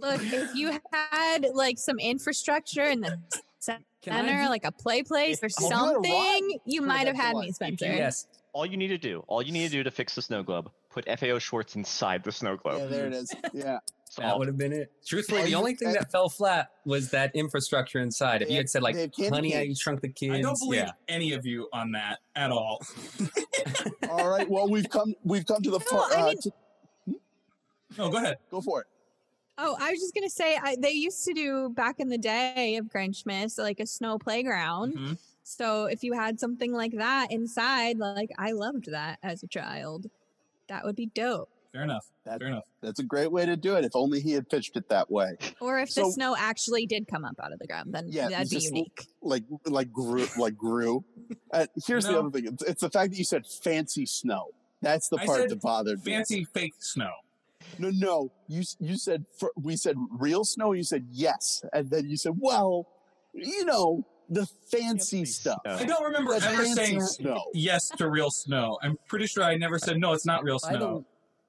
[0.00, 3.18] look, if you had like some infrastructure and the
[4.02, 7.16] Can center, like a play place or I'll do a ride something, you might have
[7.16, 7.84] had me, Spencer.
[7.86, 10.42] yes, all you need to do, all you need to do to fix the snow
[10.42, 12.78] globe, put FAO Schwarz inside the snow globe.
[12.80, 13.34] Yeah, there it is.
[13.52, 13.78] Yeah.
[14.16, 14.90] that would have been it.
[15.06, 18.42] Truthfully, the only thing uh, that fell flat was that infrastructure inside.
[18.42, 19.80] If you had said like, they "Honey, I canes.
[19.80, 20.90] shrunk the kids," I don't believe yeah.
[21.06, 22.82] any of you on that at all.
[24.08, 24.48] All right.
[24.50, 25.14] Well, we've come.
[25.22, 25.78] We've come to the.
[25.78, 26.52] No, far, I uh, mean- to-
[27.98, 28.38] No, go ahead.
[28.50, 28.86] go for it.
[29.62, 32.76] Oh, I was just gonna say I, they used to do back in the day
[32.76, 34.96] of Grinchmas like a snow playground.
[34.96, 35.18] Mhm.
[35.42, 40.06] So if you had something like that inside, like I loved that as a child.
[40.68, 41.50] That would be dope.
[41.72, 42.06] Fair enough.
[42.24, 42.64] That- Fair enough.
[42.80, 43.84] That's a great way to do it.
[43.84, 45.36] If only he had pitched it that way.
[45.60, 48.28] Or if So- the snow actually did come up out of the ground, then Yeah,
[48.28, 49.06] that'd be just- unique.
[49.22, 51.04] Like like grew like grew.
[51.52, 52.46] Uh, here's the other thing.
[52.46, 54.50] It's, it's the fact that you said fancy snow.
[54.82, 56.12] That's the I part that bothered me.
[56.12, 57.10] Fancy fake snow.
[57.78, 58.32] No, no.
[58.48, 60.72] You you said fr- we said real snow.
[60.72, 62.86] You said yes, and then you said, well,
[63.34, 65.60] you know, the fancy stuff.
[65.64, 65.74] snow.
[65.74, 67.42] I don't remember That's ever saying snow.
[67.54, 68.78] yes to real snow.
[68.82, 70.12] I'm pretty sure I never said no.
[70.12, 71.04] It's not real snow.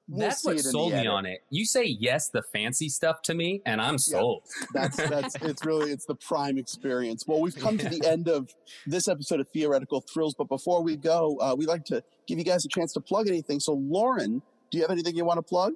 [0.08, 1.44] We'll That's what it in the sold me on it.
[1.50, 4.42] You say yes, the fancy stuff to me, and I'm sold.
[4.74, 7.24] That's that's it's really it's the prime experience.
[7.26, 8.52] Well, we've come to the end of
[8.86, 12.44] this episode of Theoretical Thrills, but before we go, uh, we'd like to give you
[12.44, 13.60] guys a chance to plug anything.
[13.60, 15.74] So, Lauren, do you have anything you want to plug?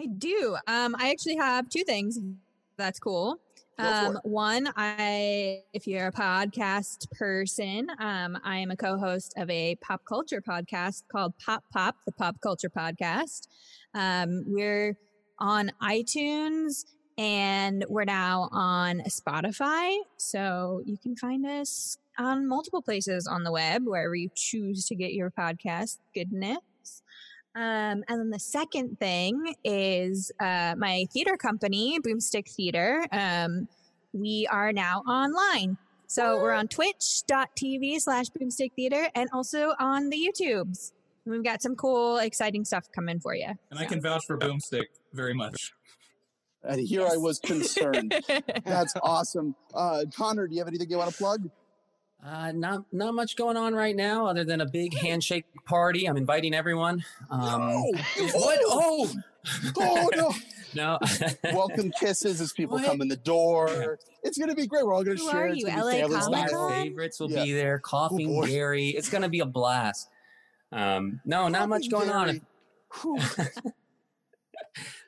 [0.00, 0.56] I do.
[0.66, 2.18] Um, I actually have two things.
[2.76, 3.40] That's cool.
[3.80, 9.76] Um, one, I if you're a podcast person, um, I am a co-host of a
[9.76, 13.46] pop culture podcast called Pop Pop, the Pop Culture Podcast.
[13.94, 14.96] Um, we're
[15.38, 23.28] on iTunes and we're now on Spotify, so you can find us on multiple places
[23.28, 25.98] on the web wherever you choose to get your podcast.
[26.14, 26.58] Goodness.
[27.54, 33.06] Um, and then the second thing is uh, my theater company, Boomstick Theater.
[33.10, 33.68] Um,
[34.12, 35.76] we are now online.
[36.06, 40.92] So we're on twitch.tv slash boomstick theater and also on the YouTubes.
[41.26, 43.48] We've got some cool, exciting stuff coming for you.
[43.70, 45.72] And I can vouch for Boomstick very much.
[46.64, 48.14] And here I was concerned.
[48.64, 49.54] That's awesome.
[49.74, 51.50] Uh, Connor, do you have anything you want to plug?
[52.24, 56.06] Uh, not not much going on right now, other than a big handshake party.
[56.06, 57.04] I'm inviting everyone.
[57.30, 57.92] Um, No!
[58.34, 58.58] What?
[58.64, 59.10] Oh
[59.80, 60.34] Oh no!
[60.74, 60.98] no!
[61.54, 62.84] Welcome kisses as people What?
[62.86, 63.98] come in the door.
[64.24, 64.84] It's gonna be great.
[64.84, 65.44] We're all gonna Who share.
[65.44, 66.50] are It's you, gonna be LA Comic.
[66.50, 66.70] Con?
[66.70, 67.44] My favorites will Yeah.
[67.44, 67.78] be there.
[67.78, 68.46] Coughing boy.
[68.48, 68.88] Gary.
[68.88, 70.08] It's gonna be a blast.
[70.72, 72.26] Um, no, not much going on.
[72.26, 72.42] Gary.
[73.02, 73.18] Whew.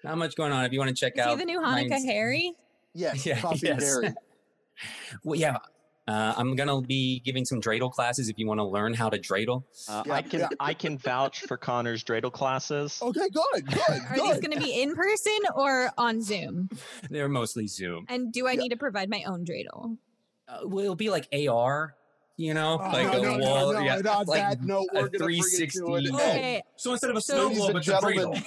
[0.05, 0.65] Not much going on.
[0.65, 2.55] If you want to check Is out he the new Hanukkah Harry?
[2.95, 3.81] Yes, Yeah, coffee yes.
[3.81, 4.15] Gary.
[5.23, 5.59] Well, yeah.
[6.11, 9.19] Uh, I'm gonna be giving some dreidel classes if you want to learn how to
[9.19, 9.63] dreidel.
[9.89, 10.49] Uh, Yeah, I can yeah.
[10.61, 12.99] I can vouch for Connor's dreidel classes.
[13.01, 13.79] Okay, good, good,
[14.11, 16.69] Are these going to be in person or on Zoom?
[17.11, 18.07] They're mostly Zoom.
[18.09, 18.61] And do I Yeah.
[18.63, 19.99] need to provide my own dreidel?
[20.49, 21.95] Uh, well, it'll be like AR,
[22.37, 23.73] you know, Oh, like no, a no, no, wall.
[23.75, 26.09] no, yeah, and on like that note, a we're gonna bring to 360.
[26.09, 26.15] an.
[26.17, 26.63] Okay.
[26.77, 28.43] So instead of a So- snow globe, it's a dreidel.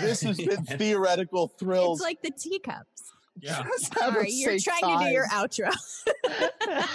[0.00, 2.00] This has been theoretical thrills.
[2.00, 3.12] It's like the teacups.
[3.40, 3.62] Yeah.
[3.62, 5.72] Just have All a right, you're safe trying to do your outro.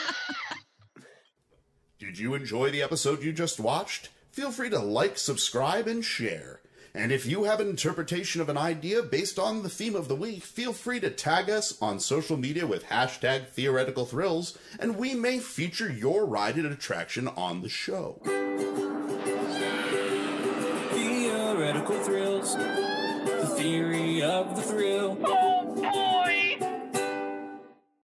[1.99, 4.09] Did you enjoy the episode you just watched?
[4.31, 6.59] Feel free to like, subscribe, and share.
[6.93, 10.15] And if you have an interpretation of an idea based on the theme of the
[10.15, 15.13] week, feel free to tag us on social media with hashtag theoretical thrills, and we
[15.13, 18.21] may feature your ride and attraction on the show.
[20.91, 22.55] Theoretical thrills.
[22.55, 25.17] The theory of the thrill.